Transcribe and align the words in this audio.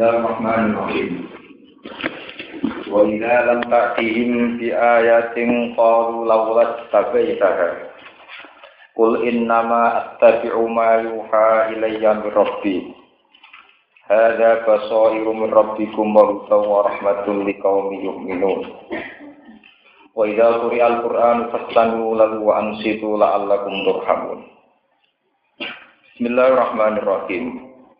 Bismillahirrahmanirrahim. 0.00 1.28
Wa 2.88 3.04
idza 3.04 3.36
lam 3.52 3.60
ta'tihim 3.68 4.56
bi 4.56 4.72
ayatin 4.72 5.76
qalu 5.76 6.24
lawla 6.24 6.88
tabaitaha. 6.88 7.84
Qul 8.96 9.28
innama 9.28 10.00
attabi'u 10.00 10.64
ma 10.72 11.04
yuha 11.04 11.76
ilayya 11.76 12.16
min 12.16 12.32
rabbi. 12.32 12.96
Hadza 14.08 14.64
basairu 14.64 15.36
min 15.36 15.52
rabbikum 15.52 16.16
wa 16.16 16.32
hudan 16.32 16.62
wa 16.64 16.88
rahmatun 16.88 17.44
liqaumin 17.44 18.00
yu'minun. 18.00 18.72
Wa 20.16 20.24
idza 20.24 20.64
quri'al 20.64 21.04
Qur'anu 21.04 21.52
fastami'u 21.52 22.16
lahu 22.16 22.48
wa 22.48 22.56
ansitu 22.56 23.20
la'allakum 23.20 23.84
turhamun. 23.84 24.48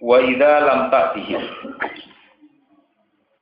Wa 0.01 0.17
idza 0.25 0.53
lam 0.65 0.89
ta'tihim. 0.89 1.45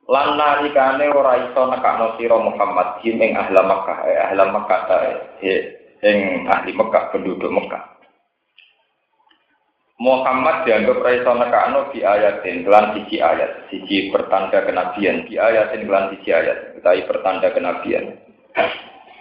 Lan 0.09 0.29
nalikane 0.35 1.07
ora 1.13 1.39
iso 1.47 1.61
nekakno 1.69 2.17
sira 2.19 2.35
Muhammad 2.35 2.99
him 3.05 3.21
ing 3.21 3.37
ahli 3.37 3.55
Makkah 3.55 3.97
eh, 4.09 4.17
ahli 4.17 4.41
Makkah 4.41 4.81
ta 4.89 4.97
eh, 5.39 5.61
ing 6.03 6.49
ahli 6.49 6.75
Makkah 6.75 7.15
penduduk 7.15 7.47
Makkah. 7.47 7.95
Muhammad 10.01 10.65
dianggap 10.65 10.99
ora 10.99 11.11
iso 11.13 11.31
nekakno 11.31 11.79
di 11.93 11.99
ayatin 12.03 12.65
kelan 12.67 12.97
siji 12.97 13.21
ayat 13.23 13.69
siji 13.71 14.09
pertanda 14.11 14.65
kenabian 14.65 15.29
di 15.29 15.39
ayatin 15.39 15.85
kelan 15.85 16.11
siji 16.11 16.29
ayat 16.33 16.75
utawi 16.75 17.05
pertanda 17.07 17.47
kenabian. 17.55 18.19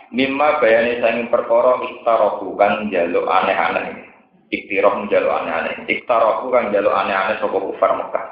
Mimma 0.09 0.59
bayane 0.59 1.05
sanging 1.05 1.29
perkara 1.29 1.85
istarohu 1.85 2.57
kan 2.57 2.89
jaluk 2.89 3.29
aneh-aneh 3.29 4.08
iktiroh 4.49 5.05
menjaluk 5.05 5.33
aneh-aneh. 5.33 5.85
Iktarohu 5.89 6.49
kan 6.53 6.73
jaluk 6.73 6.95
aneh-aneh 6.95 7.37
sapa 7.41 7.57
kufar 7.57 7.91
Mekah. 7.97 8.27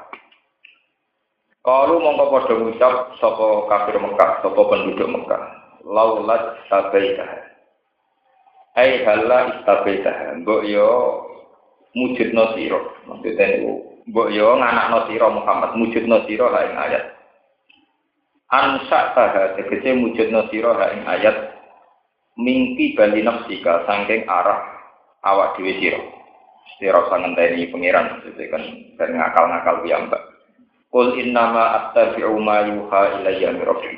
Kalau 1.61 1.99
mongko 1.99 2.31
padha 2.31 2.53
ngucap 2.55 2.93
sapa 3.19 3.47
kafir 3.67 3.95
Mekah, 3.99 4.31
sapa 4.39 4.61
penduduk 4.71 5.09
Mekah, 5.11 5.41
laulat 5.83 6.63
tabaitah. 6.71 7.47
Ai 8.77 9.01
halla 9.01 9.57
istabaitah. 9.57 10.37
Mbok 10.45 10.61
yo 10.69 10.89
mujudno 11.97 12.53
sira. 12.53 12.77
Maksudnya 13.09 13.57
niku 13.57 13.73
mbok 14.05 14.29
yo 14.29 14.53
nganakno 14.53 15.09
sira 15.09 15.27
Muhammad 15.33 15.73
mujudno 15.81 16.21
sira 16.29 16.45
ha 16.53 16.59
ing 16.61 16.75
ayat. 16.77 17.05
Ansa 18.53 19.17
taha 19.17 19.57
tegese 19.57 19.97
mujudno 19.97 20.45
sira 20.53 20.77
ha 20.77 20.93
ing 20.93 21.03
ayat 21.09 21.57
mingki 22.37 22.93
bali 22.93 23.25
nafsika 23.25 23.81
saking 23.89 24.29
arah 24.29 24.76
awak 25.33 25.59
dhewe 25.59 25.75
sira. 25.79 25.99
Sira 26.77 27.03
usah 27.03 27.17
ngenteni 27.19 27.67
pangeran 27.73 28.21
kan 28.23 28.63
ben 28.95 29.09
ngakal-ngakal 29.17 29.75
piyambak. 29.83 30.23
Qul 30.87 31.19
innama 31.19 31.75
attabi'u 31.83 32.37
ma 32.39 32.63
yuha 32.63 33.19
ilayya 33.19 33.51
min 33.51 33.65
rabbi. 33.67 33.97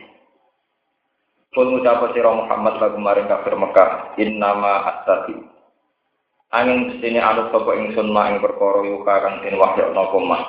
Qul 1.53 1.69
ngucap 1.69 2.13
sira 2.17 2.33
Muhammad 2.33 2.81
lagu 2.81 2.97
maring 2.97 3.29
kafir 3.29 3.53
Mekah, 3.53 4.17
innama 4.17 4.89
attabi'u. 4.89 5.59
Angin 6.49 6.97
sini 6.97 7.21
anut 7.21 7.53
sapa 7.53 7.77
ingsun 7.77 8.09
ma 8.09 8.25
ing 8.33 8.41
perkara 8.41 8.81
yuha 8.81 9.15
kang 9.21 9.45
den 9.45 9.53
wahyu 9.61 9.93
napa 9.93 10.17
ma. 10.17 10.39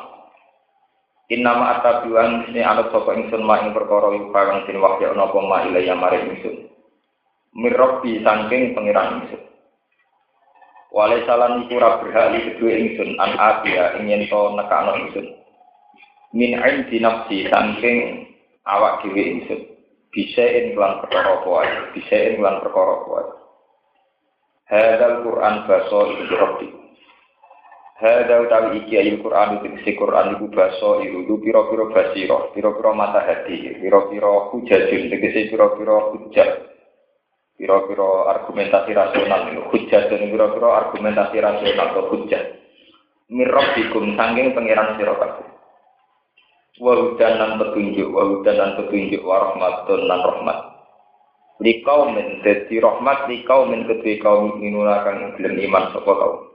Innama 1.28 1.76
attabi'u 1.76 2.16
angin 2.16 2.48
sini 2.48 2.64
anut 2.64 2.88
sapa 2.88 3.12
ingsun 3.20 3.44
ma 3.44 3.60
ing 3.60 3.76
perkara 3.76 4.08
yuha 4.16 4.32
kang 4.32 4.64
den 4.64 4.80
wahyu 4.80 5.12
napa 5.12 5.38
ma 5.44 5.60
ilayya 5.68 5.92
maring 5.92 6.32
ingsun. 6.32 6.72
Mir 7.52 7.76
rabbi 7.76 8.24
saking 8.24 8.72
pangeran 8.72 9.28
ingsun. 9.28 9.49
Wale 11.00 11.24
salan 11.24 11.64
iku 11.64 11.80
ora 11.80 11.96
berhak 11.96 12.36
li 12.36 12.44
kedue 12.44 12.76
ingsun 12.76 13.16
an 13.16 13.32
abiya 13.40 13.96
ingin 14.04 14.28
to 14.28 14.52
nekano 14.52 15.00
ingsun. 15.00 15.32
Min 16.36 16.60
ain 16.60 16.92
dinafsi 16.92 17.48
saking 17.48 18.28
awak 18.68 19.00
dhewe 19.00 19.16
ingsun. 19.16 19.64
Bisa 20.12 20.44
ing 20.44 20.76
lan 20.76 21.00
perkara 21.00 21.40
kuwi, 21.40 21.96
bisa 21.96 22.12
ing 22.20 22.44
lan 22.44 22.60
perkara 22.60 23.00
kuwi. 23.08 23.24
Hadal 24.68 25.24
Quran 25.24 25.54
baso 25.64 26.00
iku 26.12 26.34
rabbi. 26.36 26.68
Hada 27.96 28.44
utawi 28.44 28.84
iki 28.84 29.00
ayat 29.00 29.24
Quran 29.24 29.56
itu 29.56 29.80
si 29.80 29.96
Quran 29.96 30.36
itu 30.36 30.52
baso 30.52 31.00
itu 31.00 31.32
piro-piro 31.40 31.96
basiro, 31.96 32.52
piro-piro 32.52 32.92
mata 32.92 33.24
hati, 33.24 33.72
piro-piro 33.80 34.52
hujajun, 34.52 35.08
tegese 35.08 35.48
piro-piro 35.48 36.12
hujah. 36.12 36.69
Piro-piro 37.60 38.24
argumentasi 38.24 38.96
rasional 38.96 39.52
itu 39.52 39.60
hujat 39.68 40.08
dan 40.08 40.32
piro-piro 40.32 40.72
argumentasi 40.72 41.36
rasional 41.44 41.92
atau 41.92 42.08
hujat 42.08 42.56
mirrob 43.28 43.66
dikum 43.76 44.16
sangking 44.16 44.56
pangeran 44.56 44.96
sirokat 44.96 45.44
wahudan 46.80 47.36
dan 47.36 47.60
petunjuk 47.60 48.08
wahudan 48.10 48.56
dan 48.56 48.70
petunjuk 48.80 49.20
warahmatun 49.20 50.00
dan 50.08 50.20
rahmat. 50.24 50.58
Di 51.60 51.84
kaum 51.84 52.16
min 52.16 52.40
dadi 52.40 52.80
rahmat 52.80 53.28
kaum 53.44 53.68
min 53.68 53.84
kedua 53.84 54.16
kaum 54.24 54.56
minuna 54.56 55.04
kang 55.04 55.36
gelem 55.36 55.60
iman 55.68 55.92
sapa 55.92 56.08
kaum. 56.08 56.48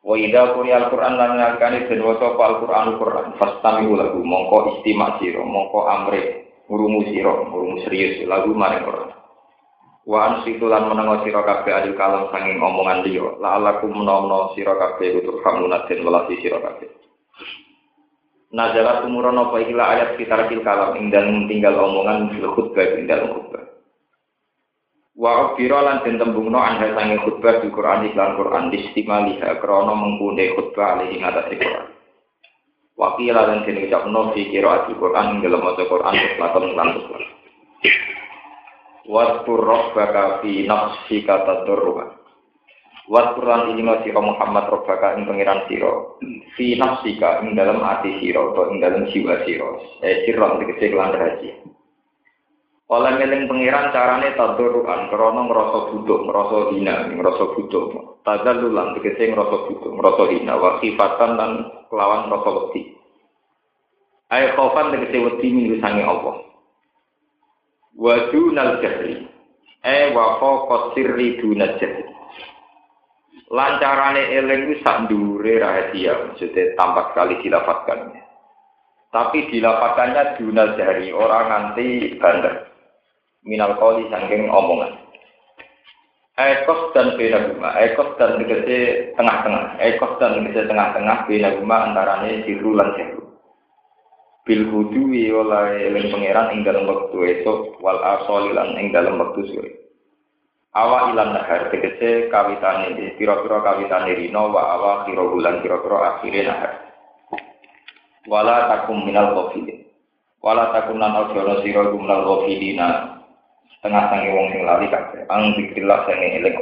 Wa 0.00 0.16
idza 0.16 0.56
quriya 0.56 0.88
al-qur'an 0.88 1.20
lan 1.20 1.36
ngakani 1.36 1.84
den 1.84 2.00
waca 2.00 2.32
al-qur'an 2.32 2.96
al-qur'an 2.96 3.36
fastami 3.36 3.84
lagu 3.92 4.24
mongko 4.24 4.80
istimak 4.80 5.20
sira 5.20 5.44
mongko 5.44 5.84
amre 5.84 6.48
ngurumu 6.64 7.12
sira 7.12 7.32
serius 7.84 8.24
lagu 8.24 8.56
maring 8.56 8.88
Qur'an 8.88 9.07
Wa 10.08 10.40
ansitu 10.40 10.64
lan 10.72 10.88
menengo 10.88 11.20
sira 11.20 11.44
kabeh 11.44 11.68
adil 11.68 11.92
kalam 11.92 12.32
sanging 12.32 12.56
omongan 12.56 13.04
liya. 13.04 13.36
La 13.44 13.60
alakum 13.60 13.92
menawa 13.92 14.56
sira 14.56 14.72
kabeh 14.72 15.20
utur 15.20 15.44
hamunatin 15.44 16.00
welasi 16.00 16.40
sira 16.40 16.64
kabeh. 16.64 16.88
Nazalat 18.48 19.04
umuran 19.04 19.36
apa 19.36 19.60
ikilah 19.60 19.86
ayat 19.92 20.08
sekitar 20.16 20.48
kil 20.48 20.64
kalam 20.64 20.96
ing 20.96 21.12
dalem 21.12 21.44
tinggal 21.44 21.76
omongan 21.76 22.32
fil 22.32 22.48
khutbah 22.56 22.88
ing 22.96 23.04
dalem 23.04 23.36
khutbah. 23.36 23.68
Wa 25.12 25.52
abira 25.52 25.84
lan 25.84 26.00
den 26.00 26.16
tembungno 26.16 26.56
anha 26.56 26.88
sange 26.88 27.20
khutbah 27.28 27.60
di 27.60 27.68
Quran 27.68 28.08
iklan 28.08 28.40
Quran 28.40 28.72
distimaliha 28.72 29.60
krana 29.60 29.92
mengkune 29.92 30.56
khutbah 30.56 30.96
alih 30.96 31.20
ing 31.20 31.20
atas 31.20 31.52
Quran. 31.52 31.86
Wakila 32.96 33.44
dan 33.44 33.68
den 33.68 33.84
ucapno 33.84 34.32
fi 34.32 34.48
qiraat 34.48 34.88
Quran 34.88 35.36
ing 35.36 35.38
dalem 35.44 35.60
maca 35.60 35.84
Quran 35.84 36.14
lakon 36.40 36.72
lan 36.72 36.88
Waskur 39.08 39.64
robbaka 39.64 40.44
fi 40.44 40.68
nafsika 40.68 41.48
tadurruha. 41.48 42.12
Waskur 43.08 43.40
lan 43.48 43.72
ini 43.72 43.80
sira 44.04 44.20
Muhammad 44.20 44.68
robbaka 44.68 45.16
ing 45.16 45.24
pangeran 45.24 45.64
sira. 45.64 46.20
Fi 46.52 46.76
nafsika 46.76 47.40
ing 47.40 47.56
dalam 47.56 47.80
hati 47.80 48.20
sira 48.20 48.52
atau 48.52 48.68
ing 48.68 48.84
dalam 48.84 49.08
jiwa 49.08 49.48
sira. 49.48 49.80
Eh 50.04 50.28
sirra 50.28 50.60
tegese 50.60 50.92
lan 50.92 51.16
rahasia. 51.16 51.56
Oleh 52.92 53.12
meling 53.16 53.48
pangeran 53.48 53.96
carane 53.96 54.28
tadurruhan 54.36 55.08
krana 55.08 55.40
ngrasa 55.48 55.78
butuh, 55.88 56.18
ngrasa 56.28 56.58
hina, 56.76 56.96
ngrasa 57.08 57.44
butuh. 57.56 57.84
Tadallulan 58.28 58.92
tegese 59.00 59.32
ngrasa 59.32 59.56
butuh, 59.72 59.88
ngrasa 59.88 60.24
hina 60.36 60.52
wa 60.60 60.76
khifatan 60.84 61.30
lan 61.40 61.50
kelawan 61.88 62.28
ngrasa 62.28 62.50
wedi. 62.60 62.92
Ayo 64.36 64.52
khaufan 64.52 64.92
tegese 64.92 65.16
wedi 65.16 65.48
minggu 65.48 65.80
sange 65.80 66.04
Allah 66.04 66.47
wa 67.98 68.14
dunal 68.30 68.78
jahri. 68.80 69.26
E 69.82 69.98
wa 70.14 70.38
faqat 70.38 70.94
sirri 70.94 71.42
dunal 71.42 71.74
jahri. 71.82 72.06
Lancarane 73.50 74.28
eling 74.38 74.70
ku 74.70 74.74
sak 74.84 75.08
ndure 75.08 75.58
rahasia 75.58 76.30
maksudnya 76.30 76.78
tampak 76.78 77.12
sekali 77.12 77.34
dilafatkan. 77.42 78.00
Tapi 79.10 79.38
dilafatkannya 79.50 80.38
dunal 80.38 80.78
jahri 80.78 81.10
orang 81.10 81.46
nganti 81.50 82.16
bandar. 82.22 82.70
Minal 83.42 83.74
koli 83.80 84.06
sangking 84.12 84.46
omongan. 84.52 84.94
Ekos 86.38 86.94
dan 86.94 87.18
bina 87.18 87.50
rumah, 87.50 87.74
ekos 87.82 88.14
dan 88.14 88.38
tegese 88.38 89.10
tengah-tengah, 89.18 89.74
ekos 89.82 90.22
dan 90.22 90.38
tegese 90.38 90.70
tengah-tengah 90.70 91.26
bina 91.26 91.50
rumah 91.58 91.90
antarane 91.90 92.46
siru 92.46 92.78
lan 92.78 92.94
siru 92.94 93.27
bil 94.48 94.64
hudui 94.72 95.28
oleh 95.28 95.92
eling 95.92 96.08
pangeran 96.08 96.56
ing 96.56 96.64
dalam 96.64 96.88
waktu 96.88 97.16
esok 97.36 97.84
wal 97.84 98.00
asoli 98.00 98.56
lan 98.56 98.80
ing 98.80 98.96
dalam 98.96 99.20
waktu 99.20 99.44
sore. 99.52 99.72
Awa 100.72 101.12
ilan 101.12 101.36
nahar 101.36 101.68
tegese 101.68 102.32
kawitane 102.32 102.96
pira-pira 103.20 103.60
kawitane 103.60 104.16
rino 104.16 104.48
wa 104.48 104.62
awa 104.72 104.92
kira 105.04 105.20
bulan 105.20 105.60
pira-pira 105.60 106.16
akhire 106.16 106.48
nahar. 106.48 106.72
Wala 108.24 108.72
takum 108.72 109.04
minal 109.04 109.36
ghafilin. 109.36 109.84
Wala 110.40 110.72
takum 110.72 110.96
lan 110.96 111.28
ojo 111.28 111.60
sira 111.60 111.84
minal 111.92 112.24
ghafilina. 112.24 113.20
Setengah 113.76 114.04
sange 114.08 114.32
wong 114.32 114.48
sing 114.48 114.62
lali 114.64 114.88
kabeh. 114.88 115.28
Ang 115.28 115.60
dikrillah 115.60 116.08
sange 116.08 116.40
eling 116.40 116.56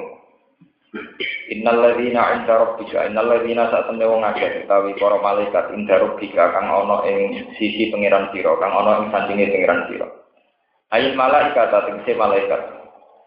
Innal 1.47 1.79
ladzina 1.79 2.35
'inda 2.35 2.55
rabbika 2.59 3.07
innal 3.07 3.31
ladzina 3.31 3.71
sak 3.71 3.87
temne 3.87 4.03
wong 4.03 4.27
akeh 4.27 4.67
utawi 4.67 4.99
para 4.99 5.23
malaikat 5.23 5.71
inda 5.79 5.95
rabbika 6.03 6.51
kang 6.51 6.67
ana 6.67 7.07
ing 7.07 7.51
sisi 7.55 7.87
pangeran 7.95 8.35
sira 8.35 8.59
kang 8.59 8.75
ana 8.75 9.07
ing 9.07 9.15
sandinge 9.15 9.55
pangeran 9.55 9.87
sira. 9.87 10.09
Ayat 10.91 11.15
malaikat 11.15 11.71
tegese 11.71 12.19
malaikat 12.19 12.63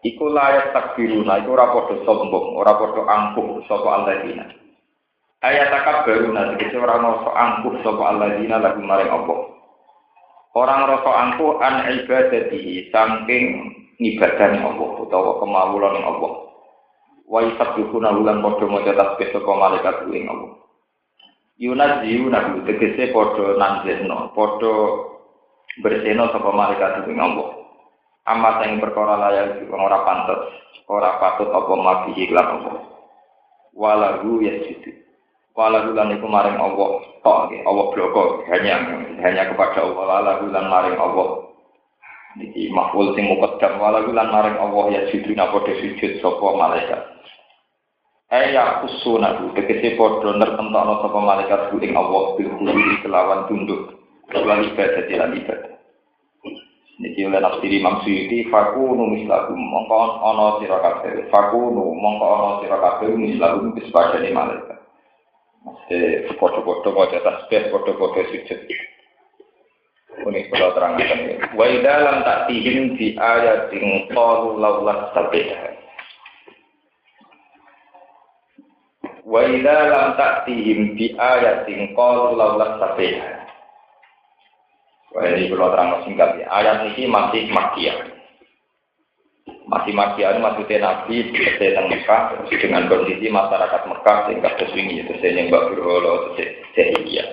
iku 0.04 0.28
layak 0.28 0.76
takbiruna 0.76 1.40
iku 1.40 1.56
ora 1.56 1.72
padha 1.72 1.96
sombong 2.04 2.60
ora 2.60 2.76
padha 2.76 3.02
angkuh 3.08 3.64
sapa 3.64 3.88
alladzina. 3.88 4.44
Ayat 5.40 5.72
takab 5.72 6.04
baru 6.04 6.36
nanti 6.36 6.68
kita 6.68 6.76
orang 6.76 7.00
rasa 7.00 7.32
angkuh 7.32 7.80
sopa 7.80 8.12
dina 8.36 8.60
lagu 8.60 8.84
maring 8.84 9.08
Allah. 9.08 9.40
Orang 10.52 10.84
rasa 10.84 11.10
angkuh 11.16 11.56
an 11.64 11.88
ibadatihi 11.88 12.92
saking 12.92 13.44
ibadahnya 13.96 14.60
Allah 14.60 14.90
utawa 15.00 15.40
kemawulan 15.40 15.96
Allah. 16.04 16.49
Wa 17.30 17.46
yusabbihuna 17.46 18.10
ulan 18.18 18.42
padha 18.42 18.66
maca 18.66 18.90
tasbih 18.90 19.30
saka 19.30 19.52
malaikat 19.54 19.96
ing 20.10 20.26
Allah. 20.26 20.50
Yunaziu 21.62 22.26
nabi 22.26 22.66
tegese 22.66 23.14
padha 23.14 23.54
nanjeno, 23.54 24.34
padha 24.34 24.72
berseno 25.78 26.26
sapa 26.34 26.50
malaikat 26.50 27.06
ing 27.06 27.22
Allah. 27.22 27.48
Amat 28.26 28.66
yang 28.66 28.82
perkara 28.82 29.14
layak 29.14 29.62
ora 29.70 30.02
pantes, 30.02 30.42
ora 30.90 31.22
patut 31.22 31.54
apa 31.54 31.72
mati 31.78 32.18
iklan 32.18 32.46
Allah. 32.58 32.82
Walahu 33.78 34.42
yasjudu 34.42 35.00
Wala 35.60 35.84
bulan 35.84 36.14
itu 36.16 36.24
maring 36.24 36.56
Allah 36.56 36.90
tok 37.20 37.52
Allah 37.52 37.86
bloko 37.92 38.40
hanya 38.48 38.80
hanya 39.20 39.50
kepada 39.52 39.84
Allah 39.84 40.04
wala 40.08 40.32
bulan 40.40 40.64
maring 40.72 40.96
Allah 40.96 41.52
Niki 42.40 42.72
makhluk 42.72 43.12
sing 43.18 43.28
mukaddam 43.28 43.76
wala 43.76 44.00
bulan 44.06 44.32
maring 44.32 44.56
Allah 44.56 44.84
ya 44.88 45.00
sujudna 45.12 45.52
padha 45.52 45.74
sujud 45.76 46.22
sapa 46.24 46.46
malaikat 46.56 47.00
Aya 48.30 48.86
kusuna 48.86 49.42
bu 49.42 49.50
tegese 49.58 49.98
padha 49.98 50.30
nertentokno 50.38 51.02
sapa 51.02 51.18
malaikat 51.18 51.74
ing 51.82 51.98
Allah 51.98 52.38
bil 52.38 52.50
khuluwi 52.54 53.02
kelawan 53.02 53.50
tunduk 53.50 53.98
kelawan 54.30 54.70
ibadah 54.70 55.02
lan 55.10 55.34
ibadah 55.34 55.74
Niki 57.00 57.24
oleh 57.24 57.40
nafsiri 57.40 57.80
Imam 57.80 58.04
Suyuti 58.04 58.44
fakunu 58.52 59.08
mislahum 59.08 59.56
mongko 59.56 60.20
ana 60.20 60.46
sira 60.60 60.78
kabeh 60.84 61.32
fakunu 61.32 61.96
mongko 61.96 62.26
ana 62.28 62.50
sira 62.62 62.76
kabeh 62.78 63.08
mislahum 63.18 63.72
kesepadane 63.74 64.30
malaikat 64.30 64.78
Mesti 65.60 66.24
foto-foto 66.40 66.88
wajah 66.96 67.20
tasbih, 67.20 67.68
foto-foto 67.68 68.24
sujud. 68.32 68.60
Ini 70.24 70.40
kalau 70.48 70.72
terangkan 70.72 71.20
ini. 71.20 71.34
Wa 71.52 71.68
dalam 71.84 72.24
tak 72.24 72.48
tihim 72.48 72.96
di 72.96 73.12
ayat 73.20 73.68
yang 73.68 74.08
qalu 74.08 74.56
laulah 74.56 75.12
sabiha. 75.12 75.79
Wa 79.30 79.46
dalam 79.46 80.18
tak 80.18 80.50
tihim 80.50 80.98
di 80.98 81.14
ayat 81.14 81.62
yang 81.70 81.94
qalu 81.94 82.34
laulah 82.34 82.82
sabiha. 82.82 83.30
Wah 85.14 85.22
ini 85.30 85.46
kalau 85.54 85.70
terang 85.70 86.02
singkat 86.02 86.42
ya. 86.42 86.46
Ayat 86.50 86.90
ini 86.90 87.06
masih 87.06 87.46
makian 87.54 88.20
masih 89.70 89.94
makian 89.94 90.42
maksudnya 90.42 90.82
Nabi 90.82 91.30
tentang 91.30 91.86
Mekah 91.86 92.42
dengan 92.50 92.90
kondisi 92.90 93.30
masyarakat 93.30 93.82
Mekah 93.86 94.16
sehingga 94.26 94.50
terus 94.58 94.74
ini 94.74 95.06
terus 95.06 95.22
yang 95.22 95.46
Mbak 95.46 95.64
terus 95.70 96.22
Jahiliyah. 96.74 97.28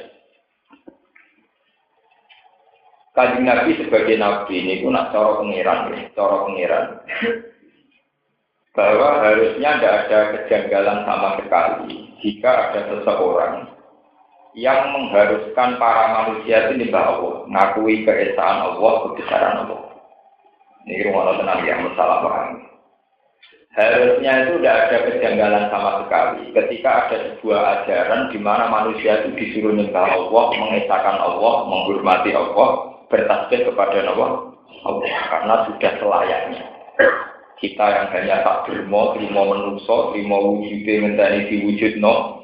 Kajian 3.18 3.50
Nabi 3.50 3.82
sebagai 3.82 4.14
Nabi 4.22 4.54
ini 4.62 4.86
pun 4.86 4.94
cara 4.94 5.42
pengiran, 5.42 5.90
cara 6.14 6.36
pengiran 6.46 6.86
bahwa 8.78 9.26
harusnya 9.26 9.82
tidak 9.82 9.96
ada 10.06 10.20
kejanggalan 10.38 11.02
sama 11.10 11.42
sekali 11.42 12.14
jika 12.22 12.70
ada 12.70 12.82
seseorang 12.94 13.74
yang 14.54 14.94
mengharuskan 14.94 15.82
para 15.82 16.06
manusia 16.14 16.70
itu 16.70 16.86
nyembah 16.86 17.18
Allah, 17.18 17.36
ngakui 17.50 18.06
keesaan 18.06 18.58
Allah, 18.70 18.94
kebesaran 19.10 19.56
Allah. 19.66 19.82
Ini 20.86 21.10
rumah 21.10 21.42
tenang 21.42 21.62
yang 21.66 21.90
masalah 21.90 22.26
paham. 22.26 22.50
Harusnya 23.78 24.32
itu 24.46 24.54
tidak 24.58 24.78
ada 24.90 24.98
kejanggalan 25.06 25.66
sama 25.70 25.92
sekali 26.02 26.50
ketika 26.50 26.90
ada 27.06 27.18
sebuah 27.38 27.62
ajaran 27.82 28.34
di 28.34 28.40
mana 28.42 28.66
manusia 28.74 29.22
itu 29.22 29.38
disuruh 29.38 29.74
nyembah 29.78 30.06
Allah, 30.06 30.46
mengesahkan 30.58 31.18
Allah, 31.22 31.56
menghormati 31.70 32.34
Allah, 32.34 32.70
bertasbih 33.10 33.70
kepada 33.70 34.06
Allah, 34.10 34.58
Allah 34.86 35.14
karena 35.30 35.56
sudah 35.70 35.92
selayaknya. 36.02 36.62
Kita 37.58 37.86
yang 37.90 38.08
hanya 38.14 38.46
tak 38.46 38.70
terima, 38.70 39.18
terima 39.18 39.42
menungso, 39.42 40.14
terima 40.14 40.38
wujudnya 40.38 41.10
mentari 41.10 41.50
diwujud 41.50 41.98
no, 41.98 42.38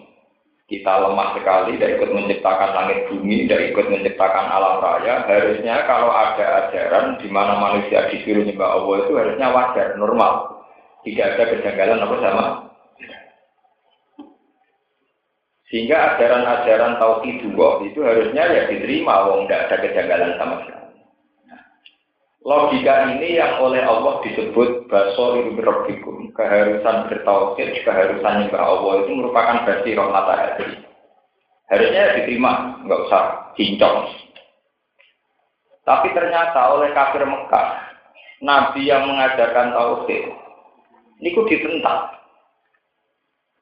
kita 0.74 0.90
lemah 0.90 1.38
sekali, 1.38 1.78
tidak 1.78 2.02
ikut 2.02 2.10
menciptakan 2.18 2.72
langit 2.74 3.06
bumi, 3.06 3.46
tidak 3.46 3.62
ikut 3.70 3.86
menciptakan 3.94 4.46
alam 4.50 4.82
raya. 4.82 5.22
Harusnya 5.30 5.86
kalau 5.86 6.10
ada 6.10 6.66
ajaran 6.66 7.22
di 7.22 7.30
mana 7.30 7.62
manusia 7.62 8.10
disuruh 8.10 8.42
nyembah 8.42 8.82
Allah 8.82 8.96
itu 9.06 9.12
harusnya 9.14 9.48
wajar, 9.54 9.88
normal. 10.02 10.66
Tidak 11.06 11.28
ada 11.36 11.44
kejanggalan 11.52 12.02
apa 12.02 12.16
sama. 12.26 12.46
Sehingga 15.68 16.16
ajaran-ajaran 16.16 16.98
tauhid 16.98 17.44
itu 17.92 18.00
harusnya 18.02 18.44
ya 18.46 18.62
diterima, 18.72 19.30
wong 19.30 19.46
tidak 19.46 19.62
ada 19.68 19.76
kejanggalan 19.84 20.32
sama 20.42 20.56
sekali. 20.64 20.83
Logika 22.44 23.08
ini 23.08 23.40
yang 23.40 23.64
oleh 23.64 23.80
Allah 23.80 24.20
disebut 24.20 24.92
basor 24.92 25.48
rabbikum, 25.56 26.28
keharusan 26.36 27.08
bertauhid, 27.08 27.72
keharusan 27.88 28.34
nyembah 28.44 28.60
Allah 28.60 28.94
itu 29.00 29.12
merupakan 29.16 29.64
roh 29.64 30.08
mata 30.12 30.34
hati. 30.36 30.68
Harusnya 31.72 32.20
diterima, 32.20 32.84
nggak 32.84 33.02
usah 33.08 33.24
cincong. 33.56 34.12
Tapi 35.88 36.12
ternyata 36.12 36.76
oleh 36.76 36.92
kafir 36.92 37.24
Mekah, 37.24 37.68
Nabi 38.44 38.92
yang 38.92 39.08
mengajarkan 39.08 39.72
tauhid, 39.72 40.24
ini 41.24 41.32
ditentang. 41.32 42.12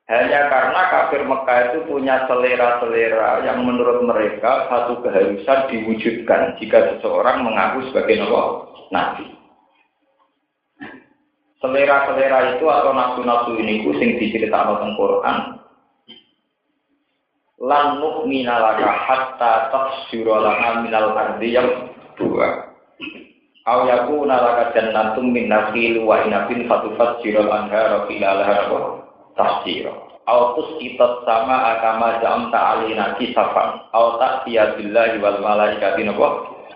Hanya 0.09 0.49
karena 0.49 0.81
kafir 0.89 1.21
Mekah 1.21 1.59
itu 1.69 1.77
punya 1.85 2.25
selera-selera 2.25 3.45
yang 3.45 3.61
menurut 3.61 4.01
mereka 4.09 4.65
satu 4.73 5.05
keharusan 5.05 5.69
diwujudkan 5.69 6.57
jika 6.57 6.97
seseorang 6.97 7.45
mengaku 7.45 7.85
sebagai 7.93 8.25
nabi. 8.25 8.70
Selera-selera 11.61 12.57
itu 12.57 12.65
atau 12.65 12.91
nafsu-nafsu 12.91 13.53
ini 13.61 13.85
sing 13.85 14.17
diceritakan 14.17 14.81
tentang 14.81 14.93
Quran. 14.97 15.37
Lan 17.61 18.01
nu'mina 18.01 18.57
laka 18.57 18.89
hatta 18.89 19.69
tafsira 19.69 20.41
lana 20.41 20.81
minal 20.81 21.13
ardi 21.13 21.53
yang 21.53 21.93
dua. 22.17 22.73
Aw 23.69 23.85
yakuna 23.85 24.41
jannatum 24.73 25.29
min 25.29 25.45
nakhil 25.45 26.01
wa 26.01 26.25
inabin 26.25 26.65
fatufajjira 26.65 27.45
al-anhara 27.45 28.09
khilalaha 28.09 28.65
tafsira. 29.37 29.93
Aw 30.25 30.57
tusqitat 30.57 31.29
sama 31.29 31.77
akama 31.77 32.17
jam 32.25 32.49
ta'alina 32.49 33.21
kisafan. 33.21 33.85
Aw 33.93 34.17
ta'tiya 34.17 34.81
billahi 34.81 35.21
wal 35.21 35.37
malaikati 35.45 36.01
napa? 36.09 36.27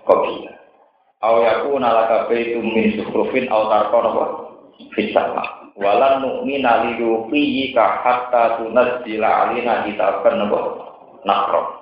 Qabila. 0.06 0.55
Aw 1.24 1.34
yakuna 1.40 1.88
laka 1.92 2.28
baitum 2.28 2.66
min 2.76 3.00
sukhrufin 3.00 3.48
aw 3.48 3.72
tarqa 3.72 3.98
napa? 4.04 4.24
Fisama. 4.92 5.72
Walan 5.76 6.24
nu'mina 6.24 6.88
li 6.88 7.00
yuqiyika 7.00 8.04
hatta 8.04 8.60
tunazzila 8.60 9.48
alina 9.48 9.84
kitaban 9.88 10.44
napa? 10.44 10.60
Nakro. 11.24 11.76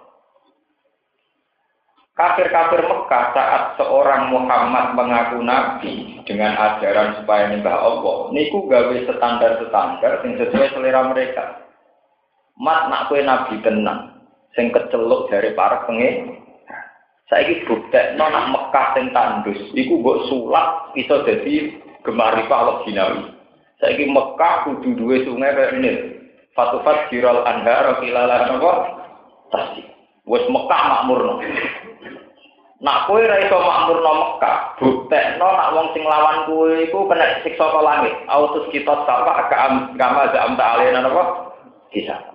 Kafir-kafir 2.14 2.86
Mekah 2.86 3.34
saat 3.34 3.62
seorang 3.74 4.30
Muhammad 4.30 4.94
mengaku 4.94 5.42
nabi 5.42 6.22
dengan 6.22 6.54
ajaran 6.54 7.18
supaya 7.18 7.50
nyembah 7.50 7.74
Allah, 7.74 8.30
niku 8.30 8.70
gawe 8.70 8.94
standar-standar 9.02 10.22
yang 10.22 10.38
sesuai 10.38 10.78
selera 10.78 11.10
mereka. 11.10 11.66
Mat 12.54 12.86
nak 12.86 13.10
kue 13.10 13.18
nabi 13.18 13.58
tenang, 13.66 14.14
sing 14.54 14.70
keceluk 14.70 15.26
dari 15.26 15.58
para 15.58 15.82
pengen, 15.90 16.43
Saiki 17.32 17.64
buktekno 17.64 18.20
nak 18.20 18.52
Mekah 18.52 18.86
sing 18.92 19.08
tandus 19.16 19.56
iku 19.72 19.96
mbok 19.96 20.28
sulap 20.28 20.92
iso 20.92 21.24
dadi 21.24 21.72
gemari 22.04 22.44
Allah 22.52 22.84
Jinawi. 22.84 23.32
Saiki 23.80 24.12
Mekah 24.12 24.68
kudu 24.68 24.92
duwe 24.92 25.24
sungai 25.24 25.56
kaya 25.56 25.72
ini. 25.80 25.92
Fatufat 26.52 27.08
jiral 27.08 27.42
anhar 27.48 27.96
kilala 28.04 28.44
napa? 28.44 28.72
Tasi. 29.48 29.82
Wes 30.28 30.44
Mekah 30.52 30.82
makmurno. 30.84 31.40
Nak 32.84 33.08
kowe 33.08 33.24
ra 33.24 33.40
iso 33.40 33.56
makmurno 33.56 34.12
Mekah, 34.20 34.56
buktekno 34.76 35.48
nak 35.48 35.72
wong 35.72 35.86
sing 35.96 36.04
lawan 36.04 36.44
kowe 36.44 36.68
iku 36.76 37.08
kena 37.08 37.40
siksa 37.40 37.72
ka 37.72 37.80
langit. 37.80 38.12
Autus 38.28 38.68
kita 38.68 38.92
sapa 39.08 39.48
kama 39.96 40.28
zam 40.36 40.60
ta'alena 40.60 41.00
napa? 41.00 41.56
Kisah. 41.88 42.33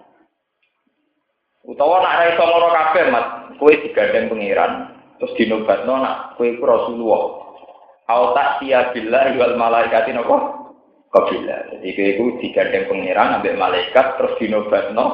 Utawa 1.70 2.02
nak 2.02 2.18
ra 2.18 2.26
iso 2.34 2.44
ngono 2.50 2.68
kabeh, 2.74 3.06
Mat, 3.14 3.26
kowe 3.62 3.70
digandeng 3.70 4.34
pangeran, 4.34 4.90
terus 5.22 5.38
dinobatno 5.38 6.02
nak 6.02 6.34
kowe 6.34 6.50
iku 6.50 6.66
Rasulullah. 6.66 7.24
Au 8.10 8.34
tak 8.34 8.58
sia 8.58 8.90
billah 8.90 9.38
wal 9.38 9.54
malaikati 9.54 10.10
napa? 10.18 10.66
Kabila. 11.14 11.78
Jadi 11.78 11.94
kowe 11.94 12.08
iku 12.10 12.24
digandeng 12.42 12.90
pangeran 12.90 13.38
ambek 13.38 13.54
malaikat 13.62 14.18
terus 14.18 14.34
dinobatno 14.42 15.06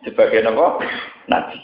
sebagai 0.00 0.40
napa? 0.48 0.80
Nabi. 1.28 1.60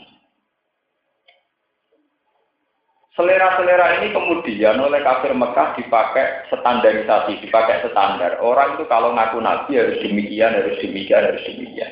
Selera-selera 3.16 3.98
ini 3.98 4.14
kemudian 4.14 4.78
oleh 4.78 5.02
kafir 5.02 5.34
Mekah 5.34 5.74
dipakai 5.74 6.52
standarisasi, 6.54 7.42
dipakai 7.42 7.82
standar. 7.90 8.38
Orang 8.44 8.78
itu 8.78 8.86
kalau 8.86 9.10
ngaku 9.10 9.42
nabi 9.42 9.74
harus 9.74 9.98
demikian, 9.98 10.54
harus 10.54 10.78
demikian, 10.78 11.26
harus 11.26 11.42
demikian. 11.42 11.90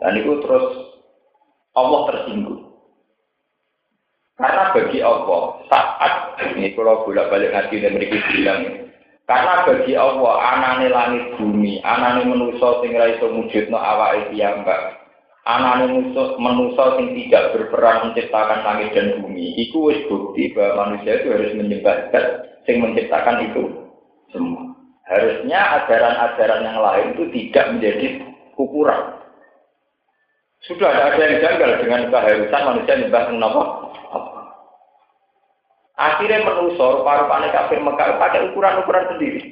Dan 0.00 0.16
itu 0.16 0.40
terus 0.40 0.95
Allah 1.76 2.00
tersinggung. 2.10 2.66
Karena 4.36 4.72
bagi 4.72 5.00
Allah 5.00 5.64
saat 5.72 6.12
ini 6.56 6.76
kalau 6.76 7.08
bolak 7.08 7.32
balik 7.32 7.56
ngaji 7.56 7.76
dan 7.80 7.92
mereka 7.96 8.20
bilang 8.32 8.60
karena 9.26 9.66
bagi 9.66 9.98
Allah 9.98 10.34
anane 10.38 10.86
langit 10.86 11.34
bumi, 11.34 11.82
anane 11.82 12.30
manusa 12.30 12.78
sing 12.78 12.94
ra 12.94 13.10
iso 13.10 13.26
mujudno 13.26 13.74
awake 13.74 14.30
piyambak. 14.30 15.02
Anane 15.42 15.90
manusa 15.90 16.38
manusa 16.38 16.94
sing 16.94 17.10
tidak 17.18 17.58
berperan 17.58 18.06
menciptakan 18.06 18.62
langit 18.62 18.94
dan 18.94 19.18
bumi, 19.18 19.50
iku 19.66 19.90
wis 19.90 20.06
bukti 20.06 20.54
bahwa 20.54 20.86
manusia 20.94 21.18
itu 21.18 21.34
harus 21.34 21.52
menyembah 21.58 21.96
zat 22.14 22.26
sing 22.70 22.78
menciptakan 22.78 23.50
itu 23.50 23.62
semua. 24.30 24.78
Harusnya 25.10 25.60
ajaran-ajaran 25.82 26.62
yang 26.62 26.78
lain 26.78 27.06
itu 27.18 27.24
tidak 27.34 27.64
menjadi 27.74 28.06
ukuran. 28.54 29.15
Sudah 30.66 30.90
ada 30.90 31.22
yang 31.22 31.38
janggal 31.38 31.70
dengan 31.78 32.10
keharusan 32.10 32.62
manusia 32.66 32.98
nyembah 32.98 33.22
kenapa? 33.30 33.62
Akhirnya 35.96 36.44
menusor 36.44 37.06
paru-paru 37.06 37.48
kafir 37.54 37.80
Mekah 37.80 38.20
pakai 38.20 38.52
ukuran-ukuran 38.52 39.16
sendiri. 39.16 39.42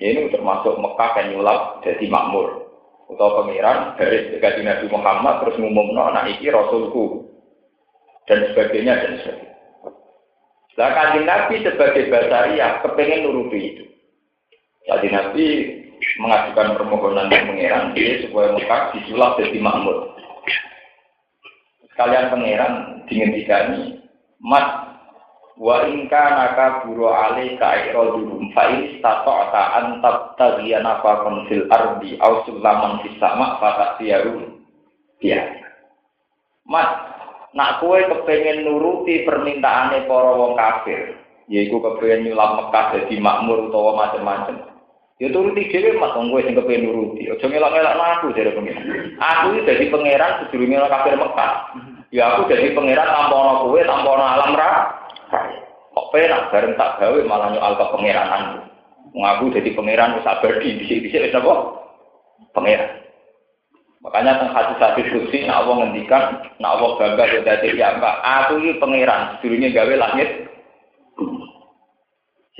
Ini 0.00 0.30
termasuk 0.30 0.78
Mekah 0.78 1.10
yang 1.18 1.26
nyulap 1.34 1.80
jadi 1.82 2.04
makmur. 2.06 2.70
Atau 3.10 3.42
pangeran 3.42 3.98
dari 3.98 4.38
gaji 4.38 4.62
Nabi 4.62 4.86
Muhammad 4.86 5.42
terus 5.42 5.58
ngumumno 5.58 6.14
anak 6.14 6.30
iki 6.30 6.46
Rasulku 6.46 7.26
dan 8.30 8.46
sebagainya 8.54 9.02
dan 9.02 9.12
sebagainya. 9.18 9.50
Kanjeng 10.78 11.26
Nabi 11.26 11.54
sebagai 11.66 12.06
basaria 12.06 12.78
kepengen 12.86 13.26
nuruti 13.26 13.58
itu. 13.74 13.84
Jadi 14.86 15.06
Nabi 15.10 15.46
mengajukan 16.20 16.76
permohonan 16.76 17.28
ke 17.28 17.38
pangeran 17.44 17.92
dia 17.92 18.24
supaya 18.24 18.56
Mekah 18.56 18.82
disulap 18.96 19.36
jadi 19.36 19.58
makmur. 19.60 20.16
Sekalian 21.92 22.32
pangeran 22.32 22.74
dingendikani 23.10 24.00
Mas 24.40 24.64
wa 25.60 25.84
inka 25.84 26.24
naka 26.32 26.88
buru 26.88 27.12
ali 27.12 27.60
ka 27.60 27.92
irodulum 27.92 28.48
fa 28.56 28.72
in 28.72 28.96
stata'ta 28.96 29.62
an 29.76 29.86
tabtaghiya 30.00 30.80
nafaqan 30.80 31.44
fil 31.52 31.68
ardi 31.68 32.16
aw 32.24 32.40
sulaman 32.48 33.04
fis 33.04 33.12
sama 33.20 33.60
fa 33.60 33.76
ta'tiyaru 33.76 34.56
ya 35.20 35.44
Mas 36.64 36.88
nak 37.52 37.84
kue 37.84 38.00
kepengen 38.08 38.64
nuruti 38.64 39.28
permintaane 39.28 40.08
para 40.08 40.32
wong 40.32 40.56
kafir 40.56 41.20
yaiku 41.52 41.84
kepengen 41.84 42.32
nyulam 42.32 42.64
Mekah 42.64 42.96
jadi 42.96 43.14
makmur 43.20 43.68
utawa 43.68 44.08
macam-macam 44.08 44.79
ya 45.20 45.28
turuti 45.28 45.68
dhewe 45.68 46.00
mas 46.00 46.16
wong 46.16 46.32
kowe 46.32 46.40
sing 46.40 46.56
kepengen 46.56 46.88
nuruti 46.88 47.28
aja 47.28 47.44
ngelak-ngelak 47.44 47.94
aku 47.94 48.32
jare 48.32 48.50
pengen 48.56 48.76
aku 49.20 49.46
iki 49.52 49.66
dadi 49.68 49.92
pangeran 49.92 50.32
sedurunge 50.48 50.88
kafir 50.88 51.14
Mekah 51.14 51.52
Ya 52.10 52.34
aku 52.34 52.50
jadi 52.50 52.74
pangeran 52.74 53.06
tanpa 53.06 53.34
ono 53.38 53.52
kowe, 53.70 53.80
tanpa 53.86 54.08
ono 54.10 54.24
alam 54.26 54.58
ra. 54.58 54.70
Kok 55.94 56.08
penak 56.10 56.50
bareng 56.50 56.74
tak 56.74 56.98
gawe 56.98 57.18
malah 57.22 57.54
nyoal 57.54 57.78
ke 57.78 57.86
pangeranan. 57.86 58.42
Mengaku 59.14 59.54
jadi 59.54 59.70
pangeran 59.78 60.18
wis 60.18 60.26
abadi 60.26 60.74
dhisik-dhisik 60.82 61.30
wis 61.30 61.38
apa? 61.38 61.54
Pangeran. 62.50 62.90
Makanya 64.02 64.42
teng 64.42 64.50
hadis-hadis 64.50 65.06
kursi 65.12 65.46
nak 65.46 65.62
Allah 65.62 65.86
ngendikan, 65.86 66.24
nak 66.58 66.72
Allah 66.78 66.90
bangga 66.98 67.24
ya 67.30 67.40
dadi. 67.46 67.78
Aku 67.78 68.58
iki 68.58 68.82
pangeran, 68.82 69.38
sedurunge 69.38 69.70
gawe 69.70 69.94
langit. 69.94 70.50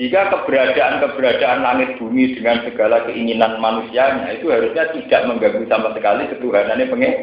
Jika 0.00 0.32
keberadaan-keberadaan 0.32 1.60
langit 1.60 2.00
bumi 2.00 2.32
dengan 2.32 2.64
segala 2.64 3.04
keinginan 3.04 3.60
manusianya 3.60 4.32
itu 4.32 4.48
harusnya 4.48 4.88
tidak 4.96 5.28
mengganggu 5.28 5.68
sama 5.68 5.92
sekali 5.92 6.24
ketuhanannya 6.32 6.88
pengen 6.88 7.14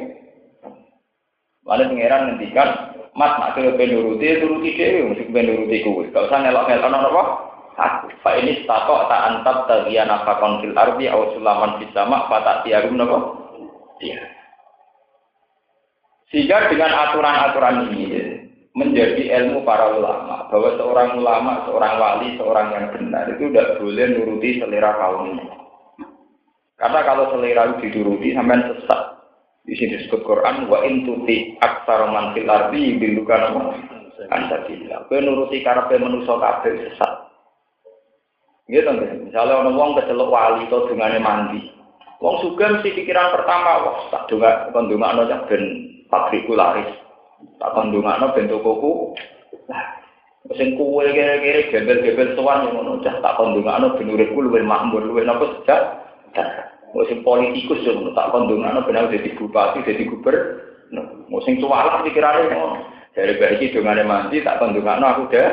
Lalu 1.67 1.83
pangeran 1.91 2.21
ngendikan, 2.31 2.69
Mas 3.11 3.33
nak 3.41 3.57
kira 3.59 3.75
penuruti, 3.75 4.39
turuti 4.39 4.77
dewi, 4.77 5.03
mesti 5.03 5.27
penuruti 5.27 5.83
kuwi. 5.83 6.13
Gak 6.15 6.31
usah 6.31 6.39
ngelok-ngelok 6.39 7.11
apa? 7.11 7.23
Aku. 7.77 8.07
Fa 8.23 8.37
ini 8.39 8.63
stato 8.63 9.05
tak 9.09 9.25
antap 9.25 9.67
tagian 9.67 10.07
apa 10.07 10.39
konfil 10.39 10.71
arbi 10.77 11.11
aw 11.11 11.33
sulaman 11.35 11.81
sama 11.91 12.29
tak 12.29 12.63
tiarum 12.63 12.95
nopo. 12.95 13.17
Iya. 13.99 14.21
Sehingga 16.29 16.71
dengan 16.71 16.93
aturan-aturan 16.93 17.89
ini 17.91 18.05
menjadi 18.77 19.33
ilmu 19.41 19.65
para 19.65 19.97
ulama 19.97 20.45
bahwa 20.53 20.69
seorang 20.77 21.17
ulama, 21.17 21.65
seorang 21.65 21.93
wali, 21.97 22.37
seorang 22.37 22.67
yang 22.77 22.85
benar 22.93 23.25
itu 23.33 23.49
tidak 23.49 23.81
boleh 23.81 24.05
nuruti 24.13 24.61
selera 24.61 24.93
kaum 25.01 25.33
ini. 25.33 25.45
Karena 26.77 27.01
kalau 27.01 27.33
selera 27.33 27.73
itu 27.73 27.89
dituruti 27.89 28.37
sampai 28.37 28.69
sesat. 28.69 29.01
Di 29.65 29.73
sini 29.75 29.97
disebut 29.99 30.21
Quran 30.23 30.69
wa 30.69 30.85
in 30.85 31.03
tuti 31.09 31.57
aksar 31.57 32.05
man 32.13 32.37
fil 32.37 32.45
ardi 32.45 33.01
bilukan 33.01 33.73
ansabilillah. 34.29 35.09
Kowe 35.09 35.19
nuruti 35.25 35.65
karepe 35.65 35.97
manusa 35.97 36.37
kabeh 36.37 36.77
sesat. 36.85 37.13
Gitu 38.69 38.85
kan? 38.85 39.25
Misalnya 39.25 39.57
orang 39.57 39.73
wong 39.73 39.91
kecelok 39.97 40.29
wali 40.29 40.69
atau 40.69 40.85
dungane 40.85 41.17
mandi. 41.17 41.65
Wong 42.21 42.45
suka 42.45 42.77
mesti 42.77 42.93
pikiran 42.93 43.33
pertama, 43.33 43.89
wah 43.89 43.97
tak 44.13 44.29
dunga 44.29 44.69
kon 44.69 44.85
dungakno 44.85 45.25
cak 45.25 45.49
ben 45.49 45.63
laris. 46.53 47.06
Tak 47.57 47.73
kon 47.73 47.93
dungakno 47.93 48.33
ben 48.33 48.49
tokoku. 48.49 49.13
Nah, 49.69 49.83
sing 50.57 50.77
kuwe 50.77 51.11
kira-kira 51.13 51.69
gembel-gembel 51.69 52.33
sowan 52.33 52.69
ngono 52.69 53.01
cah 53.05 53.17
tak 53.21 53.35
kon 53.37 53.57
dungakno 53.57 53.97
ben 53.97 54.09
uripku 54.13 54.41
luwih 54.41 54.65
makmur, 54.65 55.05
luwih 55.05 55.25
napa 55.25 55.45
sejak. 55.61 55.81
Musim 56.95 57.21
politikus 57.21 57.83
yo 57.83 58.09
tak 58.15 58.31
kondongan 58.31 58.79
benar 58.87 59.11
jadi 59.11 59.35
bupati, 59.35 59.83
jadi 59.83 60.07
gubernur. 60.07 61.27
Musim 61.27 61.59
cualah 61.59 62.01
pikirannya 62.01 62.55
ngono. 62.55 62.77
Dari 63.11 63.33
baik 63.37 63.73
dengan 63.73 64.01
mandi 64.07 64.45
tak 64.45 64.61
kondongan 64.61 65.03
aku 65.03 65.29
deh. 65.29 65.49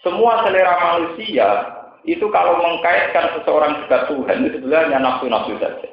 Semua 0.00 0.46
selera 0.46 0.78
manusia 0.78 1.48
itu 2.06 2.24
kalau 2.30 2.62
mengkaitkan 2.62 3.36
seseorang 3.36 3.84
dengan 3.84 4.02
Tuhan 4.06 4.36
itu 4.46 4.56
sebenarnya 4.62 4.98
nafsu-nafsu 5.02 5.58
saja. 5.58 5.88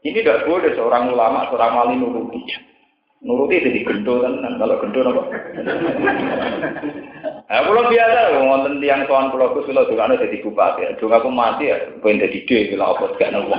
Ini 0.00 0.24
tidak 0.24 0.48
boleh 0.48 0.72
seorang 0.72 1.12
ulama, 1.12 1.50
seorang 1.52 1.72
wali 1.76 1.94
nuruti. 2.00 2.40
Nuruti 3.20 3.60
jadi 3.60 3.84
gendo 3.84 4.24
kan, 4.24 4.40
kalau 4.40 4.80
gendo 4.80 5.00
apa? 5.04 5.22
Nah, 7.50 7.66
kalau 7.66 7.90
biasa, 7.90 8.46
ngonten 8.46 8.78
tiang 8.78 9.10
tuan 9.10 9.34
pulau 9.34 9.50
kus 9.50 9.66
pulau 9.66 9.82
juga 9.90 10.06
ada 10.06 10.22
jadi 10.22 10.38
bupati. 10.38 10.86
Juga 11.02 11.18
aku 11.18 11.34
mati 11.34 11.66
ya, 11.66 11.82
pengen 11.98 12.22
jadi 12.22 12.38
D, 12.46 12.50
bila 12.70 12.94
apa 12.94 13.10
gak 13.18 13.34
nopo. 13.34 13.58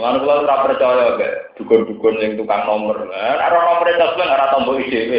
Lalu 0.00 0.18
kalau 0.24 0.40
tidak 0.40 0.62
percaya, 0.64 1.04
gak 1.20 1.34
dukun-dukun 1.60 2.16
yang 2.24 2.40
tukang 2.40 2.64
nomor. 2.64 2.96
Nah, 3.12 3.36
nomor 3.52 3.84
itu 3.84 4.00
sebenarnya 4.00 4.32
ada 4.40 4.52
tombol 4.56 4.80
IDW. 4.80 5.12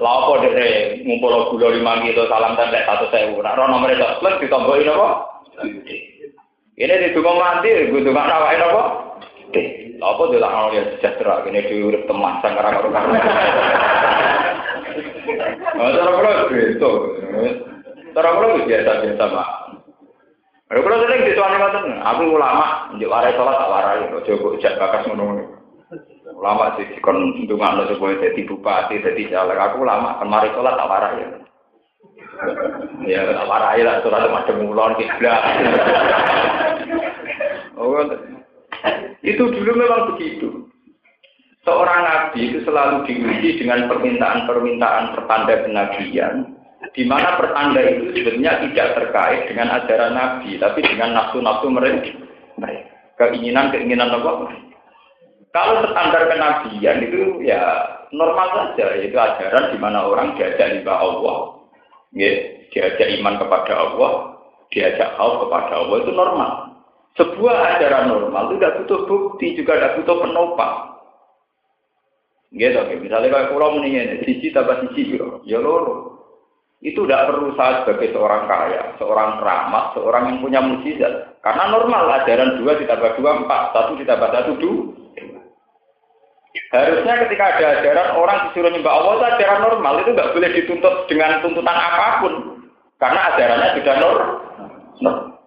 Lalu 0.00 0.16
apa 0.16 0.32
dari 0.48 1.04
ngumpul 1.04 1.52
gula 1.52 1.68
lima 1.68 2.00
kilo 2.00 2.24
salam 2.32 2.56
tanda 2.56 2.88
satu 2.88 3.12
sewu. 3.12 3.44
Nah, 3.44 3.52
nomor 3.52 3.92
itu 3.92 4.00
sebenarnya 4.00 4.42
ditombolin 4.48 4.96
apa? 4.96 5.08
Ini 6.78 6.94
di 7.04 7.12
tukang 7.12 7.36
mati, 7.36 7.68
gue 7.92 8.00
tukang 8.00 8.26
nawain 8.32 8.64
apa? 8.64 8.82
Apa 9.98 10.22
dia 10.30 10.38
lah 10.38 10.70
ya 10.70 10.82
sejahtera, 10.94 11.42
ini 11.48 11.66
diurut 11.66 12.06
teman 12.06 12.38
sangkara 12.38 12.78
karo 12.78 12.88
karo. 12.92 13.10
Cara 15.78 16.10
kula 16.10 16.32
itu, 16.50 16.92
cara 18.16 18.28
kula 18.34 18.66
biasa 18.66 18.92
biasa 19.04 19.24
mak. 19.30 19.50
Kalau 20.68 20.84
kalau 20.84 21.00
sering 21.00 21.24
dituani 21.24 21.56
ngoten, 21.56 21.86
aku 22.04 22.22
ulama, 22.28 22.92
njuk 22.92 23.08
warai 23.08 23.32
sholat 23.32 23.56
tak 23.56 23.72
warai, 23.72 24.04
kok 24.12 24.60
jak 24.60 24.76
bakas 24.76 25.06
ngono. 25.08 25.48
Ulama 26.28 26.76
sih 26.76 26.84
kon 27.00 27.40
ndongakno 27.40 27.88
supaya 27.88 28.20
dadi 28.20 28.44
bupati, 28.44 29.00
dadi 29.00 29.32
caleg. 29.32 29.56
Aku 29.56 29.80
ulama, 29.80 30.20
kemari 30.20 30.52
sholat 30.52 30.76
tak 30.76 30.90
warai. 30.92 31.24
Ya, 33.08 33.24
tak 33.32 33.48
warai 33.48 33.80
lah, 33.80 33.96
sholat 34.04 34.28
macam 34.28 34.66
ulon 34.68 34.92
kiblat. 35.00 35.42
Oh, 37.78 38.02
itu 39.26 39.42
dulu 39.42 39.70
memang 39.74 40.14
begitu. 40.14 40.68
Seorang 41.66 42.00
nabi 42.00 42.48
itu 42.48 42.64
selalu 42.64 43.04
diuji 43.04 43.60
dengan 43.60 43.92
permintaan-permintaan 43.92 45.12
pertanda 45.12 45.54
kenabian, 45.68 46.56
di 46.96 47.04
mana 47.04 47.36
pertanda 47.36 47.82
itu 47.84 48.14
sebenarnya 48.16 48.64
tidak 48.70 48.88
terkait 48.96 49.40
dengan 49.52 49.76
ajaran 49.76 50.16
nabi, 50.16 50.56
tapi 50.56 50.80
dengan 50.80 51.12
nafsu-nafsu 51.18 51.68
mereka. 51.68 52.14
Keinginan-keinginan 53.18 54.14
apa? 54.14 54.48
Kalau 55.52 55.84
standar 55.90 56.30
kenabian 56.30 57.04
itu 57.04 57.42
ya 57.44 57.60
normal 58.14 58.48
saja, 58.54 58.94
yaitu 58.96 59.18
ajaran 59.18 59.74
di 59.74 59.78
mana 59.82 60.08
orang 60.08 60.38
diajak 60.38 60.80
lima 60.80 60.94
Allah, 60.96 61.68
ya, 62.14 62.32
diajak 62.72 63.08
iman 63.20 63.36
kepada 63.36 63.72
Allah, 63.76 64.12
diajak 64.72 65.18
khauf 65.18 65.44
kepada 65.44 65.72
Allah 65.84 65.96
itu 66.00 66.12
normal. 66.14 66.52
Sebuah 67.16 67.56
ajaran 67.78 68.12
normal 68.12 68.52
itu 68.52 68.54
tidak 68.60 68.76
butuh 68.82 69.00
bukti, 69.08 69.46
juga 69.56 69.72
tidak 69.78 69.94
butuh 70.02 70.16
penopang. 70.22 70.74
Gitu, 72.48 72.80
misalnya 73.04 73.28
kalau 73.28 73.50
pulau 73.52 73.70
mendingin, 73.76 74.24
sisi 74.24 74.48
tambah 74.52 74.80
sisi, 74.88 75.16
ya 75.44 75.58
loro. 75.60 76.16
Itu 76.78 77.04
tidak 77.04 77.34
perlu 77.34 77.58
saya 77.58 77.82
sebagai 77.82 78.14
seorang 78.14 78.46
kaya, 78.46 78.94
seorang 79.02 79.42
ramah, 79.42 79.90
seorang 79.98 80.30
yang 80.30 80.38
punya 80.38 80.60
mujizat. 80.62 81.42
Karena 81.42 81.74
normal 81.74 82.22
ajaran 82.22 82.62
dua 82.62 82.78
ditambah 82.78 83.18
dua 83.18 83.30
empat, 83.42 83.62
satu 83.74 83.98
ditambah 83.98 84.28
satu 84.30 84.52
dua. 84.62 84.82
Harusnya 86.68 87.14
ketika 87.24 87.44
ada 87.56 87.80
ajaran 87.80 88.08
orang 88.16 88.38
disuruh 88.48 88.68
nyembah 88.72 88.92
Allah 88.92 89.12
itu 89.16 89.24
ajaran 89.36 89.60
normal 89.64 89.94
itu 90.04 90.10
nggak 90.12 90.32
boleh 90.36 90.50
dituntut 90.52 90.94
dengan 91.08 91.40
tuntutan 91.40 91.76
apa 91.76 92.06
pun 92.20 92.34
karena 93.00 93.20
ajarannya 93.32 93.68
sudah 93.78 93.94
normal. 93.96 95.37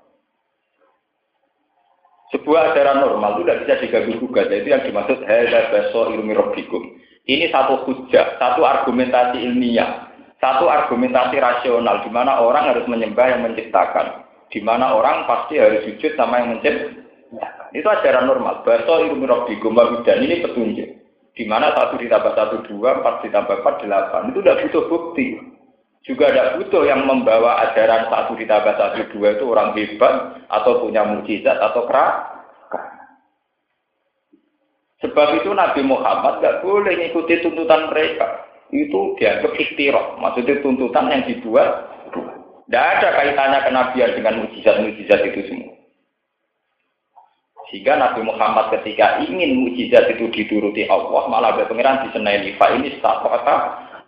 Sebuah 2.31 2.71
ajaran 2.71 3.03
normal 3.03 3.37
itu 3.37 3.41
tidak 3.43 3.59
bisa 3.63 3.73
diganggu 3.83 4.13
gugat. 4.23 4.47
Itu 4.47 4.71
yang 4.71 4.83
dimaksud 4.87 5.19
hada 5.27 5.67
baso 5.67 6.15
ilmi 6.15 6.31
robbikum. 6.31 6.95
Ini 7.27 7.51
satu 7.51 7.85
hujah, 7.85 8.39
satu 8.39 8.63
argumentasi 8.63 9.43
ilmiah 9.43 10.11
satu 10.41 10.65
argumentasi 10.65 11.37
rasional 11.37 12.01
di 12.01 12.09
mana 12.09 12.41
orang 12.41 12.73
harus 12.73 12.89
menyembah 12.89 13.29
yang 13.29 13.45
menciptakan, 13.45 14.25
di 14.49 14.57
mana 14.57 14.97
orang 14.97 15.29
pasti 15.29 15.61
harus 15.61 15.85
sujud 15.85 16.17
sama 16.17 16.41
yang 16.41 16.57
menciptakan. 16.57 16.97
Itu 17.77 17.87
ajaran 17.87 18.25
normal. 18.27 18.65
Baso 18.65 19.05
ilmu 19.05 19.23
robbikum 19.23 19.77
dan 20.03 20.17
ini 20.25 20.41
petunjuk. 20.43 20.89
Di 21.31 21.47
mana 21.47 21.71
satu 21.71 21.95
ditambah 21.95 22.35
satu 22.35 22.67
dua, 22.67 22.99
empat 22.99 23.23
ditambah 23.23 23.63
empat 23.63 23.75
delapan. 23.87 24.35
Itu 24.35 24.43
tidak 24.43 24.67
butuh 24.67 24.83
bukti. 24.91 25.27
Juga 26.01 26.33
tidak 26.33 26.57
butuh 26.57 26.83
yang 26.89 27.05
membawa 27.05 27.61
ajaran 27.69 28.09
satu 28.09 28.33
ditambah 28.33 28.73
satu 28.73 29.05
dua 29.13 29.37
itu 29.37 29.45
orang 29.45 29.77
hebat 29.77 30.41
atau 30.49 30.81
punya 30.81 31.05
mujizat 31.05 31.61
atau 31.61 31.85
kerak. 31.85 32.13
Sebab 35.05 35.41
itu 35.41 35.49
Nabi 35.53 35.81
Muhammad 35.85 36.41
nggak 36.41 36.65
boleh 36.65 36.93
mengikuti 36.97 37.41
tuntutan 37.45 37.89
mereka 37.93 38.49
itu 38.73 39.13
dianggap 39.21 39.53
ikhtirah. 39.53 40.17
Maksudnya 40.17 40.61
tuntutan 40.65 41.05
yang 41.09 41.21
dibuat 41.29 41.69
tidak 42.71 42.87
ada 42.97 43.07
kaitannya 43.19 43.59
kenabian 43.67 44.11
dengan 44.15 44.33
mujizat-mujizat 44.47 45.21
itu 45.27 45.41
semua. 45.51 45.75
Sehingga 47.67 47.99
Nabi 47.99 48.23
Muhammad 48.23 48.73
ketika 48.79 49.21
ingin 49.21 49.59
mujizat 49.59 50.07
itu 50.11 50.31
dituruti 50.33 50.87
Allah, 50.87 51.23
malah 51.27 51.51
ada 51.55 51.67
di 51.67 52.07
senai 52.15 52.55
fa 52.55 52.71
ini 52.71 52.95
kata 53.03 53.55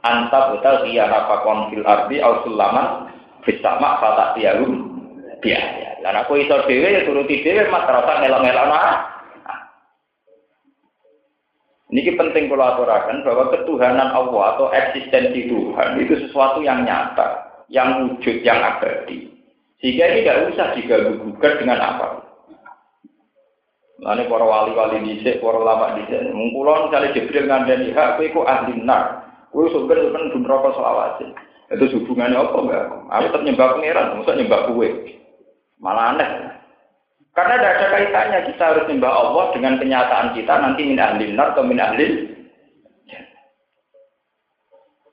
anta 0.04 0.54
betal 0.54 0.84
iya 0.86 1.08
nafakon 1.08 1.72
fil 1.72 1.88
ardi 1.88 2.20
au 2.20 2.44
sulaman 2.44 3.10
bersama 3.42 4.00
kata 4.04 4.36
tialum 4.38 4.94
biaya. 5.40 6.00
Dan 6.04 6.20
aku 6.20 6.40
iso 6.44 6.68
dewe 6.68 6.92
ya 6.92 7.08
turuti 7.08 7.40
dewe 7.44 7.72
mas 7.72 7.88
terasa 7.88 8.20
ngelak-ngelak 8.20 9.14
ini 11.94 12.10
penting 12.18 12.50
kalau 12.50 12.74
aturakan 12.74 13.22
bahwa 13.22 13.54
ketuhanan 13.54 14.10
Allah 14.10 14.58
atau 14.58 14.74
eksistensi 14.74 15.46
Tuhan 15.46 16.02
itu 16.02 16.26
sesuatu 16.26 16.66
yang 16.66 16.90
nyata, 16.90 17.62
yang 17.70 18.10
wujud, 18.10 18.42
yang 18.42 18.58
abadi. 18.66 19.30
Sehingga 19.78 20.10
ini 20.10 20.26
tidak 20.26 20.58
usah 20.58 20.68
diganggu 20.74 21.22
gugat 21.22 21.62
dengan 21.62 21.78
apa. 21.78 22.26
Lalu 24.02 24.26
para 24.26 24.42
wali-wali 24.42 25.06
dhisik, 25.06 25.38
para 25.38 25.54
ulama 25.62 25.94
dhisik, 25.94 26.34
mungkulon 26.34 26.90
misalnya 26.90 27.14
Jibril 27.14 27.46
ngandani 27.46 27.94
hak 27.94 28.18
kowe 28.18 28.42
ahli 28.42 28.74
nar. 28.82 29.23
Kowe 29.54 29.70
suka 29.70 29.94
ben 29.94 30.10
ben 30.10 30.42
rokok 30.42 30.74
selawase. 30.74 31.30
Itu 31.70 31.86
hubungannya 32.02 32.42
apa 32.42 32.58
enggak? 32.58 32.86
Aku 33.08 33.26
tetap 33.30 33.42
nyembah 33.46 33.68
pangeran, 33.78 34.08
masa 34.18 34.34
nyembah 34.34 34.62
kowe. 34.68 34.88
Malah 35.78 36.06
aneh. 36.18 36.30
Karena 37.34 37.58
tidak 37.58 37.74
ada 37.74 37.86
kaitannya 37.94 38.40
kita 38.50 38.64
harus 38.66 38.86
menyembah 38.90 39.14
Allah 39.14 39.46
dengan 39.58 39.74
kenyataan 39.82 40.28
kita 40.38 40.54
nanti 40.54 40.82
min 40.86 41.02
ahli 41.02 41.34
nar 41.34 41.58
atau 41.58 41.66
min 41.66 41.82
ahli 41.82 42.34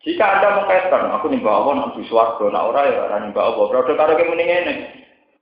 jika 0.01 0.25
Anda 0.25 0.57
mengkaitkan, 0.57 1.13
aku 1.13 1.29
nyembah 1.29 1.55
Allah 1.61 1.75
nanti 1.77 2.01
suwargo, 2.09 2.49
nah 2.49 2.73
orang 2.73 2.89
ya 2.89 3.05
orang 3.05 3.21
nyembah 3.29 3.45
Allah. 3.53 3.65
Berarti 3.69 3.93
kalau 4.01 4.17
kamu 4.17 4.33
ini 4.41 4.73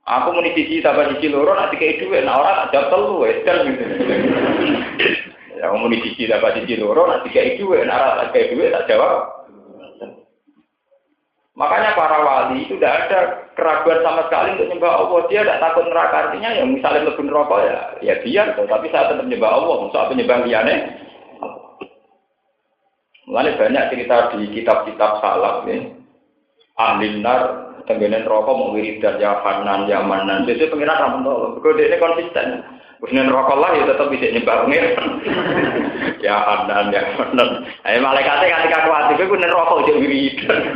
aku 0.03 0.27
mau 0.35 0.43
sisi 0.51 0.83
tambah 0.83 1.15
sisi 1.15 1.31
loro 1.31 1.55
kayak 1.55 2.03
nah 2.27 2.43
orang 2.43 2.67
tak 2.67 2.71
jawab 2.75 2.87
telu, 2.91 3.15
dan 3.47 3.57
gitu. 3.71 3.83
Ya 5.59 5.75
mau 5.75 5.91
sisi 5.91 6.23
tambah 6.23 6.55
sisi 6.55 6.79
loro 6.79 7.03
nanti 7.03 7.35
kayak 7.35 7.59
duit, 7.59 7.83
nah 7.83 8.23
kayak 8.31 8.55
duit 8.55 8.71
tak 8.71 8.87
jawab. 8.87 9.27
Makanya 11.59 11.91
para 11.99 12.23
wali 12.23 12.63
itu 12.63 12.79
tidak 12.79 13.11
ada 13.11 13.19
keraguan 13.59 13.99
sama 13.99 14.23
sekali 14.31 14.55
untuk 14.55 14.71
nyembah 14.71 15.03
Allah. 15.03 15.19
Dia 15.27 15.43
tidak 15.43 15.59
takut 15.59 15.85
neraka 15.91 16.17
artinya 16.31 16.49
ya 16.55 16.63
misalnya 16.63 17.11
lebih 17.11 17.27
neraka 17.27 17.55
ya 17.59 17.77
ya 17.99 18.13
dia. 18.23 18.43
Tapi 18.55 18.87
saya 18.87 19.11
tetap 19.11 19.27
nyembah 19.27 19.51
Allah. 19.51 19.75
Maksud 19.83 19.99
apa 19.99 20.11
nyembah 20.15 20.39
liane? 20.47 20.75
Mulanya 23.27 23.59
banyak 23.59 23.87
cerita 23.91 24.15
di 24.39 24.47
kitab-kitab 24.55 25.11
salaf 25.19 25.67
nih. 25.67 25.91
Ahli 26.79 27.19
nar, 27.19 27.75
tenggenen 27.91 28.23
rokok 28.23 28.55
mau 28.55 28.71
wiridan 28.71 29.19
ya 29.19 29.43
Hanan, 29.43 29.91
ya 29.91 29.99
Manan. 29.99 30.47
Jadi 30.47 30.71
pengiran 30.71 30.95
ramen 30.95 31.27
tolong. 31.27 31.59
Kode 31.59 31.91
ini 31.91 31.99
konsisten. 31.99 32.78
Kemudian 32.99 33.31
rokok 33.31 33.63
lah 33.63 33.71
ya 33.79 33.87
tetap 33.87 34.11
bisa 34.11 34.27
nyembah 34.27 34.67
pengiran. 34.67 35.07
ya 36.25 36.35
Hanan, 36.35 36.91
ya 36.91 36.99
Manan. 37.15 37.63
Eh 37.87 37.95
malaikatnya 37.95 38.59
ketika 38.59 38.91
kuat 38.91 39.15
itu 39.15 39.23
gue 39.23 39.39
rokok 39.47 39.87
jadi 39.87 39.99
wiridan. 40.03 40.61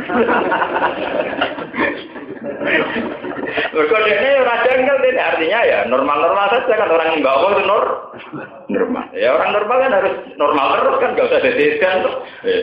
Mereka 3.74 3.96
ini 4.08 4.30
raja 4.40 4.70
enggak 4.72 5.04
ini 5.04 5.20
artinya 5.20 5.60
ya 5.68 5.78
normal-normal 5.84 6.48
saja 6.48 6.74
kan 6.80 6.88
orang 6.88 7.12
yang 7.12 7.22
bawa 7.22 7.46
itu 7.52 7.62
nor 7.68 7.84
normal. 8.72 9.04
Ya 9.12 9.28
orang 9.36 9.50
normal 9.52 9.76
kan 9.84 9.92
harus 9.92 10.14
normal 10.40 10.66
terus 10.80 10.96
kan 11.04 11.12
gak 11.12 11.28
usah 11.28 11.40
dedeskan 11.44 11.96
tuh. 12.08 12.14
Ya, 12.48 12.56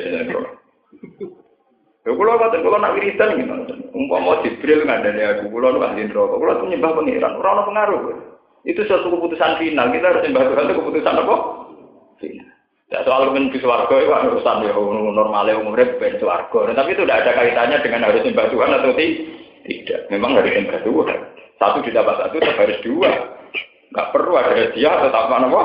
Ya 2.02 2.18
kula 2.18 2.34
kata 2.34 2.66
kula 2.66 2.82
nak 2.82 2.98
wiridan 2.98 3.38
gimana? 3.38 3.78
Umpama 3.94 4.42
Jibril 4.42 4.90
ngandani 4.90 5.22
aku, 5.22 5.54
kula 5.54 5.70
nu 5.70 5.86
ahli 5.86 6.10
neraka, 6.10 6.34
kula 6.34 6.58
tuh 6.58 6.66
nyembah 6.66 6.98
pangeran, 6.98 7.38
ora 7.38 7.50
ono 7.54 7.62
pengaruh. 7.70 8.02
Itu 8.62 8.86
suatu 8.86 9.10
keputusan 9.10 9.58
final. 9.58 9.90
Kita 9.90 10.06
harus 10.14 10.24
nyembah 10.26 10.44
Tuhan 10.46 10.66
itu 10.70 10.76
keputusan 10.78 11.16
apa? 11.18 11.36
Final. 12.22 12.50
Ya, 12.92 13.00
soal 13.08 13.32
men 13.32 13.48
di 13.48 13.60
swarga 13.64 13.96
itu 14.04 14.12
kan 14.12 14.28
urusan 14.28 14.68
ya 14.68 14.76
normalnya 14.76 15.56
umurnya 15.56 15.96
ben 15.96 16.20
swarga. 16.20 16.76
Tapi 16.76 16.92
itu 16.92 17.08
tidak 17.08 17.24
ada 17.24 17.32
kaitannya 17.40 17.78
dengan 17.80 18.06
harus 18.12 18.22
nyembah 18.22 18.48
Tuhan 18.52 18.72
atau 18.76 18.92
tidak. 19.00 20.00
Memang 20.12 20.32
harus 20.36 20.52
nyembah 20.52 20.80
Tuhan. 20.84 21.20
Satu 21.56 21.78
ditambah 21.88 22.16
satu 22.20 22.36
tetap 22.38 22.60
harus 22.60 22.84
dua. 22.84 23.12
Enggak 23.92 24.10
perlu 24.12 24.34
ada 24.36 24.54
hadiah 24.56 24.94
atau 25.08 25.20
apa 25.24 25.36
apa. 25.40 25.64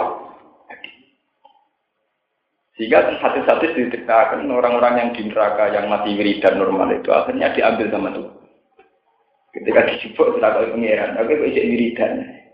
Sehingga 2.77 3.09
hati-hati 3.09 3.73
diceritakan 3.73 4.45
orang-orang 4.53 4.95
yang 5.01 5.11
di 5.17 5.23
neraka 5.27 5.73
yang 5.73 5.89
masih 5.89 6.13
wiridan 6.13 6.61
normal 6.61 6.93
itu 6.93 7.09
akhirnya 7.09 7.51
diambil 7.57 7.89
sama 7.89 8.09
Tuhan. 8.13 8.37
Ketika 9.57 9.81
dijubuk 9.89 10.27
setelah 10.37 10.53
kali 10.61 10.69
pengiran, 10.77 11.17
oke 11.17 11.33
kok 11.33 11.49
isi. 11.49 12.46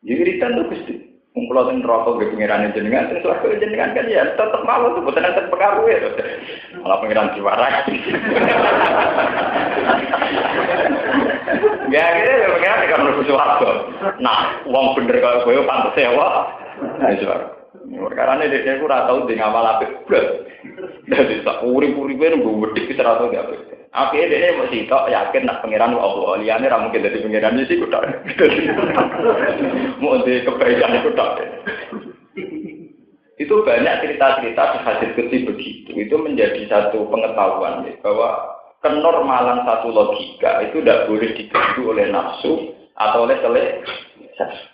Ya 0.00 0.16
wiridan 0.16 0.56
itu 0.56 0.62
gusti. 0.72 0.94
Mengkulau 1.30 1.70
ten 1.70 1.84
rokok 1.84 2.18
ke 2.18 2.34
pengiran 2.34 2.74
jenengan, 2.74 3.06
ten 3.06 3.22
suatu 3.22 3.54
jenengan 3.54 3.94
kan 3.94 4.08
ya 4.10 4.34
tetap 4.34 4.66
malu 4.66 4.98
tuh, 4.98 5.04
bukan 5.06 5.22
ada 5.22 5.46
pengaruh 5.46 5.86
ya. 5.86 6.10
Malah 6.82 6.98
pengiran 6.98 7.30
jiwarai. 7.36 7.86
Ya 11.92 12.04
gitu 12.18 12.30
ya 12.32 12.48
pengiran 12.50 12.82
kan 12.88 13.00
harus 13.06 13.28
suatu. 13.28 13.70
Nah, 14.18 14.58
uang 14.66 14.98
bener 14.98 15.16
kalau 15.22 15.44
gue 15.46 15.68
pantas 15.68 15.94
sewa. 15.94 16.28
Nah, 16.98 17.14
suara. 17.20 17.46
Perkara 17.80 18.40
ini 18.40 18.66
dia 18.66 18.80
aku 18.80 18.90
tahu 18.90 19.30
ngamal 19.30 19.66
apik 19.76 19.90
belas. 20.08 20.26
Jadi 21.06 21.46
tak 21.46 21.62
urip-uripe 21.62 22.26
nunggu 22.32 22.66
wedik 22.66 22.90
bisa 22.90 23.06
tahu 23.06 23.30
dia 23.30 23.44
Apik 23.90 24.30
dia 24.30 24.54
mau 24.54 24.70
tok 24.70 25.10
yakin 25.10 25.50
nak 25.50 25.66
pangeran 25.66 25.98
Allah. 25.98 26.38
Liane 26.38 26.70
ra 26.70 26.78
jadi 26.94 27.26
pangeran 27.26 27.58
sih 27.66 27.74
kuda. 27.74 27.98
Mau 30.02 30.22
di 30.22 30.46
kebaikan 30.46 31.02
kuda. 31.02 31.26
Itu 33.34 33.66
banyak 33.66 33.98
cerita-cerita 34.04 34.62
di 34.76 34.78
hadis 34.86 35.10
kecil 35.18 35.42
begitu. 35.42 35.90
Itu 35.96 36.22
menjadi 36.22 36.70
satu 36.70 37.10
pengetahuan 37.10 37.82
ya, 37.82 37.98
bahwa 37.98 38.54
kenormalan 38.78 39.66
satu 39.66 39.90
logika 39.90 40.70
itu 40.70 40.78
tidak 40.78 41.10
boleh 41.10 41.34
diganggu 41.34 41.82
oleh 41.82 42.06
nafsu 42.14 42.70
atau 42.94 43.26
oleh 43.26 43.42
selesai. 43.42 44.70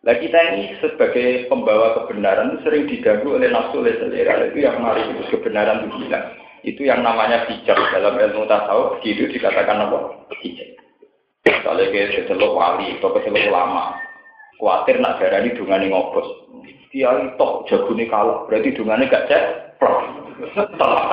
Nah 0.00 0.16
kita 0.16 0.38
ini 0.52 0.76
sebagai 0.84 1.48
pembawa 1.48 2.04
kebenaran 2.04 2.60
sering 2.68 2.84
diganggu 2.84 3.32
oleh 3.32 3.48
nafsu 3.48 3.80
oleh 3.80 3.96
selera 3.96 4.44
itu 4.44 4.60
yang 4.60 4.76
mari 4.82 5.08
kebenaran 5.32 5.88
itu 5.88 6.04
hilang. 6.04 6.39
Itu 6.60 6.84
yang 6.84 7.00
namanya 7.00 7.48
bijak 7.48 7.76
dalam 7.92 8.20
ilmu 8.20 8.44
tasawuf 8.44 9.00
begitu 9.00 9.32
dikatakan 9.36 9.88
apa? 9.88 9.98
Bijak. 10.40 10.76
Kalau 11.64 11.80
kayak 11.80 12.12
seteluk 12.16 12.52
wali 12.52 13.00
atau 13.00 13.16
seteluk 13.16 13.48
ulama, 13.48 13.96
khawatir 14.60 15.00
nak 15.00 15.16
darah 15.20 15.40
ini 15.40 15.56
dungane 15.56 15.88
ngobos. 15.88 16.28
Dia 16.90 17.14
itu 17.22 17.48
jagune 17.70 18.04
kalau 18.10 18.44
berarti 18.50 18.74
dungane 18.74 19.08
gak 19.08 19.30
cek. 19.30 19.44
Telah 20.76 21.06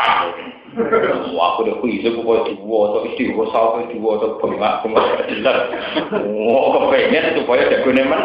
Wah, 1.33 1.57
aku 1.57 1.65
udah 1.65 1.75
kuis, 1.81 2.05
aku 2.05 2.21
mau 2.21 2.45
dua 2.45 2.79
atau 2.93 3.01
istri, 3.09 3.33
aku 3.33 3.49
sahur 3.49 3.81
dua 3.89 4.11
atau 4.21 4.37
aku 4.37 4.85
mau 4.91 5.01
jelas. 5.25 5.73
Wah, 6.13 6.65
kepengen 6.75 7.33
supaya 7.41 7.65
jagune 7.71 8.03
man 8.05 8.23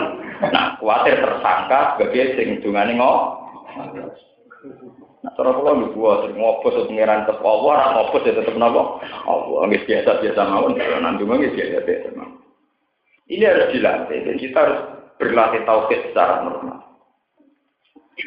Nah, 0.51 0.75
khawatir 0.83 1.23
tersangka 1.23 1.95
sebagai 1.95 2.35
sing 2.35 2.49
dungane 2.67 2.99
ngok. 2.99 3.21
Nah, 5.23 5.31
cara 5.39 5.55
kula 5.55 5.79
lho 5.79 5.87
gua 5.95 6.27
sing 6.27 6.35
ngopo 6.35 6.67
sing 6.75 6.91
pangeran 6.91 7.23
tetep 7.31 7.47
Allah, 7.47 7.71
ora 7.79 7.87
ngopo 7.95 8.17
ya 8.27 8.35
tetep 8.35 8.57
napa? 8.59 8.83
Allah 9.23 9.61
nggih 9.71 9.83
biasa-biasa 9.87 10.41
mawon, 10.51 10.75
nanti 10.75 11.23
nggih 11.23 11.55
biasa-biasa 11.55 12.09
mawon. 12.19 12.43
Ini 13.31 13.45
harus 13.47 13.71
dilatih, 13.71 14.19
dan 14.27 14.37
kita 14.37 14.59
harus 14.59 14.81
berlatih 15.23 15.63
tauhid 15.63 16.01
secara 16.11 16.43
normal. 16.43 16.79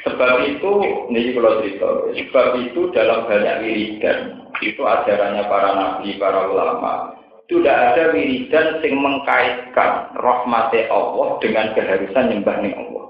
Sebab 0.07 0.31
itu, 0.49 0.71
ini 1.11 1.35
kalau 1.35 1.61
cerita, 1.61 1.87
sebab 2.15 2.47
itu 2.63 2.81
dalam 2.95 3.27
banyak 3.29 3.55
wiridan, 3.61 4.49
itu 4.63 4.81
ajarannya 4.81 5.45
para 5.45 5.71
nabi, 5.75 6.15
para 6.17 6.47
ulama, 6.47 7.13
itu 7.45 7.61
tidak 7.61 7.77
ada 7.93 8.03
wiridan 8.15 8.67
yang 8.81 8.95
mengkaitkan 9.03 10.15
rahmati 10.17 10.89
Allah 10.89 11.37
dengan 11.43 11.75
keharusan 11.77 12.33
nyembah 12.33 12.57
Allah. 12.65 13.04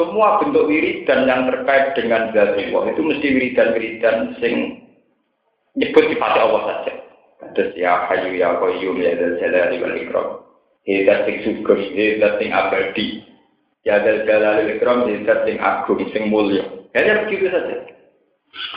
Semua 0.00 0.40
bentuk 0.40 0.64
wiridan 0.64 1.28
yang 1.28 1.44
terkait 1.44 1.92
dengan 1.92 2.32
zat 2.32 2.56
Allah 2.56 2.88
itu 2.88 3.04
mesti 3.04 3.26
wiridan-wiridan 3.36 4.32
sing 4.40 4.80
nyebut 5.76 6.08
sifat 6.08 6.40
Allah 6.40 6.62
saja. 6.72 6.92
Terus 7.52 7.76
ya 7.76 8.08
hayu 8.08 8.32
ya 8.32 8.56
qayyum 8.56 8.96
ya 8.96 9.12
dzal 9.12 9.36
jalali 9.36 9.76
wal 9.76 9.96
ikram. 10.00 10.28
Hedat 10.88 11.28
sing 11.28 11.36
syukur, 11.44 11.76
hedat 11.76 12.40
sing 12.40 12.48
abadi. 12.48 13.28
Ya 13.84 14.00
dzal 14.00 14.24
jalali 14.24 14.72
wal 14.72 14.72
ikram, 14.80 14.98
hedat 15.04 15.44
sing 15.44 15.60
agung, 15.60 16.00
sing 16.16 16.32
mulya. 16.32 16.64
Hanya 16.96 17.28
begitu 17.28 17.52
saja. 17.52 17.76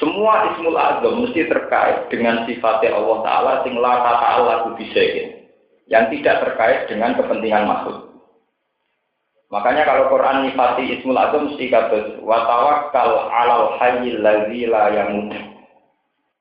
Semua 0.03 0.53
ismul 0.53 0.75
azam 0.75 1.23
mesti 1.23 1.47
terkait 1.47 2.11
dengan 2.11 2.43
sifatnya 2.43 2.99
Allah 2.99 3.17
Ta'ala 3.25 3.53
sing 3.63 3.73
la 3.79 3.93
ta'ala 4.05 4.75
bisa 4.75 5.01
yang 5.87 6.11
tidak 6.13 6.45
terkait 6.45 6.91
dengan 6.91 7.15
kepentingan 7.15 7.63
makhluk. 7.63 8.12
Makanya 9.53 9.85
kalau 9.85 10.09
Quran 10.09 10.49
nifati 10.49 10.97
Ismul 10.97 11.13
Azam 11.13 11.45
mesti 11.45 11.69
kata 11.69 12.17
wa 12.25 12.41
tawakkal 12.49 13.29
'alal 13.29 13.77
hayyil 13.77 14.25
ladzi 14.25 14.65
la 14.65 14.89
yamut. 14.89 15.29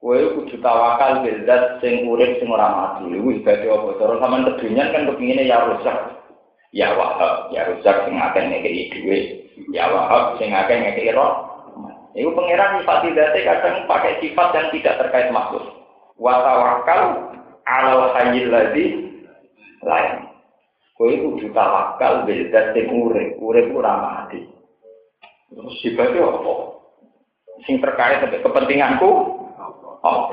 Kowe 0.01 0.16
kudu 0.16 0.57
tawakal 0.64 1.20
bil 1.20 1.44
zat 1.44 1.77
sing 1.85 2.09
urip 2.09 2.40
sing 2.40 2.48
ora 2.48 2.72
mati. 2.72 3.12
Wih 3.12 3.44
dadi 3.44 3.68
apa? 3.68 4.01
Cara 4.01 4.16
sampean 4.16 4.48
kedunyan 4.48 4.96
kan 4.96 5.05
kepingine 5.12 5.44
ya 5.44 5.61
rusak. 5.61 6.25
Ya 6.72 6.96
wahab, 6.96 7.53
ya 7.53 7.68
rusak 7.68 8.09
sing 8.09 8.16
akeh 8.16 8.48
ngekeki 8.48 8.83
dhuwit. 8.96 9.25
Ya 9.77 9.92
wahab 9.92 10.40
sing 10.40 10.48
akeh 10.48 10.81
ngekeki 10.81 11.12
roh. 11.12 11.53
Iku 12.16 12.33
pangeran 12.33 12.81
nifati 12.81 13.12
zate 13.12 13.44
kadang 13.44 13.85
pakai 13.92 14.25
sifat 14.25 14.48
yang 14.57 14.68
tidak 14.72 14.96
terkait 15.05 15.29
makhluk. 15.29 15.68
Wa 16.16 16.40
tawakkal 16.40 17.29
'alal 17.68 18.16
hayyil 18.16 18.48
ladzi 18.48 18.87
la 19.85 19.98
yamut. 20.01 20.32
Kowe 21.03 21.11
kudu 21.19 21.51
tawakal 21.51 22.23
beda 22.31 22.71
sing 22.71 22.87
urip, 22.95 23.35
urip 23.43 23.75
ora 23.75 23.99
mati. 23.99 24.38
Terus 25.51 25.75
sifatnya 25.83 26.31
apa? 26.31 26.79
Sing 27.67 27.83
terkait 27.83 28.23
dengan 28.23 28.47
kepentinganku? 28.47 29.11
Oh. 30.07 30.31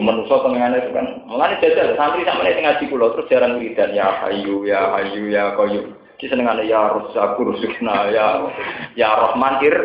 Manusia 0.00 0.40
tenangane 0.40 0.80
itu 0.80 0.96
kan. 0.96 1.28
Mulane 1.28 1.60
jajal 1.60 1.92
santri 1.92 2.24
sama 2.24 2.48
nek 2.48 2.56
ngaji 2.56 2.88
kula 2.88 3.12
terus 3.12 3.28
jarang 3.28 3.60
wiridan 3.60 3.92
ya 3.92 4.16
hayu 4.24 4.64
ya 4.64 4.96
hayu 4.96 5.28
ya 5.28 5.52
qayyum. 5.60 5.92
Ki 6.16 6.24
senengane 6.32 6.64
ya 6.64 6.96
rusaku 6.96 7.52
rusukna 7.52 8.08
ya 8.08 8.48
ya 8.96 9.12
rahman 9.12 9.60
ir 9.60 9.76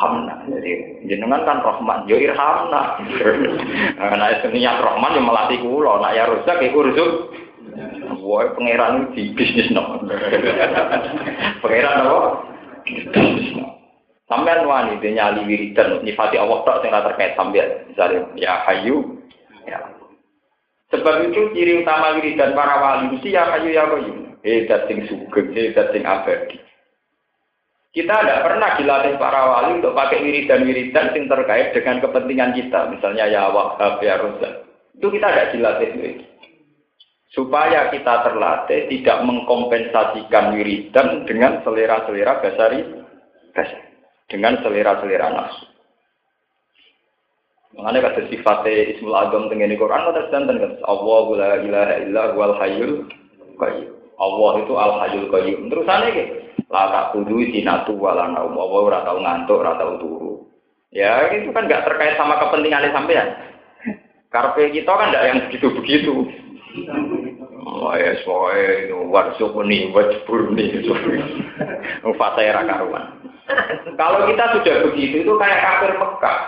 hamna. 0.00 0.48
Jadi 0.48 1.04
jenengan 1.12 1.44
kan 1.44 1.60
rahman 1.60 2.08
yo 2.08 2.16
irhamna. 2.16 2.96
Nah, 4.00 4.16
nek 4.16 4.48
niat 4.48 4.80
rahman 4.80 5.12
yo 5.12 5.20
melatih 5.28 5.60
kula, 5.60 6.00
nek 6.00 6.16
ya 6.16 6.24
rusak 6.24 6.56
iku 6.64 6.88
rusuk 6.88 7.10
Wah, 8.20 8.52
pangeran 8.54 9.14
di 9.14 9.32
bisnis 9.32 9.70
no. 9.72 10.02
pangeran 11.62 12.04
apa? 12.04 12.18
Bisnis 12.84 13.48
no. 13.56 13.66
Sampai 14.30 14.62
wani 14.62 15.02
dia 15.02 15.10
nyali 15.10 15.42
wiridan 15.42 16.06
nyifati 16.06 16.38
Allah 16.38 16.62
tak 16.62 16.86
terkait 16.86 17.34
sampai 17.34 17.82
misalnya 17.90 18.22
ya 18.38 18.62
hayu 18.62 19.18
ya. 19.66 19.82
Sebab 20.94 21.26
itu 21.26 21.50
ciri 21.54 21.82
utama 21.82 22.14
wiridan 22.18 22.54
para 22.54 22.78
wali 22.78 23.10
mesti 23.10 23.34
ya 23.34 23.50
hayu 23.50 23.74
ya 23.74 23.90
hayu. 23.90 24.14
Hedat 24.40 24.86
sing 24.86 25.04
sugeng, 25.10 25.50
hedat 25.52 25.90
sing 25.90 26.06
abadi. 26.06 26.56
Kita 27.90 28.22
tidak 28.22 28.46
pernah 28.46 28.78
dilatih 28.78 29.18
para 29.18 29.40
wali 29.50 29.82
untuk 29.82 29.98
pakai 29.98 30.22
wiridan-wiridan 30.22 31.10
yang 31.10 31.26
terkait 31.26 31.74
dengan 31.74 31.98
kepentingan 31.98 32.54
kita. 32.54 32.86
Misalnya 32.86 33.26
ya 33.26 33.50
wahab, 33.50 33.98
ya 33.98 34.14
rozak. 34.14 34.62
Itu 34.94 35.10
kita 35.10 35.26
tidak 35.26 35.48
dilatih 35.58 35.90
supaya 37.30 37.90
kita 37.94 38.26
terlatih 38.26 38.90
tidak 38.90 39.22
mengkompensasikan 39.22 40.54
wiridan 40.58 41.26
dengan 41.26 41.62
selera-selera 41.62 42.42
basari 42.42 42.80
dengan 44.26 44.58
selera-selera 44.62 45.28
nafsu. 45.30 45.66
Mengenai 47.70 48.02
kata 48.02 48.26
sifatnya 48.26 48.98
Ismul 48.98 49.14
Azam 49.14 49.46
dengan 49.46 49.70
Quran 49.78 50.10
kata 50.10 50.20
sedangkan 50.26 50.82
Allah 50.82 51.24
la 51.38 51.52
ilaha 51.62 51.94
illa 52.02 52.22
wal 52.34 52.54
hayyul 52.58 53.06
qayyum. 53.62 53.94
Allah 54.18 54.52
itu 54.58 54.72
al 54.74 54.92
hayyul 55.06 55.28
qayyum. 55.30 55.70
Terus 55.70 55.86
aneh 55.86 56.10
gitu. 56.10 56.34
La 56.70 56.86
tak 56.90 57.04
kudu 57.14 57.46
sinatu 57.50 57.94
wala 57.98 58.30
naum. 58.30 58.58
Allah 58.58 58.80
ora 58.82 58.98
tau 59.06 59.18
ngantuk, 59.22 59.58
ora 59.58 59.74
tau 59.78 59.98
turu. 60.02 60.46
Ya 60.90 61.30
itu 61.30 61.50
kan 61.54 61.66
nggak 61.66 61.86
terkait 61.86 62.18
sama 62.18 62.42
kepentingan 62.42 62.90
sampean. 62.90 63.26
Karpe 64.30 64.70
kita 64.70 64.90
kan 64.90 65.10
tidak 65.10 65.26
yang 65.26 65.38
begitu-begitu. 65.46 66.14
Oh 67.80 67.96
ya, 67.96 68.12
nih, 69.64 69.80
wajbur 69.88 70.40
nih, 70.52 70.84
fase 72.20 72.40
era 72.44 72.60
karuan. 72.68 73.16
Kalau 73.96 74.28
kita 74.28 74.44
sudah 74.52 74.76
begitu, 74.84 75.24
itu 75.24 75.32
kayak 75.40 75.64
kafir 75.64 75.96
Mekah, 75.96 76.38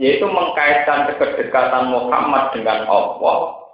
yaitu 0.00 0.24
mengkaitkan 0.24 1.12
kedekatan 1.20 1.92
Muhammad 1.92 2.56
dengan 2.56 2.88
Allah 2.88 3.68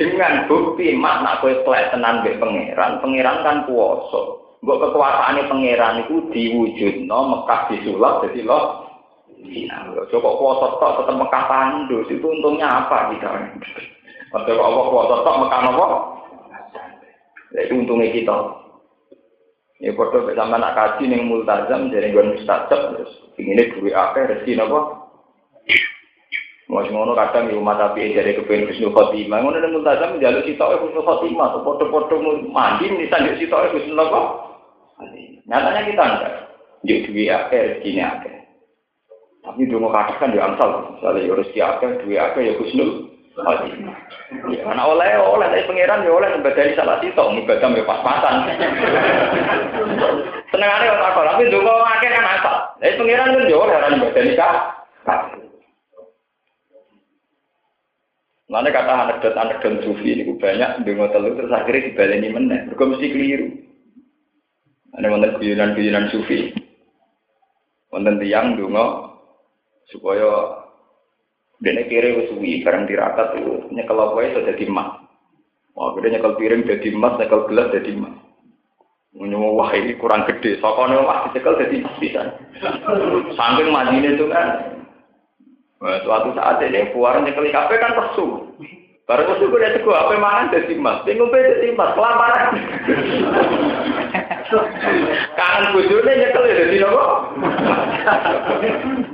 dengan 0.00 0.48
bukti 0.48 0.96
makna 0.96 1.44
kue 1.44 1.52
tenan 1.66 2.24
be 2.24 2.32
pangeran, 2.40 3.04
pangeran 3.04 3.44
kan 3.44 3.56
kuoso. 3.68 4.40
Kekuasaan 4.64 5.44
pangeran 5.44 6.08
itu 6.08 6.24
diwujud 6.32 7.04
no 7.04 7.18
Mekah 7.36 7.68
disulap 7.68 8.24
jadi 8.24 8.48
loh. 8.48 8.88
Iya, 9.44 9.92
coba 10.08 10.30
kuoso 10.40 10.66
tok 10.80 11.04
tetap 11.04 11.16
Mekah 11.20 11.44
tandus 11.52 12.08
itu 12.08 12.24
untungnya 12.24 12.86
apa 12.86 13.12
kita? 13.12 13.28
Padahal 14.30 14.62
Allah 14.62 14.84
kuasa 14.88 15.16
tok 15.26 15.38
mekan 15.42 15.68
apa? 15.74 15.86
Lek 17.54 17.70
untunge 17.70 18.14
kita. 18.14 18.36
Ya 19.80 19.96
padha 19.96 20.28
sampe 20.36 20.56
nak 20.60 20.76
kaji 20.76 21.08
ning 21.08 21.24
multazam 21.24 21.88
dene 21.88 22.12
nggon 22.12 22.36
mustajab 22.36 22.80
terus 22.94 23.12
pingine 23.32 23.72
duwe 23.72 23.90
akeh 23.96 24.28
rezeki 24.28 24.60
napa? 24.60 25.08
Mas 26.70 26.86
ngono 26.86 27.18
kadang 27.18 27.50
ya 27.50 27.58
umat 27.58 27.80
tapi 27.80 28.14
jadi 28.14 28.38
kepengen 28.38 28.70
Gusnu 28.70 28.94
Khotimah. 28.94 29.42
Ngono 29.42 29.56
nang 29.58 29.74
multazam 29.74 30.20
njaluk 30.20 30.46
sitoke 30.46 30.78
Gusnu 30.78 31.02
Khotimah, 31.02 31.50
so 31.50 31.58
padha-padha 31.66 32.16
mandi 32.46 32.86
nisan 32.92 33.26
njaluk 33.26 33.40
sitoke 33.42 33.72
Gusnu 33.74 33.98
napa? 33.98 34.20
Nyatanya 35.50 35.82
kita 35.88 36.04
enggak. 36.04 36.34
Jadi 36.80 37.04
duit 37.12 37.28
akhir, 37.28 37.84
gini 37.84 38.00
akhir. 38.00 38.34
Tapi 39.44 39.68
dulu 39.68 39.88
mau 39.88 39.92
kan 39.92 40.32
diantal. 40.32 40.96
Misalnya, 40.96 41.24
ya 41.24 41.32
harus 41.32 41.52
diakhir, 41.52 41.90
duit 42.04 42.20
akhir, 42.20 42.42
ya 42.44 42.54
khusnul. 42.56 42.90
Ya, 44.50 44.62
anak 44.66 44.86
oleh 44.86 45.10
oleh 45.18 45.46
dari 45.50 45.66
pangeran 45.66 46.06
ya 46.06 46.12
oleh 46.14 46.30
dari 46.38 46.78
salah 46.78 47.02
situ, 47.02 47.18
ibadah 47.18 47.70
ya 47.74 47.82
pas-pasan. 47.82 48.34
Senengane 50.50 50.86
ora 50.90 51.14
kok, 51.14 51.26
tapi 51.26 51.46
ndonga 51.46 51.74
akeh 51.98 52.10
kan 52.10 52.26
asal. 52.38 52.56
Dari 52.78 52.98
pangeran 52.98 53.34
kan 53.34 53.50
ya 53.50 53.56
oleh 53.58 53.74
ora 53.74 53.88
dari 54.14 54.32
kah. 54.38 54.54
Mana 58.50 58.66
kata 58.74 59.06
anekdot-anekdot 59.06 59.86
sufi 59.86 60.10
ini 60.10 60.34
banyak 60.34 60.82
ndonga 60.82 61.14
telu 61.14 61.38
terus 61.38 61.54
akhirnya 61.54 61.86
dibaleni 61.86 62.28
meneh. 62.34 62.60
Mergo 62.66 62.90
mesti 62.90 63.06
keliru. 63.06 63.46
Ada 64.98 65.06
wonten 65.06 65.38
guyonan-guyonan 65.38 66.10
sufi. 66.10 66.50
Wonten 67.94 68.18
tiyang 68.18 68.58
ndonga 68.58 69.14
supaya 69.94 70.59
Dene 71.60 71.84
kiri 71.92 72.16
wis 72.16 72.32
suwi 72.32 72.64
bareng 72.64 72.88
tirakat 72.88 73.36
itu 73.36 73.68
nyekel 73.68 74.00
apa 74.00 74.16
itu 74.24 74.40
jadi 74.48 74.64
emas. 74.64 74.96
Wah, 75.76 75.92
gede 75.92 76.16
nyekel 76.16 76.40
piring 76.40 76.64
jadi 76.64 76.88
emas, 76.88 77.20
nyekel 77.20 77.44
gelas 77.52 77.68
jadi 77.76 77.90
emas. 78.00 78.16
Menyowo 79.12 79.60
wah 79.60 79.70
ini 79.76 79.92
kurang 80.00 80.24
gede, 80.24 80.56
sokone 80.64 80.96
omah 80.96 81.28
dicekel 81.28 81.60
jadi 81.60 81.84
emas 81.84 81.96
bisa. 82.00 82.22
Saking 83.36 83.68
madine 83.68 84.16
itu 84.16 84.24
kan. 84.32 84.80
Nah, 85.80 86.00
suatu 86.04 86.32
saat 86.32 86.64
ini 86.64 86.96
puar 86.96 87.20
nyekel 87.20 87.52
kafe 87.52 87.76
kan 87.76 87.92
pesu. 87.92 88.56
Baru 89.04 89.22
pesu 89.28 89.52
gue 89.52 89.60
lihat 89.60 89.84
gue 89.84 89.90
apa 89.92 90.16
mangan 90.16 90.54
jadi 90.54 90.72
emas, 90.80 91.04
bingung 91.04 91.28
jadi 91.28 91.76
emas, 91.76 91.92
kelaparan. 91.92 92.56
Kangen 95.38 95.64
bujurnya 95.70 96.12
nyekel 96.18 96.44
ya 96.50 96.54
jadi 96.66 96.76
nopo. 96.82 97.04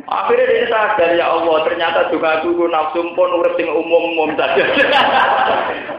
Akhirnya 0.07 0.46
dia 0.49 0.66
sadar 0.70 1.11
ya 1.18 1.27
Allah, 1.29 1.57
ternyata 1.66 2.09
juga 2.09 2.40
aku 2.40 2.70
nafsu 2.70 3.05
pun 3.12 3.37
urip 3.42 3.59
sing 3.59 3.68
umum-umum 3.68 4.33
saja. 4.38 4.64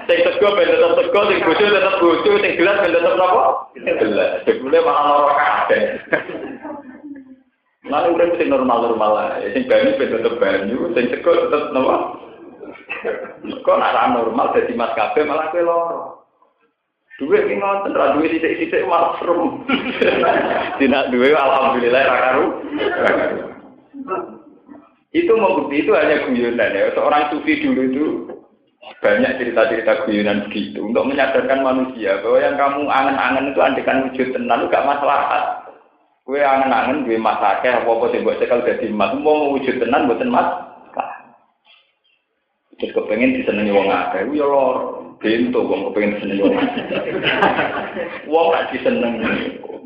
sing 0.08 0.20
tego 0.24 0.48
ben 0.56 0.72
tetep 0.72 0.92
tego, 0.96 1.20
sing 1.28 1.40
bojo 1.44 1.66
tetep 1.68 1.96
bojo, 2.02 2.32
sing 2.40 2.54
gelas 2.58 2.82
ben 2.82 2.96
tetep 2.96 3.14
napa? 3.14 3.46
Gelas. 3.78 4.32
Jebule 4.48 4.80
malah 4.82 5.04
lara 5.06 5.34
kabeh. 5.38 5.82
Lalu 7.88 8.08
udah 8.16 8.26
mesti 8.32 8.46
normal-normal. 8.48 9.12
Ya, 9.44 9.48
sing 9.54 9.64
banyu 9.70 10.00
tetep 10.00 10.34
banyu, 10.42 10.78
sing 10.98 11.06
cekul 11.14 11.36
tetep 11.46 11.70
nopo. 11.76 12.26
Kok 13.46 13.78
nak 13.78 14.16
normal 14.16 14.56
jadi 14.58 14.74
mas 14.74 14.96
kafe 14.98 15.22
malah 15.22 15.54
kue 15.54 15.62
loro. 15.62 16.17
Duit 17.18 17.50
ini 17.50 17.58
ngonten, 17.58 17.98
ra 17.98 18.14
duit 18.14 18.30
titik-titik 18.30 18.86
malah 18.86 19.18
seru. 19.18 19.66
Tidak 20.82 21.04
duit, 21.10 21.34
alhamdulillah 21.34 22.04
rakaru. 22.06 22.46
Itu 25.10 25.34
membukti 25.34 25.82
itu 25.82 25.98
hanya 25.98 26.30
guyonan 26.30 26.78
ya. 26.78 26.94
Seorang 26.94 27.34
sufi 27.34 27.58
dulu 27.58 27.82
itu 27.90 28.06
banyak 29.02 29.34
cerita-cerita 29.42 30.06
guyonan 30.06 30.46
begitu 30.46 30.86
untuk 30.86 31.10
menyadarkan 31.10 31.66
manusia 31.66 32.22
bahwa 32.22 32.38
yang 32.38 32.56
kamu 32.56 32.82
angen-angen 32.86 33.50
itu 33.50 33.60
andekan 33.66 34.06
wujud 34.06 34.28
tenan 34.38 34.70
gak 34.70 34.86
masalah. 34.86 35.66
Kue 36.22 36.38
angen-angen 36.38 37.10
gue 37.10 37.18
masake 37.18 37.66
apa-apa 37.66 38.14
sing 38.14 38.22
mbok 38.22 38.38
cekal 38.38 38.62
dadi 38.62 38.94
emas, 38.94 39.18
mau 39.18 39.58
wujud 39.58 39.82
tenan 39.82 40.06
mboten 40.06 40.30
mas. 40.30 40.70
Terus 42.78 42.94
kepengen 42.94 43.34
disenengi 43.42 43.74
wong 43.74 43.90
akeh, 43.90 44.22
ya 44.38 44.46
lor. 44.46 44.97
Bento 45.18 45.66
wong 45.66 45.90
kepengen 45.90 46.22
seneng 46.22 46.38
wong. 48.30 48.46
Gak 48.54 48.70
diseneng. 48.70 49.14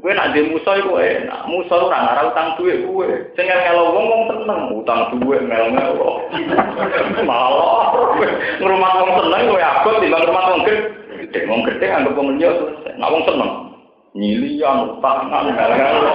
Kowe 0.01 0.11
nak 0.11 0.33
dhe 0.33 0.49
musa 0.49 0.81
iku 0.81 0.97
enak. 0.97 1.45
Musa 1.47 1.77
ora 1.77 2.03
ngarah 2.03 2.25
utang 2.33 2.49
duit 2.59 2.83
kowe. 2.83 3.07
Sing 3.37 3.45
ngelo 3.47 3.95
wong 3.95 4.05
wong 4.11 4.23
seneng 4.27 4.59
utang 4.75 5.01
duit 5.15 5.39
ngel-ngelo. 5.47 6.25
Malah 7.23 7.95
ngrumat 8.59 8.93
wong 8.97 9.11
seneng 9.23 9.41
kowe 9.47 9.61
abot 9.61 9.95
timbang 10.03 10.21
ngrumat 10.25 10.45
wong 10.51 10.61
gede. 10.67 11.39
Wong 11.47 11.61
gede 11.63 11.85
anggap 11.87 12.17
wong 12.17 12.27
liya. 12.35 12.51
Nak 12.99 13.11
wong 13.13 13.23
seneng 13.23 13.51
nyilian 14.17 14.99
utangan 14.99 15.47
ngel-ngelo. 15.47 16.11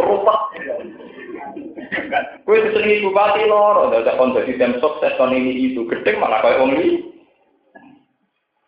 Rupak. 0.00 0.40
Kowe 2.46 2.56
disenengi 2.62 3.04
bupati 3.04 3.42
loro, 3.50 3.90
dadak 3.90 4.16
kon 4.16 4.32
dadi 4.32 4.54
tim 4.54 4.78
sukses 4.78 5.12
kon 5.18 5.34
ini 5.34 5.74
itu 5.74 5.82
gede 5.90 6.14
malah 6.16 6.40
koyo 6.40 6.62
wong 6.62 6.78
iki. 6.78 7.15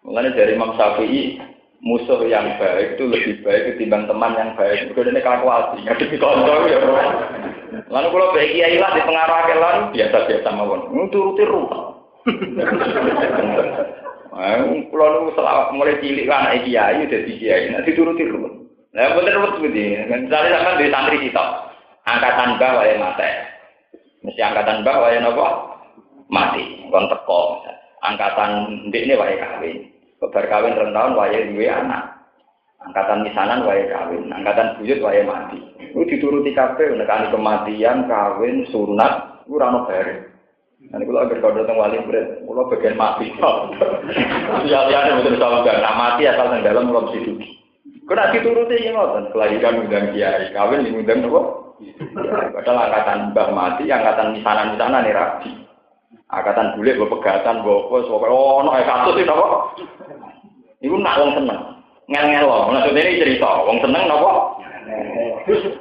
Mengenai 0.09 0.33
dari 0.33 0.57
Imam 0.57 0.73
Syafi'i, 0.73 1.37
musuh 1.85 2.25
yang 2.25 2.57
baik 2.57 2.97
itu 2.97 3.05
lebih 3.12 3.44
baik 3.44 3.77
ketimbang 3.77 4.09
teman 4.09 4.33
yang 4.40 4.57
baik. 4.57 4.88
Mereka 4.88 5.05
ini 5.05 5.21
kalkulasi, 5.21 5.85
ngadepi 5.85 6.16
kontrol 6.16 6.64
ya. 6.64 6.81
Lalu 7.92 8.09
kalau 8.09 8.33
baik 8.33 8.51
kiai 8.57 8.81
lah 8.81 8.90
di 8.97 9.05
pengarah 9.05 9.40
kelan 9.44 9.79
biasa-biasa 9.92 10.49
mawon. 10.57 10.88
Nuturuti 10.97 11.44
rupa. 11.44 12.01
Kalau 14.88 15.29
lu 15.29 15.33
mulai 15.77 16.01
cilik 16.01 16.25
kan 16.25 16.49
anak 16.49 16.64
kiai 16.64 17.05
udah 17.05 17.21
di 17.29 17.33
kiai, 17.37 17.68
nanti 17.68 17.92
turuti 17.92 18.25
rupa. 18.25 18.49
Nah, 18.97 19.12
bener 19.12 19.37
betul 19.44 19.68
begini. 19.68 20.09
Misalnya 20.09 20.64
sama 20.64 20.81
di 20.81 20.88
santri 20.88 21.21
kita, 21.21 21.44
angkatan 22.09 22.57
bawah 22.57 22.85
yang 22.88 23.05
mati. 23.05 23.29
Mesti 24.25 24.40
angkatan 24.40 24.81
bawah 24.81 25.12
yang 25.12 25.29
apa? 25.29 25.49
Mati, 26.33 26.64
kon. 26.88 27.05
Angkatan 27.99 28.51
ini 28.88 29.12
wae 29.12 29.37
kawin. 29.37 29.98
Kebar 30.18 30.44
kawin 30.50 30.74
rong 30.74 30.90
tahun 30.90 31.14
waya 31.14 31.38
duwe 31.46 31.66
anak. 31.70 32.18
Angkatan 32.78 33.26
misanan 33.26 33.66
waya 33.66 33.87
kawin, 33.90 34.31
angkatan 34.31 34.78
buyut 34.78 34.98
waya 35.02 35.22
mati. 35.22 35.59
Itu 35.94 36.07
dituruti 36.07 36.54
kabeh 36.54 36.94
nekani 36.94 37.31
kematian, 37.31 38.07
kawin, 38.07 38.66
sunat, 38.70 39.42
itu 39.46 39.59
ora 39.59 39.70
ono 39.70 39.87
bare. 39.87 40.14
Nanti 40.78 41.04
kalau 41.11 41.26
agar 41.26 41.38
kau 41.42 41.54
datang 41.59 41.74
wali 41.74 41.98
berat, 42.07 42.38
kalau 42.46 42.70
bagian 42.70 42.94
mati. 42.94 43.35
Ya 44.70 44.87
ya 44.87 45.11
betul 45.18 45.38
sama 45.38 45.66
gak, 45.66 45.83
nah 45.83 45.94
mati 45.98 46.22
asal 46.31 46.54
yang 46.54 46.62
dalam 46.62 46.90
mesti 46.90 47.18
dugi. 47.18 47.48
Kena 48.07 48.31
dituruti 48.31 48.74
ini 48.78 48.94
ngoten, 48.94 49.35
kelahiran 49.35 49.85
undang 49.85 50.07
kiai, 50.14 50.54
kawin 50.54 50.87
undang 50.87 51.18
nopo. 51.18 51.40
Padahal 52.54 52.90
angkatan 52.90 53.18
mbah 53.35 53.48
mati, 53.54 53.85
angkatan 53.90 54.38
misanan-misanan 54.38 55.02
nih 55.02 55.14
rabi. 55.14 55.50
Angkatan 56.29 56.77
bule, 56.77 56.93
gue 56.93 57.09
pegatan, 57.09 57.64
gue 57.64 57.77
apa, 57.88 58.27
oh, 58.29 58.61
no, 58.61 58.77
kasus 58.77 59.17
itu 59.17 59.33
apa? 59.33 59.49
Iku 60.85 61.01
nak 61.01 61.25
wong 61.25 61.33
seneng. 61.33 61.61
Ngel-ngel 62.05 62.45
wong. 62.45 62.69
Maksudnya 62.69 63.01
ini 63.01 63.21
cerita, 63.21 63.64
wong 63.64 63.81
seneng 63.81 64.05
napa? 64.05 64.61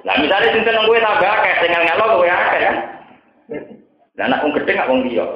Nah, 0.08 0.16
misalnya 0.24 0.56
sing 0.56 0.64
seneng 0.64 0.88
kowe 0.88 0.96
tambah 1.04 1.28
akeh, 1.28 1.54
sing 1.60 1.70
ngel-ngel 1.76 2.00
kowe 2.00 2.28
akeh 2.32 2.60
kan. 2.64 2.76
Lah 4.16 4.24
anak 4.32 4.40
wong 4.40 4.56
gedhe 4.56 4.72
gak 4.72 4.88
wong 4.88 5.04
liya. 5.04 5.28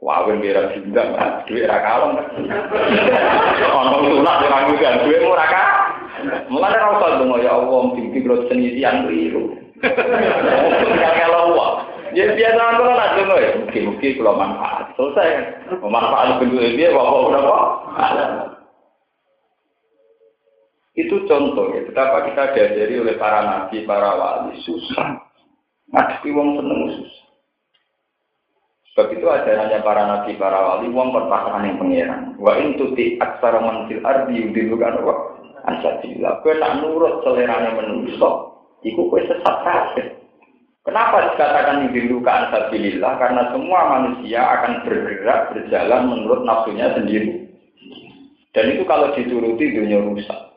Wah, 0.00 0.24
wong 0.24 0.40
bira 0.40 0.72
juga, 0.72 1.04
duit 1.44 1.68
ra 1.68 1.84
kalong. 1.84 2.16
Ono 3.68 3.96
sulak 4.00 4.48
ora 4.48 4.58
ngundang 4.64 4.96
duit 5.04 5.20
ora 5.28 5.44
ka. 5.44 5.62
Mulane 6.48 6.76
ra 6.80 6.96
usah 6.96 7.20
dongo 7.20 7.36
ya 7.36 7.52
Allah, 7.52 7.80
mimpi 7.92 8.24
kula 8.24 8.48
senisian 8.48 9.04
keliru. 9.04 9.60
Ngel-ngel 9.84 11.36
wong. 11.52 11.97
Ya 12.16 12.24
biasa 12.32 12.60
aku 12.60 12.82
nak 12.88 13.12
dongo 13.20 13.36
ya, 13.36 13.50
mungkin-mungkin 13.60 14.16
kula 14.16 14.32
manfaat. 14.32 14.92
Selesai. 14.96 15.28
Manfaat 15.80 16.40
bentuk 16.40 16.64
dia, 16.74 16.92
bapak 16.92 17.20
berapa? 17.28 17.56
Itu 20.98 21.22
contoh 21.30 21.70
ya, 21.78 21.86
betapa 21.86 22.26
kita 22.26 22.58
diajari 22.58 22.94
oleh 22.98 23.14
para 23.14 23.46
nabi, 23.46 23.86
para 23.86 24.18
wali, 24.18 24.58
susah. 24.66 25.22
Ngadepi 25.94 26.28
wong 26.34 26.58
seneng 26.58 26.80
susah. 26.98 27.24
Sebab 28.90 29.14
itu 29.14 29.26
ajarannya 29.30 29.78
para 29.86 30.02
nabi, 30.10 30.34
para 30.34 30.58
wali, 30.58 30.90
wong 30.90 31.14
perpasangan 31.14 31.70
yang 31.70 31.78
pengiran. 31.78 32.22
Wa 32.42 32.58
intuti 32.58 33.14
aksara 33.22 33.62
mansil 33.62 34.02
ardi 34.02 34.42
yudilukan 34.42 35.06
wa 35.06 35.38
ansatilah. 35.70 36.42
Kue 36.42 36.58
nak 36.58 36.82
nurut 36.82 37.22
seleranya 37.22 37.78
menusuk, 37.78 38.34
iku 38.82 39.06
kue 39.06 39.22
sesat 39.22 39.56
kafir. 39.62 40.17
Kenapa 40.88 41.36
dikatakan 41.36 41.84
yudilukan 41.84 42.48
ansatilah? 42.48 43.20
Karena 43.20 43.52
semua 43.52 43.80
manusia 43.92 44.40
akan 44.40 44.88
bergerak, 44.88 45.52
berjalan 45.52 46.08
menurut 46.08 46.48
nafsunya 46.48 46.88
sendiri. 46.96 47.44
Dan 48.56 48.72
itu 48.72 48.88
kalau 48.88 49.12
dituruti 49.12 49.68
dunia 49.68 50.00
rusak. 50.00 50.48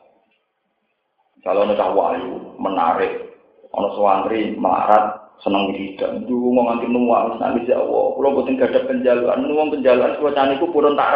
Kalau 1.44 1.68
ada 1.68 1.84
wahyu 1.92 2.56
menarik, 2.56 3.28
ono 3.76 3.92
suwantri 3.92 4.56
marat 4.56 5.20
seneng 5.44 5.68
wiridan, 5.68 6.24
dulu 6.24 6.54
mau 6.54 6.70
nganti 6.70 6.86
nuang, 6.88 7.36
nanti 7.36 7.68
Allah, 7.74 8.14
kalau 8.14 8.32
buatin 8.32 8.56
gak 8.56 8.72
ada 8.72 8.88
penjaluan, 8.88 9.42
nuang 9.42 9.74
penjaluan, 9.74 10.16
suasana 10.16 10.54
itu 10.54 10.70
purun 10.70 10.94
tak 10.94 11.12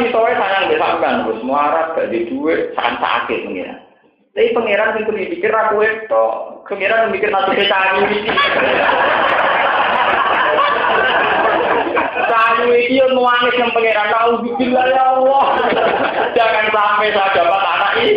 itu 0.00 0.08
sayang 0.10 0.72
besamkan, 0.72 1.28
bos 1.28 1.44
muarat 1.44 1.94
gak 1.94 2.10
di 2.10 2.26
duit, 2.32 2.72
sakit 2.74 3.38
pangeran. 3.44 3.91
Tapi 4.32 4.48
pangeran 4.56 4.96
itu 4.96 5.12
dipikir 5.12 5.52
aku 5.52 5.84
itu, 5.84 6.26
pangeran 6.64 7.12
mikir 7.12 7.28
nanti 7.28 7.52
kita 7.52 7.78
ini. 8.00 8.18
Kamu 12.32 12.64
ini 12.72 12.96
yang 13.04 13.12
nuangis 13.12 13.60
yang 13.60 13.68
pangeran 13.76 14.08
tahu 14.08 14.32
bikinlah 14.40 14.88
ya 14.88 15.04
Allah. 15.20 15.46
Jangan 16.32 16.64
sampai 16.72 17.12
saya 17.12 17.28
dapat 17.36 17.60
anak 17.60 17.92
ini. 18.00 18.16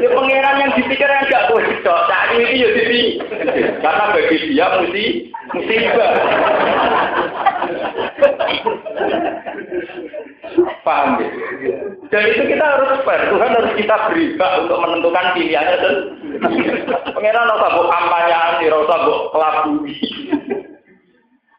Ya 0.00 0.08
pangeran 0.08 0.56
yang 0.64 0.72
dipikir 0.72 1.04
yang 1.04 1.28
gak 1.28 1.52
boleh 1.52 1.68
cok. 1.84 2.00
Saat 2.08 2.32
ini 2.32 2.64
ya 2.64 2.68
jadi 2.72 3.00
karena 3.84 4.04
bagi 4.16 4.36
dia 4.56 4.66
mesti 4.80 5.04
musibah. 5.52 6.12
Paham 10.82 11.22
ya? 11.22 11.28
Dan 12.10 12.22
itu 12.28 12.42
kita 12.44 12.64
harus 12.66 13.00
fair. 13.06 13.30
Tuhan 13.30 13.54
harus 13.56 13.72
kita 13.78 13.94
beri 14.10 14.34
hak 14.36 14.52
untuk 14.66 14.78
menentukan 14.82 15.26
pilihannya 15.32 15.76
dan 15.78 15.94
pangeran 17.14 17.50
rasa 17.54 17.68
buk 17.78 17.86
kampanye, 17.88 18.66
rasa 18.68 18.96
buk 19.06 19.20
kelabui. 19.30 19.96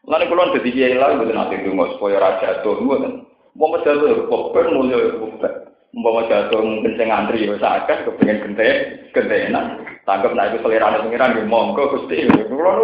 Lalu 0.04 0.24
kulon 0.28 0.52
jadi 0.60 0.68
kiai 0.68 0.96
lagi 1.00 1.16
betul 1.16 1.32
nanti 1.32 1.64
tunggu 1.64 1.96
supaya 1.96 2.20
raja 2.20 2.60
tuh 2.60 2.76
kan. 2.76 3.24
Mau 3.56 3.72
jatuh 3.80 4.28
bukan 4.28 4.76
mulia 4.76 5.16
bukan. 5.16 5.52
Mau 5.96 6.20
jatuh 6.28 6.60
mungkin 6.60 6.98
saya 7.00 7.08
ngantri 7.08 7.48
ya 7.48 7.56
sakit 7.56 8.04
kepengen 8.04 8.42
gente 8.44 8.68
gentenan. 9.16 9.80
Tanggap 10.04 10.36
naik 10.36 10.60
itu 10.60 10.68
selera 10.68 11.00
pengiran 11.00 11.40
di 11.40 11.48
monggo 11.48 11.88
gusti. 11.88 12.28
Kulon 12.28 12.78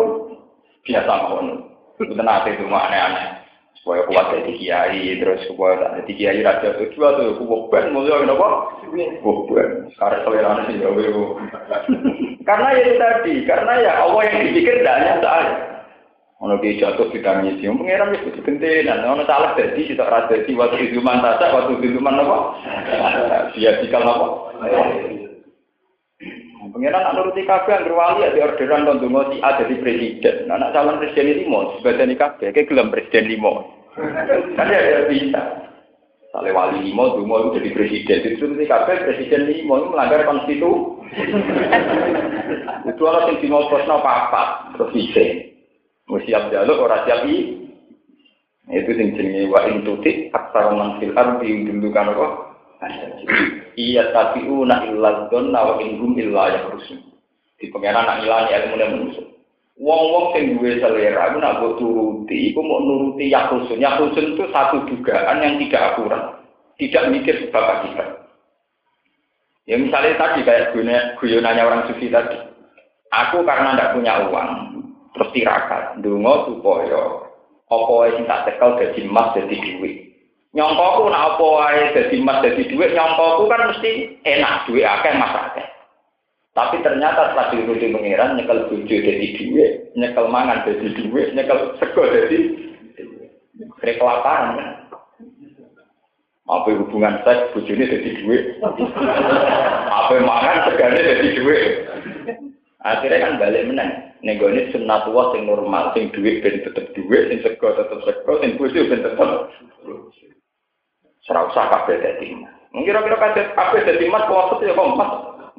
biasa 0.89 1.13
mohon. 1.29 1.69
Betul 2.01 2.17
nanti 2.25 2.57
itu 2.57 2.65
aneh-aneh. 2.65 3.41
Supaya 3.81 4.05
kuat 4.13 4.27
jadi 4.37 4.53
kiai 4.61 5.17
terus 5.17 5.41
supaya 5.49 5.97
jadi 6.05 6.13
kiai 6.13 6.41
raja 6.45 6.77
tuh 6.77 6.93
dua 6.93 7.17
tuh 7.17 7.41
bukan 7.41 7.97
mulia 7.97 8.21
apa? 8.29 8.49
Bukan. 9.25 9.89
Karena 9.97 10.21
selera 10.21 10.53
sih 10.69 10.77
ya 10.77 10.91
Karena 12.49 12.77
ya 12.77 12.81
itu 12.83 12.93
tadi, 12.99 13.35
karena 13.47 13.73
ya 13.79 13.93
Allah 14.05 14.23
yang 14.27 14.49
dipikir 14.49 14.81
tidak 14.81 14.97
hanya 14.97 15.15
saya. 15.23 15.55
Ono 16.41 16.57
ki 16.57 16.81
jatuh 16.81 17.13
ditangisi, 17.13 17.69
pengiran 17.69 18.17
wis 18.17 18.25
kudu 18.25 18.41
gentenan. 18.41 19.05
Ono 19.05 19.29
salah 19.29 19.53
dadi 19.61 19.93
kita 19.93 20.09
ora 20.09 20.25
dadi 20.25 20.57
waktu 20.57 20.89
izuman 20.89 21.21
tasa, 21.21 21.53
waktu 21.53 21.85
izuman 21.85 22.17
apa? 22.17 22.39
Dia 23.55 23.77
dikal 23.85 24.09
apa? 24.09 24.27
Pengiran 26.71 27.03
nak 27.03 27.15
nuruti 27.19 27.43
kabeh 27.43 27.73
anggere 27.75 27.95
wali 27.99 28.23
ya 28.23 28.47
orderan 28.47 28.87
kon 28.87 29.03
donga 29.03 29.35
si 29.35 29.43
A 29.43 29.59
jadi 29.59 29.75
presiden. 29.83 30.37
Nah, 30.47 30.57
nak 30.63 30.71
calon 30.71 31.03
presiden 31.03 31.43
limo, 31.43 31.75
sebadane 31.79 32.15
kabeh 32.15 32.55
kayak 32.55 32.69
gelem 32.71 32.95
presiden 32.95 33.27
limo. 33.27 33.67
Kan 34.55 34.71
ya 34.71 35.11
bisa. 35.11 35.43
Sale 36.31 36.55
wali 36.55 36.87
limo, 36.87 37.19
dungo 37.19 37.51
itu 37.51 37.59
jadi 37.59 37.71
presiden. 37.75 38.19
Itu 38.39 38.45
mesti 38.47 38.71
kabeh 38.71 39.03
presiden 39.03 39.51
limo 39.51 39.83
itu 39.83 39.89
melanggar 39.91 40.23
konstitusi. 40.23 41.03
itu 42.87 43.03
orang 43.03 43.35
yang 43.35 43.37
dimau 43.43 43.67
posno 43.67 43.99
apa 43.99 44.71
presiden. 44.79 45.51
Mesti 46.07 46.31
siap 46.31 46.55
jaluk, 46.55 46.87
orang 46.87 47.03
siap 47.07 47.27
i. 47.27 47.67
Itu 48.71 48.95
sing 48.95 49.19
jenenge 49.19 49.51
wa 49.51 49.67
intutik 49.67 50.31
aksar 50.31 50.71
man 50.71 51.03
fil 51.03 51.11
ardi 51.19 51.67
dulu 51.67 51.91
kan 51.91 52.15
apa? 52.15 52.50
Iya 53.77 54.13
tapi 54.17 54.49
una 54.49 54.89
illa 54.89 55.29
donna 55.29 55.61
wa 55.61 55.75
inhum 55.85 56.17
illa 56.17 56.57
yakhrusun. 56.57 57.01
Di 57.61 57.69
pengenan 57.69 58.09
nak 58.09 58.25
ilani 58.25 58.57
ilmu 58.57 58.77
manusia. 58.81 59.25
Wong-wong 59.81 60.37
sing 60.37 60.45
duwe 60.57 60.77
selera 60.77 61.33
iku 61.33 61.41
nak 61.41 61.57
mbok 61.61 61.81
turuti, 61.81 62.53
iku 62.53 62.61
mau 62.61 62.85
nuruti 62.85 63.33
yakusun. 63.33 63.81
Yakusun 63.81 64.37
itu 64.37 64.45
satu 64.53 64.85
dugaan 64.85 65.41
yang 65.41 65.57
tidak 65.57 65.97
akurat. 65.97 66.25
Tidak 66.77 67.09
mikir 67.13 67.49
sebab 67.49 67.65
akibat. 67.81 68.09
Ya 69.65 69.81
misalnya 69.81 70.21
tadi 70.21 70.45
kayak 70.45 70.77
guyonannya 71.17 71.65
orang 71.65 71.85
sufi 71.89 72.13
tadi. 72.13 72.37
Aku 73.09 73.41
karena 73.45 73.77
tidak 73.77 73.93
punya 73.97 74.15
uang, 74.29 74.51
terus 75.17 75.33
tirakat, 75.35 75.99
dungo 76.01 76.47
supaya 76.49 77.27
apa 77.71 77.95
sing 78.15 78.25
tak 78.27 78.43
tekel 78.47 78.71
dadi 78.79 79.01
emas 79.07 79.33
dadi 79.35 79.57
duit. 79.59 80.10
Nyongkoku 80.51 81.07
nak 81.15 81.39
apa 81.39 81.45
wae 81.47 81.83
dadi 81.95 82.19
emas 82.19 82.43
dadi 82.43 82.67
duit, 82.67 82.91
nyongkoku 82.91 83.47
kan 83.47 83.71
mesti 83.71 84.19
enak 84.27 84.67
duit 84.67 84.83
akeh 84.83 85.15
mas 85.15 85.31
akeh. 85.31 85.67
Tapi 86.51 86.83
ternyata 86.83 87.31
setelah 87.31 87.55
diikuti 87.55 87.95
pengiran, 87.95 88.35
nyekel 88.35 88.67
bujo 88.67 88.91
jadi 88.91 89.27
duit, 89.39 89.95
nyekel 89.95 90.27
mangan 90.27 90.67
jadi 90.67 90.87
duit, 90.99 91.29
nyekel 91.39 91.79
sego 91.79 92.03
jadi 92.03 92.39
duit. 92.99 93.31
kelaparan 93.79 94.59
kan. 94.59 94.71
Apa 96.51 96.75
hubungan 96.75 97.23
seks, 97.23 97.55
ini 97.55 97.87
jadi 97.87 98.11
duit. 98.27 98.59
Apa 99.87 100.19
mangan, 100.19 100.67
segane 100.67 100.99
jadi 100.99 101.29
duit. 101.39 101.65
Akhirnya 102.83 103.23
kan 103.23 103.39
balik 103.39 103.71
menang. 103.71 104.11
Nego 104.27 104.51
ini 104.51 104.75
sunatullah 104.75 105.39
yang 105.39 105.47
normal, 105.47 105.95
sing 105.95 106.11
duit 106.11 106.43
ben 106.43 106.67
tetep 106.67 106.91
duit, 106.99 107.31
sing 107.31 107.39
sego 107.47 107.73
tetep 107.79 108.03
sego, 108.03 108.43
sing 108.43 108.59
bojo 108.59 108.81
ben 108.91 109.07
tetep. 109.07 109.31
Serausa 111.25 111.69
kabeh 111.69 112.01
dadi. 112.01 112.33
Mungkin 112.71 112.87
kira-kira 112.87 113.17
kabeh 113.53 113.81
dadi 113.85 114.05
mas, 114.09 114.25
kalau 114.25 114.57
ya 114.63 114.73
kok 114.73 114.91
mas. 114.97 115.11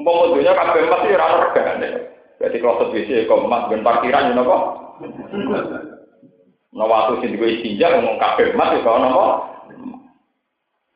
Mau 0.01 0.33
dunia 0.33 0.57
kabeh 0.57 0.87
emas 0.87 1.05
ya 1.05 1.19
ora 1.19 1.51
regane. 1.51 1.89
Jadi 2.41 2.57
kalau 2.57 2.89
WC 2.89 3.29
kok 3.29 3.43
emas 3.45 3.69
ben 3.69 3.85
parkiran 3.85 4.33
yo 4.33 4.41
napa? 4.41 4.57
Nah 6.71 6.87
waktu 6.87 7.21
sing 7.21 7.35
digo 7.37 7.45
istinja 7.45 7.93
ngomong 7.93 8.17
kabeh 8.17 8.57
emas 8.57 8.73
ya 8.73 8.81
napa? 8.81 9.25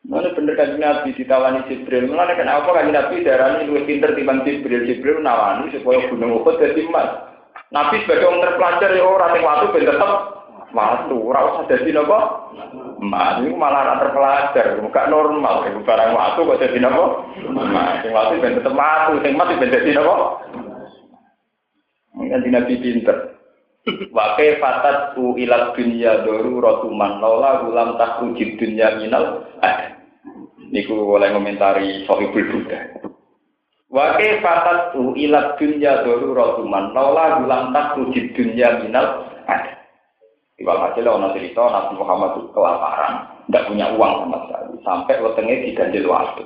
Mana 0.05 0.29
bener 0.37 0.53
kan 0.53 0.77
Nabi 0.77 1.17
ditawani 1.17 1.65
Jibril. 1.65 2.13
Mana 2.13 2.37
kenapa 2.37 2.69
kan 2.77 2.93
Nabi 2.93 3.25
darah 3.25 3.57
ini 3.57 3.73
lebih 3.73 3.85
pinter 3.89 4.13
timbang 4.13 4.45
Jibril. 4.45 4.85
Jibril 4.85 5.17
nawani 5.17 5.73
supaya 5.73 6.05
gunung 6.13 6.41
Uhud 6.41 6.61
jadi 6.61 6.85
emas. 6.85 7.25
Nabi 7.73 8.05
sebagai 8.05 8.29
orang 8.29 8.45
terpelajar 8.45 8.89
ya 8.93 9.01
orang 9.01 9.33
yang 9.33 9.45
waktu 9.49 9.65
ben 9.73 9.89
tetep 9.89 10.11
waktu. 10.75 11.15
Ora 11.15 11.39
usah 11.55 11.63
dadi 11.71 11.95
napa? 11.95 12.51
Emas 12.99 13.39
itu 13.39 13.55
malah 13.55 13.87
ora 13.87 13.95
terpelajar, 14.03 14.67
bukan 14.83 15.07
normal. 15.07 15.55
Iku 15.71 15.79
barang 15.87 16.11
waktu 16.11 16.39
kok 16.43 16.59
dadi 16.59 16.79
napa? 16.83 17.03
Emas. 17.39 18.03
Sing 18.03 18.11
waktu 18.11 18.43
ben 18.43 18.59
tetep 18.59 18.75
waktu, 18.75 19.23
sing 19.23 19.33
mati 19.39 19.55
ben 19.55 19.71
dadi 19.71 19.91
napa? 19.95 20.15
Mungkin 22.15 22.51
Nabi 22.51 22.79
pinter. 22.79 23.35
Wakai 23.85 24.57
fatat 24.57 25.13
u 25.13 25.37
ilat 25.37 25.77
dunia 25.77 26.25
doru 26.25 26.57
rotuman 26.57 27.21
lola 27.21 27.61
ulam 27.69 28.01
tak 28.01 28.17
ujib 28.25 28.57
dunia 28.57 28.97
minal 28.97 29.45
ada. 29.61 30.01
Niku 30.73 31.05
boleh 31.05 31.29
komentari 31.29 32.01
Sohibul 32.09 32.49
Buddha. 32.49 32.97
Wakai 33.93 34.41
fatat 34.41 34.97
u 34.97 35.13
ilat 35.13 35.61
dunia 35.61 36.01
doru 36.01 36.33
rotuman 36.33 36.97
lola 36.97 37.45
ulam 37.45 37.69
tak 37.77 37.93
ujib 38.01 38.33
dunia 38.33 38.81
minal 38.81 39.29
ada. 39.45 39.84
Iwal 40.55 40.79
hasil 40.87 41.03
orang 41.03 41.35
cerita 41.35 41.67
Nabi 41.67 41.99
Muhammad 41.99 42.39
itu 42.39 42.47
kelaparan, 42.55 43.27
tidak 43.51 43.67
punya 43.67 43.91
uang 43.91 44.13
sama 44.23 44.37
sekali, 44.47 44.79
sampai 44.87 45.19
wetenge 45.19 45.55
diganjil 45.67 46.07
waktu. 46.07 46.43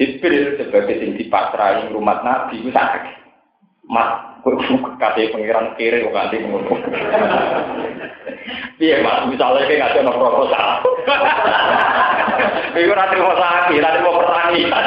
Jibril 0.00 0.56
sebagai 0.56 0.96
sing 1.00 1.12
dipasrahi 1.16 1.92
rumah 1.92 2.24
Nabi 2.24 2.64
itu 2.64 2.72
sakit. 2.72 3.04
Mas, 3.86 4.40
kata 4.96 5.28
pengiran 5.28 5.76
kiri 5.76 6.08
kok 6.08 6.16
nanti 6.16 6.40
ngono. 6.40 6.72
Iya 8.76 9.00
mas, 9.00 9.24
misalnya 9.28 9.64
kayak 9.68 9.78
nggak 9.78 10.04
ada 10.04 10.12
proposal. 10.16 10.68
Iku 12.76 12.92
nanti 12.92 13.16
mau 13.20 13.36
sakit, 13.36 13.80
nanti 13.80 13.98
mau 14.04 14.18
pertanian. 14.20 14.84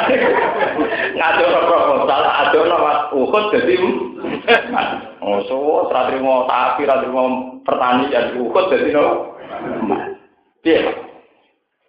Nggak 1.14 1.30
ada 1.30 1.44
proposal, 1.66 2.20
ada 2.26 2.58
nama 2.66 2.92
ukut 3.14 3.44
jadi 3.54 3.76
Oh, 5.20 5.44
so, 5.44 5.56
ratri 5.92 6.16
mau 6.16 6.48
sapi, 6.48 6.88
ratri 6.88 7.12
mau 7.12 7.60
pertanian, 7.60 8.40
ukut 8.40 8.72
jadi 8.72 8.88
no. 8.96 9.36
Iya, 10.64 10.96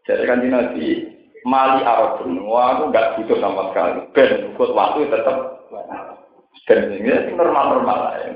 jadi 0.04 0.24
kan 0.28 0.44
nanti 0.44 1.08
mali 1.48 1.80
Arab 1.84 2.24
wah 2.44 2.76
aku 2.76 2.92
nggak 2.92 3.20
butuh 3.20 3.38
sama 3.40 3.72
sekali. 3.72 4.00
Ben, 4.12 4.52
ukut 4.52 4.76
waktu 4.76 5.08
tetap. 5.08 5.64
Dan 6.68 6.92
ini 6.92 7.32
normal-normal 7.36 8.00
ya. 8.20 8.32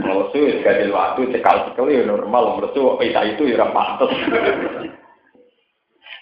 Musuh 0.00 0.60
sekali 0.60 0.88
waktu 0.88 1.30
cekal 1.36 1.70
cekal 1.70 1.86
ya 1.92 2.02
normal, 2.08 2.58
musuh 2.58 2.96
pita 2.96 3.20
itu 3.28 3.52
ya 3.52 3.68
pantas. 3.70 4.10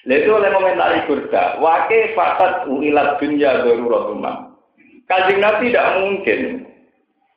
Lalu 0.08 0.30
oleh 0.32 0.50
komentari 0.50 1.04
kurda, 1.04 1.60
wake 1.60 2.16
fatat 2.16 2.64
uilat 2.64 3.20
dunya 3.20 3.60
daruratuma. 3.60 4.56
Kajian 5.04 5.40
Nabi 5.40 5.72
tidak 5.72 5.88
mungkin 6.00 6.67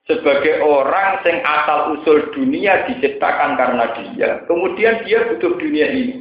sebagai 0.10 0.66
orang 0.66 1.22
yang 1.22 1.38
asal 1.46 1.94
usul 1.98 2.34
dunia 2.34 2.90
diciptakan 2.90 3.54
karena 3.54 3.86
dia, 3.98 4.30
kemudian 4.50 5.06
dia 5.06 5.30
butuh 5.30 5.54
dunia 5.62 5.88
ini. 5.94 6.16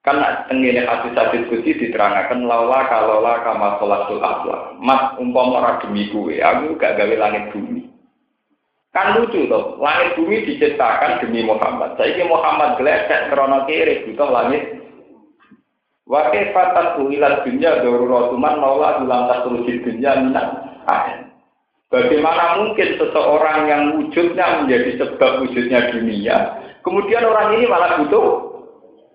Karena 0.00 0.46
tenggine 0.46 0.86
hadis-hadis 0.86 1.50
kunci 1.50 1.74
diterangkan 1.82 2.46
lawa 2.46 2.86
kalola 2.86 3.42
kama 3.42 3.74
sholatul 3.82 4.22
akhlak. 4.22 4.78
Mas 4.78 5.18
umpama 5.18 5.58
ora 5.58 5.82
demi 5.82 6.06
gue, 6.14 6.38
aku 6.38 6.78
gak 6.78 6.94
gawe 6.94 7.14
langit 7.18 7.50
bumi. 7.50 7.90
Kan 8.94 9.18
lucu 9.18 9.50
toh, 9.50 9.76
langit 9.82 10.14
bumi 10.14 10.46
diciptakan 10.46 11.20
demi 11.20 11.42
Muhammad. 11.42 11.98
Saya 11.98 12.22
Muhammad 12.22 12.78
geleset 12.78 13.34
krono 13.34 13.66
kiri 13.66 14.06
butuh 14.06 14.30
langit. 14.30 14.78
Wakil 16.06 16.54
fatan 16.54 17.02
uilat 17.02 17.42
dunia 17.42 17.82
daruratuman 17.82 18.62
maula 18.62 19.02
ulang 19.02 19.26
tasruh 19.26 19.66
dunia 19.66 20.22
minat 20.22 20.48
akhir. 20.86 21.25
Bagaimana 21.86 22.58
mungkin 22.58 22.98
seseorang 22.98 23.60
yang 23.70 23.82
wujudnya 23.94 24.62
menjadi 24.62 24.98
sebab 24.98 25.46
wujudnya 25.46 25.94
dunia, 25.94 26.36
kemudian 26.82 27.22
orang 27.22 27.54
ini 27.54 27.64
malah 27.70 28.02
butuh 28.02 28.26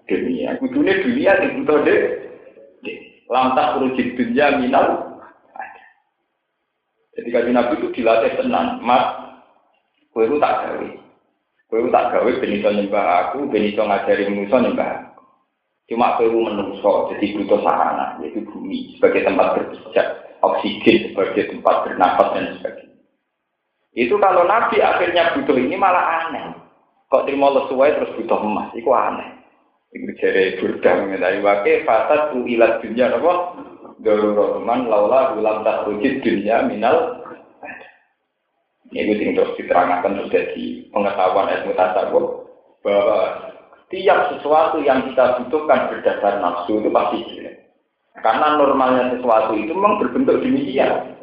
dunia. 0.08 0.56
Kudune 0.60 1.04
dunia 1.04 1.32
di 1.44 1.48
butuh 1.60 1.78
deh. 1.84 2.02
Lantas 3.28 3.80
urujit 3.80 4.16
dunia 4.16 4.60
minal. 4.60 5.12
Jadi 7.12 7.28
kaji 7.28 7.52
Nabi 7.52 7.74
itu 7.76 7.88
dilatih 7.92 8.40
tenang. 8.40 8.80
Mas, 8.80 9.04
kue 10.16 10.28
itu 10.28 10.40
tak 10.40 10.64
gawe. 10.64 10.90
Kue 11.68 11.78
itu 11.84 11.90
tak 11.92 12.08
gawe 12.16 12.32
benito 12.40 12.72
nyembah 12.72 13.06
aku, 13.28 13.52
benito 13.52 13.84
ngajari 13.84 14.32
manusia 14.32 14.64
nyembah 14.64 14.90
aku. 14.96 15.24
Cuma 15.92 16.16
kue 16.16 16.32
menungso, 16.32 17.12
jadi 17.12 17.36
butuh 17.36 17.60
sarana, 17.68 18.16
yaitu 18.24 18.48
bumi 18.48 18.96
sebagai 18.96 19.28
tempat 19.28 19.60
berpijak, 19.60 20.08
oksigen 20.42 21.14
sebagai 21.14 21.54
tempat 21.54 21.76
bernapas 21.86 22.28
dan 22.36 22.46
sebagainya. 22.60 23.00
Itu 23.94 24.16
kalau 24.18 24.44
Nabi 24.48 24.82
akhirnya 24.82 25.38
butuh 25.38 25.58
ini 25.58 25.76
malah 25.78 26.28
aneh. 26.28 26.58
Kok 27.12 27.28
terima 27.28 27.52
lesuai 27.52 27.96
terus 28.00 28.16
butuh 28.16 28.40
emas, 28.40 28.72
itu 28.74 28.88
aneh. 28.90 29.30
Iku 29.92 30.08
jere 30.24 30.56
burdah 30.58 30.96
mengenai 31.04 31.44
wakil 31.44 31.84
fasad 31.84 32.32
tu 32.32 32.48
ilat 32.48 32.80
dunia 32.80 33.12
apa? 33.12 33.34
Darurotuman 34.02 34.88
laula 34.88 35.36
ulam 35.36 35.62
tak 35.68 35.86
rujit 35.86 36.24
dunia 36.24 36.66
minal 36.66 37.22
ini 38.92 39.16
sing 39.16 39.32
terus 39.40 39.56
diterangkan 39.56 40.20
terus 40.20 40.32
jadi 40.36 40.66
pengetahuan 40.92 41.48
ilmu 41.48 41.72
tasawuf 41.80 42.26
bahwa 42.84 43.20
tiap 43.88 44.36
sesuatu 44.36 44.84
yang 44.84 45.08
kita 45.08 45.40
butuhkan 45.40 45.88
berdasar 45.88 46.44
nafsu 46.44 46.84
itu 46.84 46.92
pasti. 46.92 47.20
Karena 48.20 48.60
normalnya 48.60 49.16
sesuatu 49.16 49.56
itu 49.56 49.72
memang 49.72 50.04
berbentuk 50.04 50.44
demikian. 50.44 51.16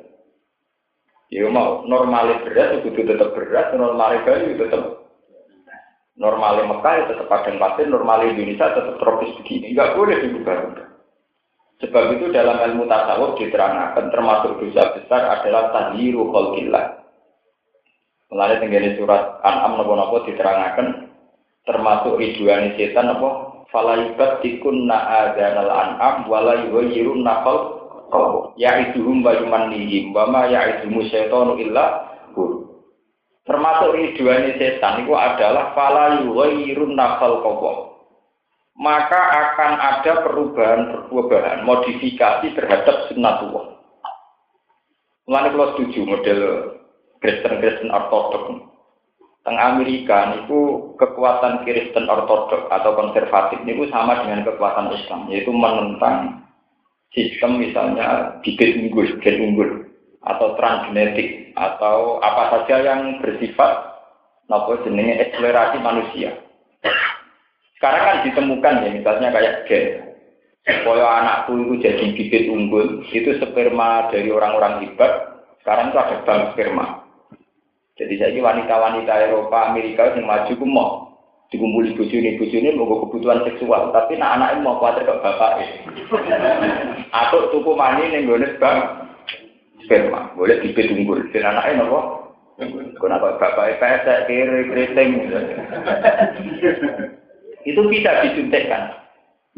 Ya 1.29 1.45
mau 1.53 1.85
normalnya 1.85 2.41
beras 2.41 2.81
itu 2.81 2.89
tetap 3.05 3.37
beras, 3.37 3.69
normalnya 3.77 4.25
kayu 4.25 4.57
tetap 4.57 4.99
Normalnya 6.19 6.67
Mekah 6.67 6.95
ya 6.99 7.05
tetap 7.15 7.31
padang 7.31 7.63
pasir, 7.63 7.87
normalnya 7.87 8.35
Indonesia 8.35 8.75
tetap 8.75 8.99
tropis 8.99 9.39
begini. 9.39 9.71
Enggak 9.71 9.95
boleh 9.95 10.19
diubah-ubah. 10.19 10.87
Sebab 11.79 12.05
itu 12.19 12.35
dalam 12.35 12.59
ilmu 12.59 12.91
tasawuf 12.91 13.39
diterangkan 13.39 14.11
termasuk 14.11 14.59
dosa 14.59 14.99
besar 14.99 15.23
adalah 15.39 15.71
tahliru 15.71 16.27
khalqillah. 16.35 17.07
Melalui 18.35 18.61
tinggal 18.61 18.99
surat 18.99 19.23
An'am 19.47 19.79
nopo-nopo 19.79 20.27
diterangkan 20.27 21.07
termasuk 21.71 22.19
riduan 22.19 22.75
setan 22.75 23.15
apa 23.15 23.48
Falaibat 23.69 24.41
tikun 24.41 24.89
na'adanal 24.89 25.69
an'am 25.69 26.17
wala 26.29 26.65
Ya 28.57 28.73
iduhum 28.89 29.21
wa 29.21 29.37
yumannihim 29.37 30.17
wa 30.17 30.25
ma 30.25 30.49
ya 30.49 30.81
idumu 30.81 31.05
syaitonu 31.13 31.61
illa 31.61 32.09
Termasuk 33.49 33.97
ridhuannya 33.97 34.61
setan 34.61 35.05
itu 35.05 35.13
adalah 35.17 35.73
fala 35.73 36.21
yuhayyirun 36.21 36.93
naqal 36.93 37.41
Maka 38.79 39.19
akan 39.19 39.73
ada 39.75 40.13
perubahan-perubahan, 40.23 41.67
modifikasi 41.67 42.47
terhadap 42.55 43.11
sunnatullah. 43.11 43.75
Mulane 45.27 45.49
kalau 45.51 45.69
setuju 45.75 46.01
model 46.07 46.41
Kristen-Kristen 47.19 47.91
Ortodok. 47.91 48.68
Teng 49.49 49.57
Amerika 49.57 50.37
niku 50.37 50.93
kekuatan 51.01 51.65
Kristen 51.65 52.05
Ortodok 52.05 52.69
atau 52.69 52.93
konservatif 52.93 53.57
niku 53.65 53.89
sama 53.89 54.21
dengan 54.21 54.45
kekuatan 54.45 54.93
Islam, 54.93 55.25
yaitu 55.33 55.49
menentang 55.49 56.45
sistem 57.17 57.57
misalnya 57.57 58.37
bibit 58.45 58.77
unggul, 58.77 59.09
gen 59.25 59.41
unggul, 59.41 59.89
atau 60.21 60.53
transgenetik, 60.61 61.57
atau 61.57 62.21
apa 62.21 62.61
saja 62.61 62.93
yang 62.93 63.25
bersifat 63.25 63.89
nopo 64.53 64.85
jenenge 64.85 65.17
eksplorasi 65.17 65.81
manusia. 65.81 66.37
Sekarang 67.81 68.05
kan 68.05 68.19
ditemukan 68.29 68.85
ya, 68.85 68.91
misalnya 69.01 69.33
kayak 69.33 69.65
gen. 69.65 70.13
Supaya 70.69 71.25
anakku 71.25 71.57
itu 71.57 71.89
jadi 71.89 72.05
bibit 72.13 72.53
unggul, 72.53 73.01
itu 73.09 73.33
sperma 73.41 74.13
dari 74.13 74.29
orang-orang 74.29 74.85
hebat, 74.85 75.41
sekarang 75.65 75.89
itu 75.89 75.97
ada 75.97 76.17
bank 76.29 76.53
sperma. 76.53 76.98
Jadi 77.99 78.15
saya 78.15 78.31
ini 78.31 78.41
wanita-wanita 78.41 79.11
Eropa, 79.27 79.75
Amerika 79.75 80.15
yang 80.15 80.31
maju 80.31 80.53
ku 80.55 80.67
mau 80.67 80.91
dikumpuli 81.49 81.97
bujuni 81.97 82.37
bujuni 82.37 82.77
mau 82.77 83.09
kebutuhan 83.09 83.43
seksual, 83.49 83.91
tapi 83.91 84.21
nak 84.21 84.37
anak 84.39 84.61
mau 84.61 84.79
khawatir 84.79 85.09
ke 85.09 85.15
bapak 85.19 85.65
Atau 87.25 87.49
tuku 87.51 87.73
mani 87.73 88.13
gue 88.13 88.49
bang 88.61 88.79
sperma, 89.89 90.29
boleh 90.37 90.61
dibet 90.61 90.93
unggul, 90.93 91.25
dan 91.33 91.57
anaknya 91.57 91.83
nopo. 91.83 92.01
Kenapa 93.01 93.41
bapak 93.41 93.81
pesek 93.81 94.29
kiri 94.29 94.69
keriting? 94.69 95.11
Itu 97.69 97.81
bisa 97.89 98.11
disuntikkan. 98.23 98.95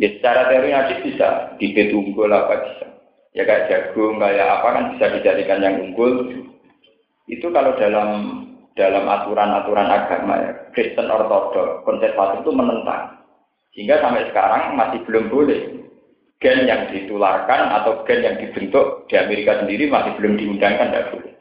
Ya 0.00 0.08
secara 0.16 0.48
teori 0.48 0.72
bisa 1.04 1.58
dibet 1.58 1.92
unggul 1.92 2.30
apa 2.30 2.64
bisa. 2.64 2.86
Ya 3.34 3.42
kayak 3.46 3.66
jagung, 3.70 4.18
kayak 4.18 4.48
apa 4.48 4.68
kan 4.74 4.84
bisa 4.94 5.06
dijadikan 5.14 5.62
yang 5.62 5.76
unggul, 5.78 6.26
itu 7.26 7.46
kalau 7.52 7.76
dalam 7.76 8.08
dalam 8.78 9.04
aturan-aturan 9.04 9.88
agama 9.90 10.34
ya, 10.40 10.52
Kristen 10.72 11.10
Ortodok, 11.10 11.84
konservatif 11.84 12.46
itu 12.46 12.52
menentang. 12.54 13.20
Sehingga 13.76 14.00
sampai 14.00 14.30
sekarang 14.32 14.78
masih 14.78 15.04
belum 15.04 15.28
boleh 15.28 15.60
gen 16.40 16.64
yang 16.64 16.88
ditularkan 16.88 17.68
atau 17.80 18.00
gen 18.08 18.24
yang 18.24 18.36
dibentuk 18.40 19.04
di 19.12 19.14
Amerika 19.20 19.60
sendiri 19.60 19.92
masih 19.92 20.16
belum 20.16 20.40
diundangkan, 20.40 20.88
tidak 20.90 21.08
boleh. 21.12 21.34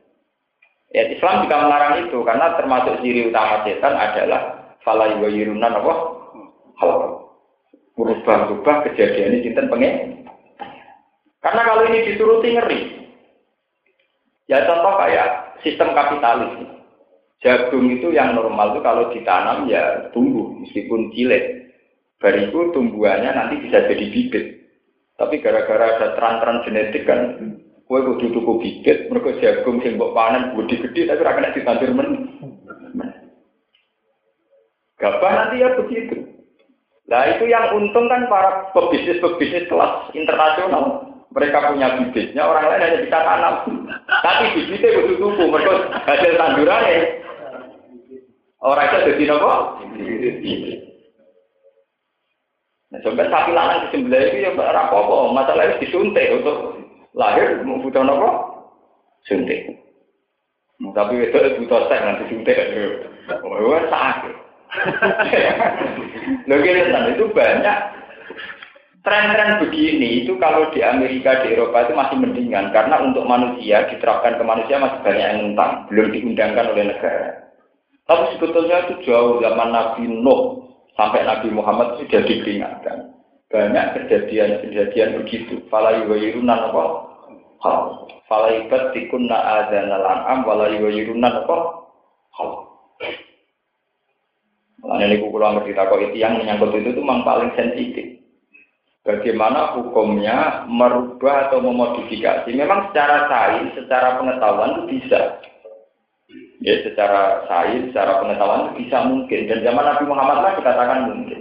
Ya, 0.89 1.05
Islam 1.05 1.45
juga 1.45 1.57
melarang 1.63 1.95
itu 2.09 2.17
karena 2.25 2.57
termasuk 2.57 2.99
ciri 3.05 3.29
utama 3.29 3.61
setan 3.61 3.93
adalah 3.93 4.73
falai 4.81 5.13
wa 5.21 5.29
yirunan 5.29 5.77
apa? 5.79 5.93
Hal 6.81 6.91
berubah-ubah 7.93 8.75
kejadian 8.89 9.37
ini 9.37 9.45
cinta 9.45 9.67
pengen. 9.69 10.25
Karena 11.39 11.61
kalau 11.67 11.83
ini 11.87 12.09
dituruti 12.09 12.55
ngeri. 12.55 12.81
Ya 14.49 14.65
contoh 14.65 14.97
kayak 14.97 15.48
sistem 15.65 15.95
kapitalis. 15.95 16.69
Jagung 17.39 17.87
itu 17.87 18.11
yang 18.11 18.35
normal 18.35 18.75
itu 18.75 18.79
kalau 18.83 19.03
ditanam 19.15 19.71
ya 19.71 20.11
tumbuh 20.11 20.51
meskipun 20.59 21.11
cilik. 21.15 21.71
Bariku 22.19 22.75
tumbuhannya 22.75 23.31
nanti 23.31 23.63
bisa 23.63 23.87
jadi 23.87 24.05
bibit. 24.11 24.45
Tapi 25.15 25.39
gara-gara 25.39 25.99
ada 25.99 26.07
tran-tran 26.19 26.63
genetik 26.67 27.07
kan, 27.07 27.35
kue 27.87 27.99
kudu 28.03 28.31
tuku 28.31 28.53
bibit, 28.59 29.07
mereka 29.07 29.39
jagung 29.39 29.79
sing 29.83 29.95
mbok 29.95 30.15
panen 30.15 30.51
budi 30.55 30.79
gede 30.79 31.07
tapi 31.07 31.23
ora 31.23 31.35
kena 31.35 31.55
ditandur 31.55 31.91
men. 31.95 32.09
Gabah 34.99 35.31
nanti 35.31 35.63
ya 35.63 35.79
begitu. 35.79 36.27
Nah 37.09 37.25
itu 37.33 37.49
yang 37.49 37.73
untung 37.73 38.05
kan 38.11 38.29
para 38.29 38.69
pebisnis-pebisnis 38.75 39.71
kelas 39.71 40.11
internasional. 40.13 41.08
Mereka 41.29 41.57
punya 41.61 41.87
bibitnya, 41.93 42.41
orang 42.41 42.73
lain 42.73 42.83
hanya 42.89 42.99
bisa 43.05 43.19
tanam. 43.21 43.55
Tapi 44.09 44.43
bibitnya 44.57 44.97
butuh 44.97 45.15
tubuh, 45.21 45.45
mereka 45.53 45.73
hasil 46.09 46.33
tanduran 46.41 46.89
ya. 46.89 46.99
Orang 48.59 48.87
itu 48.91 48.97
jadi 49.13 49.23
nopo. 49.29 49.53
Nah, 52.89 52.99
coba 53.05 53.23
sapi 53.29 53.51
lanang 53.53 53.79
disembelih 53.87 54.33
itu 54.33 54.49
ya 54.49 54.51
ora 54.57 54.89
apa-apa, 54.89 55.29
masalah 55.29 55.63
itu 55.69 55.85
disuntik 55.85 56.41
untuk 56.41 56.81
lahir 57.13 57.61
butuh 57.61 58.01
nopo? 58.01 58.29
Suntik. 59.29 59.69
Tapi 60.81 61.13
itu 61.21 61.37
butuh 61.61 61.85
seks 61.85 62.01
nanti 62.01 62.23
suntik. 62.33 62.57
Oh, 63.29 63.79
sakit. 63.93 64.35
Loh, 66.49 66.57
itu 66.61 67.25
banyak 67.33 67.77
Tren-tren 68.99 69.63
begini 69.63 70.27
itu 70.27 70.35
kalau 70.43 70.67
di 70.75 70.83
Amerika, 70.83 71.39
di 71.39 71.55
Eropa 71.55 71.87
itu 71.87 71.95
masih 71.95 72.19
mendingan 72.19 72.75
karena 72.75 72.99
untuk 72.99 73.23
manusia 73.23 73.87
diterapkan 73.87 74.35
ke 74.35 74.43
manusia 74.43 74.75
masih 74.75 74.99
banyak 75.07 75.23
yang 75.23 75.41
tentang, 75.51 75.71
belum 75.87 76.07
diundangkan 76.11 76.65
oleh 76.75 76.83
negara. 76.91 77.47
Tapi 78.03 78.35
sebetulnya 78.35 78.83
itu 78.89 79.07
jauh 79.07 79.39
zaman 79.39 79.71
Nabi 79.71 80.03
Nuh 80.03 80.67
sampai 80.99 81.23
Nabi 81.23 81.47
Muhammad 81.47 81.95
sudah 81.95 82.27
diperingatkan. 82.27 83.15
Banyak 83.47 83.85
kejadian-kejadian 83.95 85.23
begitu. 85.23 85.63
Fala 85.71 85.95
yuwayirunan 86.03 86.59
apa? 86.69 86.83
Hal. 87.63 87.79
Fala 88.27 88.51
ibat 88.51 88.91
tikunna 88.91 89.63
adzanal 89.63 90.03
an'am 90.03 90.43
wala 90.43 90.75
yuwayirunan 90.75 91.47
apa? 91.47 91.57
Hal. 92.35 92.51
Makanya 94.83 95.05
ini 95.07 95.23
kula 95.23 95.55
ngerti 95.55 95.71
takut 95.71 96.03
itu 96.03 96.19
yang 96.19 96.35
menyangkut 96.35 96.75
itu 96.75 96.99
memang 96.99 97.23
paling 97.23 97.51
sensitif 97.55 98.18
bagaimana 99.09 99.73
hukumnya 99.73 100.69
merubah 100.69 101.49
atau 101.49 101.65
memodifikasi. 101.65 102.45
Memang 102.53 102.93
secara 102.93 103.25
sains, 103.25 103.73
secara 103.73 104.21
pengetahuan 104.21 104.77
itu 104.77 105.01
bisa. 105.01 105.41
Ya, 106.61 106.85
secara 106.85 107.49
sains, 107.49 107.89
secara 107.89 108.21
pengetahuan 108.21 108.69
itu 108.69 108.85
bisa 108.85 108.97
mungkin. 109.09 109.49
Dan 109.49 109.65
zaman 109.65 109.85
Nabi 109.89 110.03
Muhammad 110.05 110.37
lah 110.45 110.53
dikatakan 110.61 111.09
mungkin. 111.09 111.39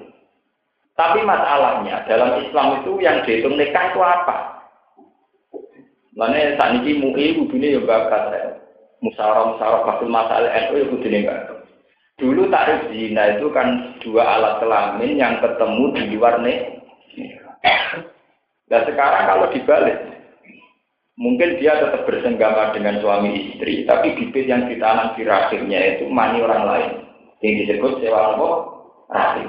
Tapi 0.97 1.23
masalahnya 1.23 2.09
dalam 2.11 2.43
Islam 2.43 2.83
itu 2.83 2.99
yang 3.05 3.23
dihitung 3.23 3.55
nikah 3.55 3.93
itu 3.93 4.01
apa? 4.03 4.59
Mana 6.19 6.59
saat 6.59 6.83
ini 6.83 6.99
MUI 6.99 7.39
ini 7.39 7.79
ya 7.79 7.81
bakat. 7.87 8.59
Musyawarah 8.99 9.55
musyawarah 9.55 9.83
bakul 9.87 10.11
masalah 10.11 10.51
NU 10.51 10.75
ya 10.75 10.87
ini 10.91 11.19
enggak. 11.23 11.43
Dulu 12.19 12.51
tarif 12.51 12.91
zina 12.91 13.39
itu 13.39 13.47
kan 13.55 13.95
dua 14.03 14.27
alat 14.27 14.59
kelamin 14.59 15.23
yang 15.23 15.39
ketemu 15.39 15.95
di 15.95 16.03
luar 16.19 16.43
nih 16.43 16.78
Nah 18.69 18.85
sekarang 18.85 19.25
kalau 19.25 19.47
dibalik, 19.49 19.97
mungkin 21.17 21.57
dia 21.57 21.81
tetap 21.81 22.05
bersenggama 22.05 22.77
dengan 22.77 23.01
suami 23.01 23.49
istri, 23.49 23.89
tapi 23.89 24.13
bibit 24.13 24.45
yang 24.45 24.69
ditanam 24.69 25.17
di 25.17 25.25
rahimnya 25.25 25.97
itu 25.97 26.05
mani 26.13 26.45
orang 26.45 26.65
lain, 26.69 26.91
yang 27.41 27.65
disebut 27.65 28.05
sewa 28.05 28.37
apa? 28.37 28.49
Rahim. 29.09 29.49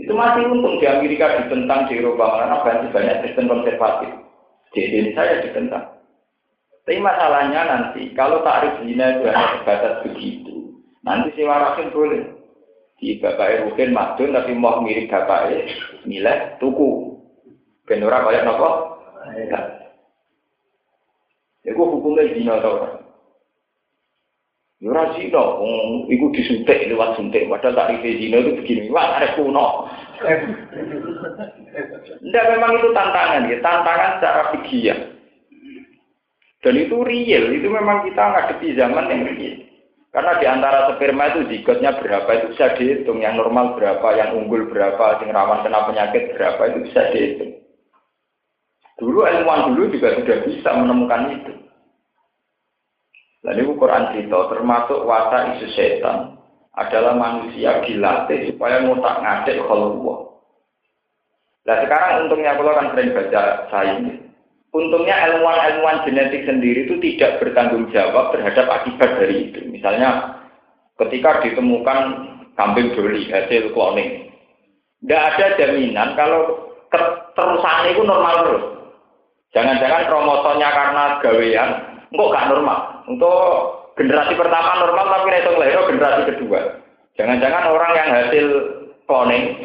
Itu 0.00 0.16
masih 0.16 0.48
untung 0.48 0.80
di 0.80 0.88
Amerika 0.88 1.44
ditentang 1.44 1.84
di 1.92 2.00
Eropa 2.00 2.40
karena 2.40 2.56
banyak 2.64 2.88
banyak 2.96 3.16
Kristen 3.20 3.52
konservatif. 3.52 4.12
Di 4.72 4.88
Indonesia 4.88 5.22
ya 5.28 5.36
ditentang. 5.44 5.84
Tapi 6.88 6.96
masalahnya 6.96 7.60
nanti 7.68 8.08
kalau 8.16 8.40
tarif 8.40 8.80
zina 8.80 9.20
itu 9.20 9.28
hanya 9.28 9.60
sebatas 9.60 9.94
begitu, 10.08 10.80
nanti 11.04 11.28
sewa 11.36 11.60
rahim 11.60 11.92
boleh. 11.92 12.22
Di 12.96 13.20
bapaknya 13.20 13.68
mungkin 13.68 13.88
madun 13.92 14.32
tapi 14.32 14.52
mau 14.56 14.80
mirip 14.80 15.12
bapaknya 15.12 15.68
nilai 16.08 16.56
tuku 16.56 17.09
Ben 17.90 18.06
ora 18.06 18.22
kaya 18.22 18.46
napa? 18.46 18.70
Iku 21.66 21.82
hukumnya 21.90 22.62
tau 22.62 22.78
ora? 22.78 22.88
Ya 24.80 24.88
ora 24.94 25.12
zina, 25.12 25.44
iku 26.08 26.32
disuntik 26.32 26.88
lewat 26.88 27.18
suntik, 27.18 27.44
padahal 27.52 27.76
tak 27.76 28.00
rite 28.00 28.16
zina 28.16 28.40
itu 28.40 28.56
begini, 28.62 28.88
wah 28.88 29.18
ada 29.18 29.36
kuno. 29.36 29.90
Tidak 32.24 32.44
memang 32.56 32.80
itu 32.80 32.88
tantangan 32.96 33.50
ya, 33.50 33.60
tantangan 33.60 34.10
secara 34.16 34.42
fikih 34.56 34.96
Dan 36.64 36.74
itu 36.80 36.96
real, 37.04 37.44
itu 37.52 37.68
memang 37.68 38.08
kita 38.08 38.24
ngadepi 38.24 38.72
zaman 38.78 39.12
yang 39.12 39.28
real. 39.28 39.54
Karena 40.16 40.32
di 40.40 40.46
antara 40.48 40.78
sperma 40.96 41.28
itu 41.28 41.40
zigotnya 41.52 42.00
berapa 42.00 42.30
itu 42.40 42.46
bisa 42.56 42.72
dihitung, 42.80 43.20
yang 43.20 43.36
normal 43.36 43.76
berapa, 43.76 44.16
yang 44.16 44.32
unggul 44.32 44.64
berapa, 44.72 45.20
yang 45.20 45.30
rawan 45.36 45.60
kena 45.60 45.86
penyakit 45.86 46.34
berapa 46.34 46.62
itu 46.72 46.78
bisa 46.88 47.00
dihitung. 47.12 47.52
Dulu 49.00 49.24
ilmuwan 49.24 49.72
dulu 49.72 49.96
juga 49.96 50.12
sudah 50.20 50.38
bisa 50.44 50.70
menemukan 50.76 51.32
itu. 51.32 51.52
Lalu 53.40 53.72
Quran 53.80 54.12
cerita 54.12 54.52
termasuk 54.52 55.00
wasa 55.08 55.56
isu 55.56 55.66
setan 55.72 56.36
adalah 56.76 57.16
manusia 57.16 57.80
dilatih 57.80 58.52
supaya 58.52 58.84
ngotak 58.84 59.24
ngadek 59.24 59.64
kalau 59.64 59.96
Nah 61.64 61.76
sekarang 61.84 62.28
untungnya 62.28 62.56
kalau 62.56 62.72
kan 62.72 62.92
sering 62.92 63.12
baca 63.16 63.42
sains, 63.68 64.16
untungnya 64.72 65.16
ilmuwan-ilmuwan 65.28 66.04
genetik 66.08 66.48
sendiri 66.48 66.88
itu 66.88 66.96
tidak 67.00 67.40
bertanggung 67.40 67.88
jawab 67.92 68.32
terhadap 68.32 68.66
akibat 68.68 69.10
dari 69.20 69.48
itu. 69.48 69.60
Misalnya 69.68 70.40
ketika 71.00 71.40
ditemukan 71.44 71.98
kambing 72.56 72.92
doli 72.96 73.28
hasil 73.28 73.72
cloning, 73.76 74.32
tidak 75.04 75.22
ada 75.36 75.46
jaminan 75.56 76.12
kalau 76.16 76.70
terusan 77.36 77.88
itu 77.92 78.02
normal 78.04 78.36
terus. 78.44 78.79
Jangan-jangan 79.50 80.06
kromosomnya 80.06 80.68
karena 80.70 81.02
gawean, 81.18 81.70
enggak 82.14 82.30
gak 82.30 82.48
normal. 82.54 82.78
Untuk 83.10 83.40
generasi 83.98 84.38
pertama 84.38 84.78
normal 84.78 85.06
tapi 85.10 85.34
itu 85.34 85.52
lahir 85.58 85.80
generasi 85.90 86.22
kedua. 86.30 86.60
Jangan-jangan 87.18 87.64
orang 87.74 87.92
yang 87.98 88.08
hasil 88.14 88.46
cloning 89.10 89.58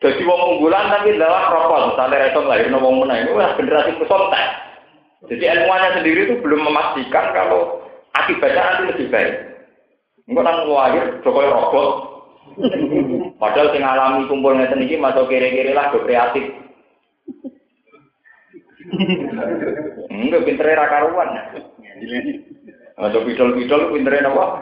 jadi 0.00 0.24
wong 0.24 0.56
unggulan 0.56 0.88
tapi 0.88 1.12
lewat 1.12 1.52
rokok, 1.52 1.92
misalnya 1.92 2.32
itu 2.32 2.40
lahir 2.48 2.72
wong 2.72 3.04
menang 3.04 3.20
itu 3.20 3.36
generasi 3.36 4.00
pesontek. 4.00 4.46
Jadi 5.28 5.44
ilmuannya 5.44 6.00
sendiri 6.00 6.20
itu 6.24 6.34
belum 6.40 6.64
memastikan 6.64 7.36
kalau 7.36 7.84
akibatnya 8.16 8.64
nanti 8.64 8.82
lebih 8.96 9.06
baik. 9.12 9.32
Enggak 10.24 10.44
nang 10.48 10.56
lahir 10.72 11.04
Jokowi 11.20 11.52
robot. 11.52 11.88
Padahal 13.36 13.68
sing 13.76 13.84
alami 13.84 14.24
kumpul 14.32 14.56
ngeten 14.56 14.80
iki 14.88 14.96
masuk 14.96 15.28
kiri-kiri 15.28 15.76
lah 15.76 15.92
kreatif. 15.92 16.48
Enggak 20.10 20.44
pintere 20.48 20.72
ra 20.78 20.86
karuan. 20.88 21.28
Masuk 23.00 23.24
pidol-pidol 23.28 23.92
pintere 23.92 24.24
napa? 24.24 24.60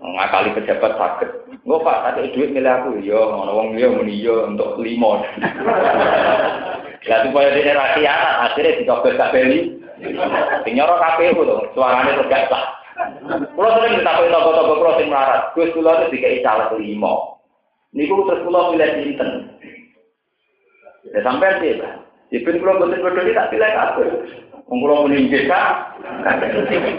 Ngakali 0.00 0.56
pejabat 0.56 0.92
sakit. 0.96 1.30
Enggak 1.64 1.84
Pak, 1.84 1.98
tak 2.16 2.32
duit 2.32 2.50
milih 2.52 2.72
aku. 2.72 2.90
Yo, 3.00 3.04
iya, 3.04 3.20
ngono 3.20 3.52
wong 3.52 3.68
yo 3.76 3.88
muni 3.92 4.16
yo 4.20 4.44
iya, 4.44 4.48
untuk 4.48 4.80
limo. 4.80 5.20
Lah 7.08 7.18
supaya 7.24 7.48
dene 7.56 7.72
ra 7.72 7.96
kiamat 7.96 8.34
akhirnya 8.52 8.76
dicobot 8.80 9.16
gak 9.16 9.32
beli. 9.32 9.80
Sing 10.64 10.72
nyoro 10.76 10.96
KPU 10.96 11.44
to, 11.44 11.56
suarane 11.76 12.12
tegak. 12.28 12.64
Kulo 13.56 13.68
sering 13.76 14.00
ditakoki 14.00 14.28
toko-toko 14.32 14.72
kulo 14.76 14.90
sing 15.00 15.08
melarat. 15.08 15.52
Gus 15.56 15.72
kulo 15.72 15.90
itu 15.96 16.12
dikai 16.16 16.44
caleg 16.44 16.76
limo. 16.76 17.40
Niku 17.96 18.28
terus 18.28 18.44
kulo 18.44 18.76
pilih 18.76 18.90
sinten. 19.00 19.30
Ya 21.12 21.20
sampai 21.24 21.80
Pak. 21.80 22.09
Jepun 22.30 22.62
kulo 22.62 22.78
boten-boten 22.78 23.34
tak 23.34 23.50
pilih 23.50 23.70
kabeh. 23.74 24.06
Wong 24.70 24.78
kulo 24.86 24.94
muni 25.02 25.26
Kak. 25.50 25.98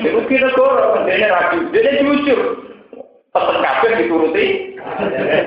Iku 0.04 0.20
kira 0.28 0.52
kok 0.52 1.08
dene 1.08 1.28
ra 1.32 1.56
dene 1.56 1.92
jujur 2.04 2.40
pesen 3.32 3.58
kabeh 3.64 3.92
dituruti. 3.96 4.46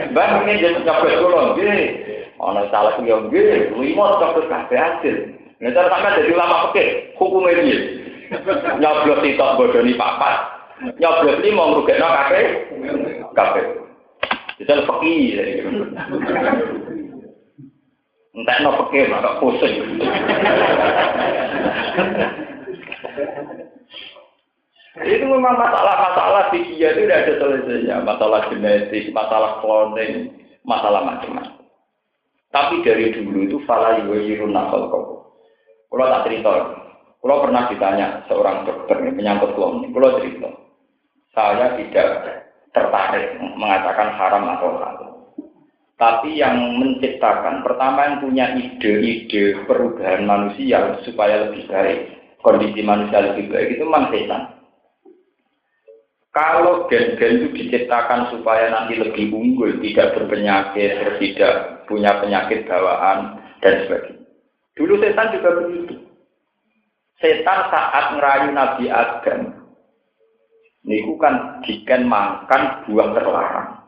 Mbak 0.08 0.28
ini 0.48 0.62
jadi 0.64 0.80
nyobet 0.80 1.20
kula 1.20 1.52
nggih. 1.52 1.84
Ana 2.40 2.64
salah 2.72 2.96
yo 3.04 3.28
nggih, 3.28 3.76
lima 3.76 4.04
nyobet 4.24 4.48
kabeh 4.48 4.78
hasil. 4.80 5.16
Nek 5.60 5.76
cara 5.76 5.92
sampe 5.92 6.08
dadi 6.16 6.32
ulama 6.32 6.72
fikih, 6.72 6.88
hukume 7.20 7.52
piye? 7.52 7.78
Nyoblos 8.80 9.20
sitok 9.20 9.54
bodoni 9.60 9.92
papat. 10.00 10.36
Nyoblos 10.96 11.44
lima 11.44 11.62
ngrugekno 11.76 12.08
kabeh 12.08 12.44
kabeh. 13.36 13.64
Jadi 14.64 14.80
fikih. 14.80 15.24
Entah 18.34 18.56
no 18.66 18.70
fikih, 18.82 19.06
maka 19.14 19.38
pusing. 19.38 19.74
Itu 24.94 25.24
memang 25.26 25.58
masalah-masalah 25.58 26.54
di 26.54 26.74
dia 26.74 26.94
itu 26.94 27.06
tidak 27.06 27.26
ada 27.26 27.32
selesainya. 27.38 27.96
Masalah 28.02 28.46
genetik, 28.50 29.10
masalah 29.10 29.58
cloning, 29.58 30.34
masalah 30.62 31.02
macam-macam. 31.02 31.66
Tapi 32.54 32.86
dari 32.86 33.10
dulu 33.10 33.38
itu 33.50 33.58
fala 33.66 33.98
yuwirun 34.02 34.54
nakal 34.54 34.86
kau. 34.86 35.34
Kalau 35.90 36.06
tak 36.10 36.30
cerita, 36.30 36.50
kalau 37.18 37.42
pernah 37.42 37.66
ditanya 37.66 38.22
seorang 38.30 38.62
dokter 38.66 38.98
menyangkut 39.02 39.54
cloning, 39.58 39.90
kalau 39.90 40.18
cerita, 40.22 40.50
saya 41.34 41.74
tidak 41.74 42.08
tertarik 42.70 43.34
mengatakan 43.58 44.14
haram 44.14 44.46
atau 44.54 44.78
halal. 44.78 44.93
Tapi 46.04 46.36
yang 46.36 46.76
menciptakan, 46.76 47.64
pertama 47.64 48.04
yang 48.04 48.16
punya 48.20 48.52
ide-ide 48.60 49.64
perubahan 49.64 50.28
manusia 50.28 51.00
supaya 51.00 51.48
lebih 51.48 51.64
baik, 51.64 52.12
kondisi 52.44 52.84
manusia 52.84 53.24
lebih 53.24 53.48
baik 53.48 53.72
itu 53.72 53.88
memang 53.88 54.12
setan. 54.12 54.42
Kalau 56.28 56.84
gen-gen 56.92 57.40
itu 57.40 57.48
diciptakan 57.56 58.36
supaya 58.36 58.68
nanti 58.68 59.00
lebih 59.00 59.32
unggul, 59.32 59.80
tidak 59.80 60.12
berpenyakit, 60.12 61.16
tidak 61.24 61.88
punya 61.88 62.20
penyakit 62.20 62.68
bawaan, 62.68 63.40
dan 63.64 63.88
sebagainya. 63.88 64.28
Dulu 64.76 65.00
setan 65.00 65.32
juga 65.32 65.56
begitu. 65.56 66.04
Setan 67.16 67.72
saat 67.72 68.12
ngerayu 68.12 68.52
Nabi 68.52 68.92
Adam, 68.92 69.40
ini 70.84 71.16
kan 71.16 71.64
diken 71.64 72.04
makan 72.04 72.84
buah 72.84 73.08
terlarang. 73.16 73.83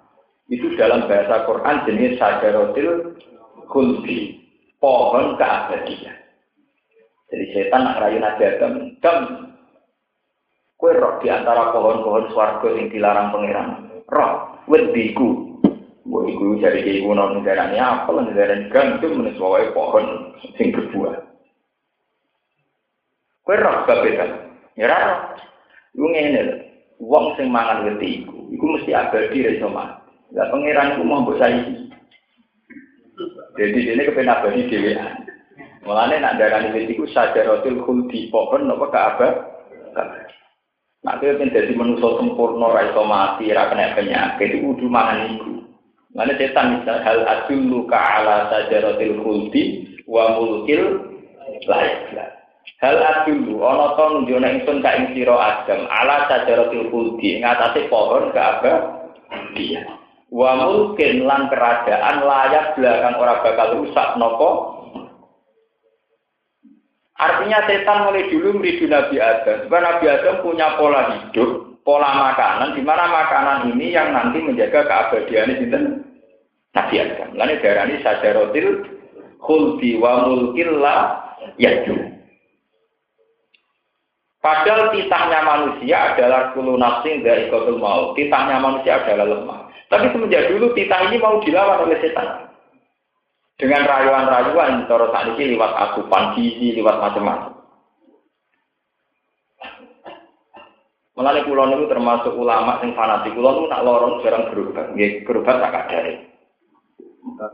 Itu 0.47 0.79
dalam 0.79 1.11
bahasa 1.11 1.43
Quran 1.43 1.77
jenis 1.91 2.19
sajarotil 2.23 3.19
kulbi, 3.67 4.39
pohon 4.79 5.35
keabadian. 5.35 6.17
Jadi 7.27 7.45
setan 7.51 7.83
ngerayu 7.83 8.19
Nabi 8.23 8.43
Adam, 8.47 8.73
dan 9.03 9.17
Kue 10.77 10.93
roh 10.93 11.17
di 11.25 11.33
antara 11.33 11.73
pohon-pohon 11.73 12.37
swarga 12.37 12.69
yang 12.77 12.93
dilarang 12.93 13.33
pangeran. 13.33 13.69
Roh, 14.13 14.61
wediku. 14.69 15.57
Gue 16.07 16.31
iku 16.31 16.61
jadi 16.63 16.85
kayak 16.87 17.03
kuno 17.03 17.25
negara 17.35 17.73
ini 17.73 17.83
apa 17.83 18.07
lah 18.15 18.23
negara 18.23 18.55
ini 18.55 18.71
gantung 18.71 19.19
menesuai 19.19 19.73
pohon 19.75 20.37
sing 20.55 20.71
berbuah. 20.71 21.17
Kue 23.43 23.57
roh 23.57 23.77
kan? 23.89 24.31
Ya 24.77 24.87
roh. 24.87 25.21
Gue 25.97 26.09
ngene 26.13 26.41
lho. 26.45 26.55
Wong 26.97 27.37
sing 27.37 27.53
mangan 27.53 27.85
wediku, 27.85 28.49
iku 28.53 28.65
mesti 28.77 28.93
abadi 28.97 29.45
dari 29.45 29.61
sama. 29.61 30.06
Ya 30.35 30.51
pangeran 30.51 30.99
iku 30.99 31.03
mau 31.07 31.23
mbok 31.23 31.39
saiki. 31.39 31.87
Jadi 33.57 33.79
ini 33.89 34.03
kepen 34.05 34.29
abadi 34.29 34.67
dhewean. 34.67 35.27
Mulane 35.87 36.19
nak 36.19 36.37
darani 36.43 36.75
wediku 36.75 37.07
sajaratul 37.15 37.87
khuldi 37.87 38.27
pohon 38.35 38.67
napa 38.67 38.87
ka 38.91 39.01
abad. 39.15 39.35
Nah, 41.07 41.23
itu 41.23 41.31
yang 41.31 41.55
jadi 41.55 41.71
manusia 41.79 42.19
sempurna, 42.19 42.67
raiso 42.75 43.07
mati, 43.07 43.47
kena 43.47 43.95
penyakit, 43.95 44.59
itu 44.59 44.75
udah 44.75 44.91
mangan 44.91 45.39
itu. 45.39 45.63
Mana 46.19 46.35
setan 46.35 46.83
misal 46.83 46.99
hal 47.07 47.23
adullu 47.23 47.87
ala 47.87 48.51
sajaratil 48.51 49.23
khuldi 49.23 49.87
wa 50.11 50.35
mulkil 50.35 51.07
layak 51.71 52.35
Hal 52.83 52.99
adullu, 52.99 53.63
ono 53.63 53.95
to 53.95 54.05
nunjukna 54.19 54.51
ingsun 54.59 54.83
ka 54.83 54.99
ing 54.99 55.15
sira 55.15 55.39
Adam 55.39 55.87
ala 55.87 56.27
sajaratil 56.27 56.91
khuldi 56.91 57.39
ngatasi 57.39 57.87
pohon 57.87 58.35
ke 58.35 58.41
apa? 58.43 58.73
Wa 60.27 60.59
mulkin 60.59 61.23
lan 61.23 61.47
kerajaan 61.47 62.27
layak 62.27 62.75
belakang 62.75 63.15
ora 63.17 63.35
bakal 63.47 63.79
rusak 63.79 64.19
nopo 64.19 64.77
Artinya 67.17 67.65
setan 67.65 68.05
mulai 68.05 68.29
dulu 68.29 68.61
meridu 68.61 68.93
Nabi 68.93 69.17
Adam. 69.17 69.65
Sebab 69.65 69.81
Nabi 69.81 70.05
Adam 70.05 70.45
punya 70.45 70.77
pola 70.77 71.17
hidup, 71.17 71.81
pola 71.81 72.13
makanan, 72.13 72.77
di 72.77 72.85
mana 72.85 73.09
makanan 73.09 73.73
ini 73.73 73.97
yang 73.97 74.13
nanti 74.13 74.45
menjaga 74.45 74.85
keabadian 74.85 75.57
itu 75.57 75.65
Nabi 76.77 76.95
Adam. 77.01 77.33
Lalu 77.33 77.57
darah 77.65 77.89
ini 77.89 78.05
sajarotil 78.05 78.69
khuldi 79.41 79.97
wa 79.97 80.29
mulkilla 80.29 80.97
yaju. 81.57 82.17
Padahal 84.45 84.93
titahnya 84.95 85.41
manusia 85.43 86.15
adalah 86.15 86.53
kulu 86.55 86.77
nafsing 86.77 87.25
dari 87.25 87.49
kotul 87.49 87.81
mau. 87.81 88.13
Titahnya 88.13 88.61
manusia 88.61 89.03
adalah 89.03 89.27
lemah. 89.27 89.66
Tapi 89.87 90.07
semenjak 90.11 90.51
dulu 90.51 90.75
titah 90.75 91.07
ini 91.07 91.23
mau 91.23 91.39
dilawan 91.43 91.87
oleh 91.87 91.99
setan 92.03 92.51
dengan 93.57 93.89
rayuan-rayuan 93.89 94.85
cara 94.85 95.07
saat 95.15 95.33
ini 95.33 95.57
lewat 95.57 95.73
asupan 95.73 96.37
gizi, 96.37 96.77
lewat 96.77 97.01
macam-macam. 97.01 97.57
Melalui 101.17 101.49
kulon 101.49 101.73
itu 101.73 101.85
termasuk 101.89 102.37
ulama 102.37 102.77
yang 102.85 102.93
fanatik. 102.93 103.33
Kulon 103.33 103.65
itu 103.65 103.67
nak 103.73 103.85
lorong 103.89 104.21
jarang 104.21 104.53
berubah. 104.53 104.93
Nggih, 104.93 105.25
berubah 105.25 105.55
tak 105.65 105.73
ada. 105.89 105.99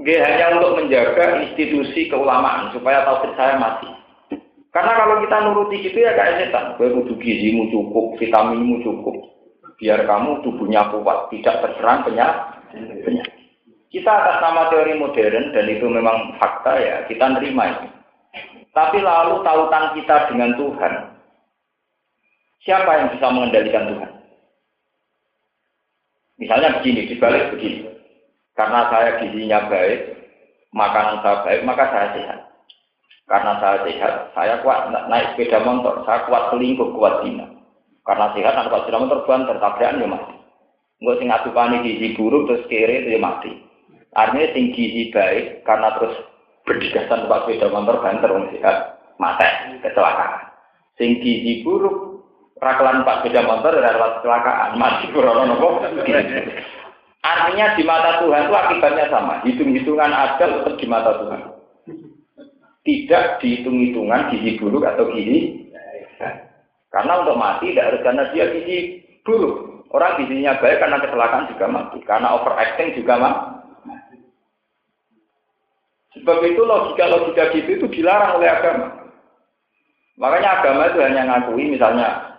Hanya 0.03 0.59
untuk 0.59 0.83
menjaga 0.83 1.39
institusi 1.47 2.11
keulamaan 2.11 2.75
supaya 2.75 3.07
tahu 3.07 3.23
saya 3.39 3.63
mati. 3.63 3.87
Karena 4.75 4.99
kalau 4.99 5.23
kita 5.23 5.37
nuruti 5.47 5.79
itu 5.79 5.95
ya 6.03 6.17
kayak 6.19 6.43
setan. 6.43 6.75
Gue 6.75 6.91
kudu 6.91 7.15
gizimu 7.23 7.71
cukup, 7.71 8.19
vitaminmu 8.19 8.83
cukup. 8.83 9.32
Biar 9.83 10.07
kamu 10.07 10.47
tubuhnya 10.47 10.95
kuat, 10.95 11.27
tidak 11.35 11.59
terserang 11.59 12.07
penyakit. 12.07 13.27
Kita 13.91 14.09
atas 14.09 14.39
nama 14.39 14.71
teori 14.71 14.95
modern 14.95 15.51
dan 15.51 15.67
itu 15.67 15.91
memang 15.91 16.39
fakta 16.39 16.79
ya, 16.79 16.97
kita 17.11 17.35
nerima 17.35 17.67
itu. 17.67 17.89
Tapi 18.71 19.03
lalu 19.03 19.43
tautan 19.43 19.99
kita 19.99 20.31
dengan 20.31 20.55
Tuhan, 20.55 20.95
siapa 22.63 22.91
yang 22.95 23.09
bisa 23.11 23.27
mengendalikan 23.35 23.91
Tuhan? 23.91 24.13
Misalnya 26.41 26.81
begini, 26.81 27.11
dibalik 27.13 27.53
begini. 27.53 27.93
Karena 28.57 28.89
saya 28.89 29.21
gizinya 29.21 29.69
baik, 29.69 30.01
makanan 30.73 31.21
saya 31.21 31.37
baik, 31.45 31.61
maka 31.69 31.85
saya 31.93 32.09
sehat. 32.17 32.41
Karena 33.29 33.53
saya 33.61 33.79
sehat, 33.85 34.15
saya 34.33 34.55
kuat 34.65 34.89
naik 34.89 35.37
sepeda 35.37 35.61
motor, 35.67 36.01
saya 36.09 36.25
kuat 36.25 36.49
selingkuh, 36.49 36.97
kuat 36.97 37.29
zina. 37.29 37.52
Karena 38.03 38.35
sehat, 38.35 38.55
anak 38.59 38.83
sepeda 38.83 38.99
motor 38.99 39.21
banter, 39.25 39.57
tabrakan 39.63 40.03
ya 40.03 40.09
mati. 40.11 40.35
Enggak 41.03 41.19
sing 41.19 41.29
ngadupani 41.31 41.77
gizi 41.83 42.09
buruk 42.15 42.47
terus 42.47 42.67
kere 42.71 43.03
itu 43.03 43.19
ya 43.19 43.21
mati. 43.23 43.51
Artinya 44.15 44.55
sing 44.55 44.65
gizi 44.71 45.11
baik 45.11 45.67
karena 45.67 45.99
terus 45.99 46.15
berdigasan 46.63 47.27
pak 47.27 47.43
sepeda 47.43 47.67
motor 47.75 47.99
banter 47.99 48.31
wong 48.31 48.47
sehat, 48.55 49.03
mati, 49.19 49.47
kecelakaan. 49.83 50.55
Sing 50.95 51.19
gizi 51.19 51.67
buruk 51.67 52.23
rakalan 52.63 53.03
pak 53.03 53.27
sepeda 53.27 53.43
motor 53.43 53.75
dan 53.83 53.99
kecelakaan, 53.99 54.79
mati 54.79 55.05
kurang 55.11 55.51
nopo. 55.51 55.83
Artinya 57.23 57.67
di 57.79 57.83
mata 57.87 58.19
Tuhan 58.19 58.51
itu 58.51 58.55
akibatnya 58.55 59.07
sama. 59.11 59.35
Hitung-hitungan 59.47 60.11
ajal 60.11 60.63
tetap 60.63 60.75
di 60.75 60.87
mata 60.91 61.11
Tuhan. 61.23 61.41
Tidak 62.83 63.25
dihitung-hitungan 63.39 64.31
gizi 64.31 64.59
buruk 64.59 64.87
atau 64.87 65.11
gizi. 65.15 65.71
Karena 66.93 67.25
untuk 67.25 67.41
mati 67.41 67.73
tidak 67.73 67.89
harus 67.89 68.05
karena 68.05 68.25
dia 68.37 68.45
gizi 68.53 69.01
buruk. 69.25 69.89
Orang 69.89 70.21
gizinya 70.21 70.61
baik 70.61 70.77
karena 70.81 71.01
kecelakaan 71.01 71.49
juga 71.49 71.67
mati. 71.69 71.99
Karena 72.05 72.37
overacting 72.37 72.93
juga 73.01 73.15
mati. 73.17 73.49
Sebab 76.13 76.39
itu 76.45 76.61
logika-logika 76.61 77.57
gitu 77.57 77.81
itu 77.81 77.87
dilarang 77.89 78.37
oleh 78.37 78.49
agama. 78.53 79.09
Makanya 80.21 80.61
agama 80.61 80.93
itu 80.93 81.01
hanya 81.01 81.23
ngakui 81.25 81.73
misalnya 81.73 82.37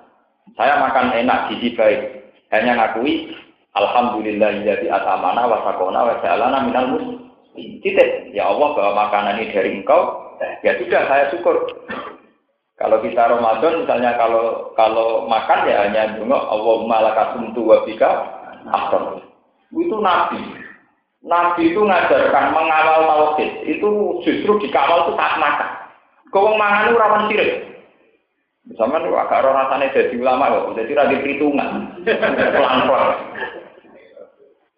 saya 0.54 0.78
makan 0.78 1.18
enak 1.18 1.49
gizi 1.49 1.74
baik. 1.74 2.01
Hanya 2.54 2.78
ngakui 2.78 3.34
Alhamdulillah 3.74 4.62
jadi 4.62 4.86
atamana 4.86 5.49
wa 5.49 5.66
sakona 5.66 5.99
wa 6.06 6.14
ja'alana 6.22 6.62
minal 6.70 6.93
muslimin. 6.93 7.34
Titik. 7.82 8.34
Ya 8.34 8.49
Allah 8.49 8.70
bahwa 8.74 8.93
makanan 9.10 9.38
ini 9.41 9.54
dari 9.54 9.70
engkau, 9.78 10.34
ya 10.66 10.74
sudah 10.78 11.01
saya 11.06 11.30
syukur. 11.30 11.70
Kalau 12.82 12.97
kita 13.05 13.30
Ramadan 13.30 13.86
misalnya 13.86 14.17
kalau 14.17 14.74
kalau 14.74 15.30
makan 15.30 15.69
ya 15.69 15.86
hanya 15.86 16.17
dungo 16.17 16.36
Allahumma 16.36 17.05
lakasumtu 17.05 17.61
wa 17.61 17.86
bika 17.86 18.11
Itu 19.74 19.97
nabi. 20.01 20.41
Nabi 21.24 21.71
itu 21.71 21.82
ngajarkan 21.82 22.45
mengawal 22.51 23.01
tauhid. 23.07 23.51
Itu 23.69 24.19
justru 24.26 24.59
dikawal 24.59 25.07
itu 25.07 25.13
saat 25.15 25.36
makan. 25.39 25.69
Kau 26.34 26.57
mangan 26.57 26.89
itu 26.89 26.97
rawan 26.97 27.28
sirik. 27.30 27.51
Sama 28.74 28.95
nih 28.95 29.11
agak 29.11 29.43
rasanya 29.43 29.91
jadi 29.91 30.15
ulama 30.24 30.47
loh, 30.47 30.71
jadi 30.71 30.95
radhi 30.95 31.19
perhitungan, 31.19 31.99
pelan-pelan. 32.07 33.19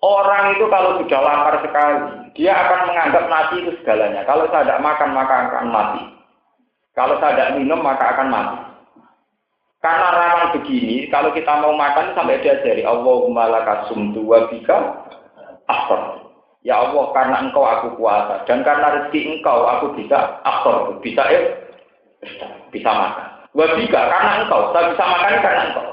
Orang 0.02 0.58
itu 0.58 0.66
kalau 0.74 0.98
sudah 1.02 1.22
lapar 1.22 1.62
sekali, 1.62 1.98
dia 2.34 2.54
akan 2.54 2.90
menganggap 2.90 3.24
nasi 3.30 3.62
itu 3.62 3.72
segalanya. 3.78 4.26
Kalau 4.26 4.50
saya 4.50 4.66
tidak 4.66 4.82
makan, 4.82 5.10
maka 5.14 5.36
akan 5.50 5.66
mati. 5.70 6.02
Kalau 6.96 7.20
saya 7.20 7.36
tidak 7.36 7.54
minum, 7.60 7.84
maka 7.84 8.16
akan 8.16 8.28
mati. 8.32 8.58
Karena 9.84 10.08
rawan 10.18 10.50
begini, 10.58 11.06
kalau 11.14 11.30
kita 11.30 11.62
mau 11.62 11.78
makan 11.78 12.18
sampai 12.18 12.42
diajari 12.42 12.82
Allahumma 12.82 13.46
lakasumtu 13.52 14.26
wa 14.26 14.50
bika 14.50 15.06
aktor. 15.70 16.26
Ya 16.66 16.82
Allah, 16.82 17.14
karena 17.14 17.46
engkau 17.46 17.62
aku 17.62 17.94
kuasa 18.02 18.42
dan 18.50 18.66
karena 18.66 18.98
rezeki 18.98 19.38
engkau 19.38 19.70
aku 19.70 19.94
bisa 19.94 20.42
aktor, 20.42 20.98
bisa 21.06 21.22
eh, 21.30 21.70
bisa 22.74 22.90
makan. 22.90 23.46
Wa 23.54 23.66
bika 23.78 24.02
karena 24.10 24.32
engkau, 24.42 24.74
saya 24.74 24.90
bisa 24.90 25.04
makan 25.06 25.44
karena 25.46 25.62
engkau. 25.70 25.88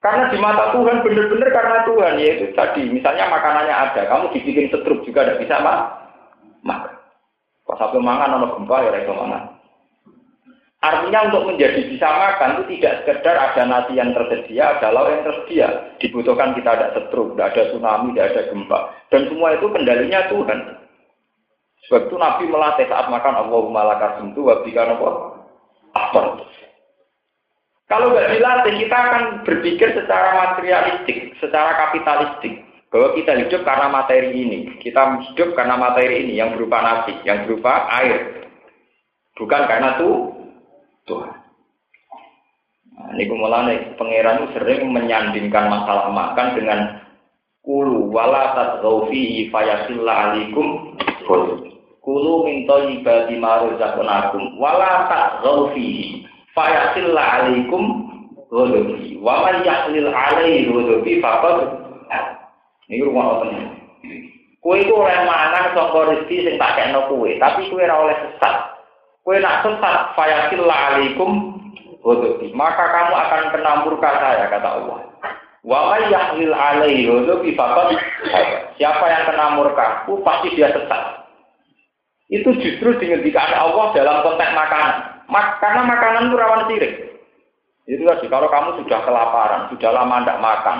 Karena 0.00 0.24
di 0.32 0.38
mata 0.40 0.64
Tuhan 0.72 1.04
benar-benar 1.04 1.50
karena 1.52 1.78
Tuhan 1.84 2.14
yaitu 2.16 2.46
tadi 2.56 2.88
misalnya 2.88 3.28
makanannya 3.28 3.74
ada, 3.76 4.02
kamu 4.08 4.32
dibikin 4.36 4.72
setruk 4.72 5.04
juga 5.04 5.28
tidak 5.28 5.40
bisa 5.44 5.60
mak 5.60 5.80
makan. 6.64 6.93
Pas 7.64 7.80
sampai 7.80 8.00
makan 8.00 8.36
ono 8.40 8.46
gempa 8.60 8.76
ya 8.84 8.90
reso 8.92 9.12
mangan. 9.16 9.44
Artinya 10.84 11.32
untuk 11.32 11.48
menjadi 11.48 11.80
bisa 11.88 12.04
makan 12.04 12.60
itu 12.60 12.76
tidak 12.76 13.08
sekedar 13.08 13.40
ada 13.40 13.62
nasi 13.64 13.96
yang 13.96 14.12
tersedia, 14.12 14.76
ada 14.76 14.92
lauk 14.92 15.08
yang 15.08 15.24
tersedia. 15.24 15.68
Dibutuhkan 15.96 16.52
kita 16.52 16.76
ada 16.76 16.92
setruk, 16.92 17.32
tidak 17.32 17.56
ada 17.56 17.62
tsunami, 17.72 18.12
tidak 18.12 18.28
ada 18.36 18.42
gempa. 18.52 18.78
Dan 19.08 19.32
semua 19.32 19.56
itu 19.56 19.66
kendalinya 19.72 20.28
Tuhan. 20.28 20.60
Sebab 21.88 22.00
itu 22.08 22.16
Nabi 22.20 22.44
melatih 22.52 22.84
saat 22.88 23.08
makan 23.08 23.48
Allahumma 23.48 23.96
lakasumtu 23.96 24.44
wa 24.44 24.60
bika? 24.60 24.84
Apa? 25.96 26.20
Kalau 27.88 28.12
nggak 28.12 28.30
dilatih, 28.36 28.74
kita 28.84 28.96
akan 28.96 29.24
berpikir 29.44 29.88
secara 29.92 30.28
materialistik, 30.36 31.32
secara 31.40 31.76
kapitalistik. 31.80 32.64
Bahwa 32.94 33.10
kita 33.18 33.34
hidup 33.42 33.66
karena 33.66 33.90
materi 33.90 34.30
ini. 34.30 34.58
Kita 34.78 35.18
hidup 35.18 35.58
karena 35.58 35.74
materi 35.74 36.22
ini 36.22 36.38
yang 36.38 36.54
berupa 36.54 36.78
nasi, 36.78 37.18
yang 37.26 37.42
berupa 37.42 37.90
air. 37.90 38.46
Bukan 39.34 39.62
karena 39.66 39.98
itu 39.98 40.10
Tuhan. 41.10 41.34
Nah, 42.94 43.10
ini 43.18 43.26
pangeran 43.98 44.46
sering 44.54 44.94
menyandingkan 44.94 45.66
masalah 45.66 46.14
makan 46.14 46.54
dengan 46.54 47.02
kulu 47.66 48.14
wala 48.14 48.54
tadghaufi 48.54 49.50
fayasilla 49.50 50.38
alikum 50.38 50.94
kulu 52.06 52.46
min 52.46 52.62
thayyibati 52.70 53.34
ma 53.42 53.66
razaqnakum 53.66 54.54
wala 54.62 55.10
tadghaufi 55.10 56.22
Fayasilla 56.54 57.22
alaikum 57.42 57.82
ghadabi. 58.46 59.18
Wa 59.18 59.42
man 59.42 59.66
yahlil 59.66 60.06
alaihi 60.14 60.70
ghadabi 60.70 61.18
faqad 61.18 61.83
Ini 62.88 63.04
rumah 63.04 63.44
nih? 63.48 63.84
Kue 64.64 64.80
itu 64.80 64.96
oleh 64.96 65.28
mangan 65.28 65.76
sangka 65.76 66.08
rezeki 66.08 66.36
sing 66.40 66.54
tak 66.56 66.72
kena 66.80 67.04
kue, 67.04 67.36
tapi 67.36 67.68
kue 67.68 67.84
ora 67.84 68.00
oleh 68.00 68.16
sesat. 68.16 68.56
Kue 69.20 69.36
nak 69.36 69.60
sesat, 69.60 70.16
fayasilla 70.16 70.76
alaikum 70.88 71.60
ghadabi. 72.00 72.48
Maka 72.56 72.84
kamu 72.88 73.12
akan 73.12 73.42
kena 73.52 73.72
murka 73.84 74.10
saya 74.24 74.48
kata 74.48 74.68
Allah. 74.80 74.98
Wa 75.64 75.92
man 75.92 76.08
yahlil 76.08 76.56
alaihi 76.56 77.08
ghadabi 77.08 77.52
faqad 77.52 77.92
Siapa 78.80 79.04
yang 79.04 79.24
kena 79.28 79.46
murka, 79.52 80.08
pasti 80.24 80.56
dia 80.56 80.72
sesat. 80.72 81.28
Itu 82.32 82.56
justru 82.56 82.96
dihentikan 82.96 83.52
Allah 83.52 83.92
dalam 83.92 84.24
konteks 84.24 84.52
makanan. 84.56 85.28
Mak 85.28 85.60
karena 85.60 85.82
makanan 85.84 86.32
itu 86.32 86.36
rawan 86.40 86.64
sirik. 86.72 86.94
Itu 87.84 88.00
tadi, 88.08 88.32
kalau 88.32 88.48
kamu 88.48 88.80
sudah 88.80 89.00
kelaparan, 89.04 89.68
sudah 89.68 89.90
lama 89.92 90.24
tidak 90.24 90.40
makan, 90.40 90.78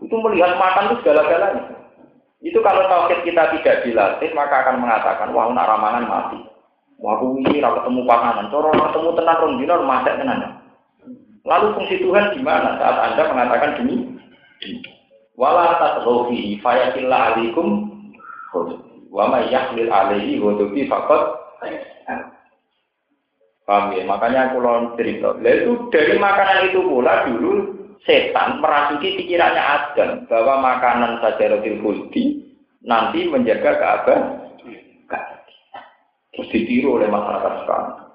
itu 0.00 0.14
melihat 0.20 0.60
makan 0.60 0.92
itu 0.92 0.96
segala-galanya. 1.02 1.62
Itu 2.44 2.60
kalau 2.60 2.84
tauhid 2.86 3.24
kita 3.24 3.48
tidak 3.58 3.82
dilatih, 3.82 4.30
maka 4.36 4.62
akan 4.62 4.84
mengatakan, 4.84 5.32
wah 5.32 5.48
nak 5.50 5.66
ramangan 5.66 6.04
mati. 6.04 6.38
Wah 7.00 7.20
ini 7.20 7.60
tidak 7.60 7.80
ketemu 7.80 8.00
panganan, 8.08 8.48
coro 8.48 8.72
ketemu 8.72 9.10
tenang 9.16 9.38
rong 9.40 9.54
dino 9.60 9.74
masak 9.84 10.16
tenan. 10.16 10.40
Lalu 11.46 11.66
fungsi 11.78 11.96
Tuhan 12.02 12.34
di 12.34 12.40
mana 12.42 12.80
saat 12.80 12.96
Anda 13.12 13.22
mengatakan 13.30 13.76
demi? 13.78 13.96
Wala 15.36 15.76
tatghafi 15.76 16.58
fayatillah 16.64 17.36
alaikum 17.36 17.92
wa 19.12 19.24
may 19.28 19.52
yahlil 19.52 19.92
alaihi 19.92 20.40
ghadabi 20.40 20.88
faqad 20.88 21.22
Paham 23.66 23.98
ya? 23.98 24.06
Makanya 24.06 24.40
aku 24.50 24.62
lawan 24.62 24.94
cerita. 24.94 25.34
Lah 25.42 25.52
itu 25.52 25.90
dari 25.90 26.14
makanan 26.22 26.70
itu 26.70 26.80
pula 26.86 27.26
dulu 27.26 27.52
setan 28.04 28.60
merasuki 28.60 29.16
pikirannya 29.16 29.62
Adam 29.62 30.10
bahwa 30.28 30.60
makanan 30.60 31.22
saja 31.24 31.56
roti 31.56 31.80
khuldi 31.80 32.24
nanti 32.84 33.24
menjaga 33.30 33.80
keabah. 33.80 34.20
Terus 36.36 36.52
ditiru 36.52 37.00
oleh 37.00 37.08
masyarakat 37.08 37.64
sekarang. 37.64 38.12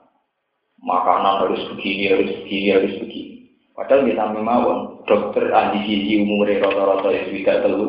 Makanan 0.82 1.42
harus 1.46 1.62
begini, 1.74 2.04
harus 2.14 2.32
begini, 2.46 2.68
harus 2.70 2.94
begini. 3.02 3.36
Padahal 3.74 4.06
kita 4.06 4.26
memang 4.30 4.62
dokter 5.10 5.50
ahli 5.50 5.82
gizi 5.90 6.22
umurnya 6.22 6.62
rata-rata 6.62 7.10
ya 7.10 7.24
sudah 7.34 7.56
telu. 7.66 7.88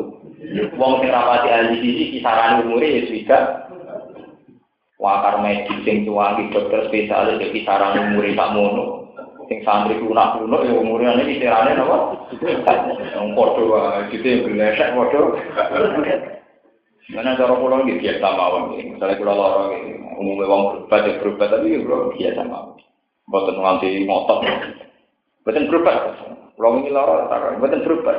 Wong 0.73 0.93
sing 1.01 1.09
rapati 1.13 1.49
ahli 1.53 1.75
gizi 1.85 2.03
kisaran 2.17 2.65
umurnya 2.65 2.97
ya 2.97 3.01
sudah 3.13 3.43
wakar 5.03 5.43
medis 5.43 5.83
sing 5.83 6.07
cuangi 6.07 6.47
dokter 6.55 6.87
spesialis 6.87 7.35
jadi 7.35 7.51
kisaran 7.51 8.15
umur 8.15 8.23
tak 8.23 8.51
mono 8.55 9.02
sing 9.49 9.59
santri 9.67 9.99
lunak 9.99 10.39
lunak 10.39 10.63
ya 10.63 10.73
umurnya 10.77 11.19
ini 11.19 11.39
kisarannya 11.39 11.83
apa? 11.83 11.97
Yang 13.13 13.27
podo 13.35 13.63
gitu 14.11 14.25
yang 14.25 14.41
berlesek 14.47 14.89
podo. 14.95 15.21
Mana 17.11 17.35
cara 17.35 17.53
pulau 17.59 17.83
ini? 17.83 17.99
Biasa 17.99 18.27
mawon 18.33 18.63
misalnya 18.79 19.19
pulau 19.19 19.35
lorong 19.35 19.69
ini 19.75 19.91
umumnya 20.15 20.47
uang 20.47 20.63
berubah 20.87 20.99
ya 21.03 21.11
berubah 21.19 21.47
tapi 21.51 21.75
ya 21.75 21.79
bro 21.83 21.97
biasa 22.15 22.41
mawon. 22.47 22.79
Buatan 23.27 23.55
nganti 23.59 23.89
ngotot. 24.07 24.39
Buatan 25.43 25.67
berubah. 25.67 25.95
Pulau 26.55 26.79
ini 26.79 26.89
lorong 26.95 27.59
buatan 27.59 27.83
berubah. 27.83 28.17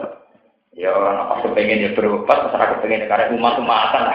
Ya 0.74 0.90
apa 0.90 1.46
kepengen 1.46 1.86
ya 1.86 1.90
berobat 1.94 2.50
masyarakat 2.50 2.82
pengen 2.82 3.06
karena 3.06 3.30
umat 3.38 3.62
umatan 3.62 4.10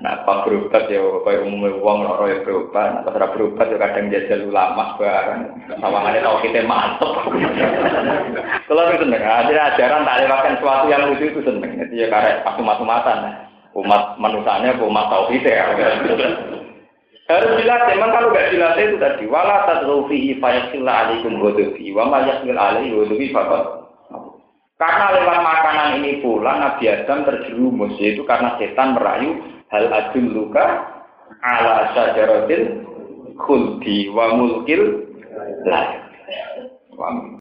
Nah, 0.00 0.24
pas 0.24 0.48
berobat 0.48 0.88
ya, 0.88 0.98
kayak 0.98 1.44
umumnya 1.44 1.76
uang 1.76 1.98
loro 2.08 2.24
ya 2.24 2.40
berobat. 2.42 2.88
Nah, 2.96 3.02
pas 3.04 3.28
berobat 3.36 3.68
ya 3.68 3.76
kadang 3.76 4.08
jajal 4.08 4.48
ulama 4.48 4.96
bareng. 4.96 5.42
Sawangannya 5.78 6.24
tahu 6.24 6.36
kita 6.42 6.64
mantep. 6.64 7.12
Kalau 8.66 8.82
itu 8.88 9.04
seneng, 9.04 9.22
ada 9.22 9.76
ajaran 9.76 10.08
tak 10.08 10.18
lewatkan 10.24 10.54
sesuatu 10.58 10.86
yang 10.88 11.02
lucu 11.12 11.24
itu 11.28 11.40
seneng. 11.44 11.70
Itu 11.76 11.94
ya 11.94 12.06
karena 12.08 12.40
pas 12.40 12.56
umat-umatan. 12.56 13.18
Umat 13.72 14.20
manusianya, 14.20 14.76
umat 14.80 15.06
tauhid 15.12 15.44
ya. 15.44 15.72
Harus 17.30 17.52
jelas, 17.62 17.80
memang 17.88 18.10
kalau 18.12 18.28
nggak 18.34 18.50
jelas 18.52 18.76
itu 18.76 18.96
tadi. 19.00 19.24
Wala 19.28 19.64
tadrufihi 19.64 20.36
fayasila 20.42 21.08
alikum 21.08 21.40
godofi. 21.40 21.88
Wa 21.94 22.08
ma 22.08 22.26
yasmil 22.26 22.58
alaihi 22.58 23.32
fakot. 23.32 23.82
Karena 24.82 25.14
lewat 25.14 25.38
makanan 25.46 25.88
ini 26.02 26.18
pula 26.18 26.58
Nabi 26.58 26.90
Adam 26.90 27.22
terjerumus, 27.22 27.94
yaitu 28.02 28.26
karena 28.26 28.58
setan 28.58 28.98
merayu 28.98 29.38
hal 29.72 29.88
adun 29.88 30.26
luka 30.36 30.64
ala 31.40 31.90
saja 31.96 32.22
rotil, 32.28 32.84
wa 34.12 34.26
mulkil 34.36 35.08
lain. 35.64 36.00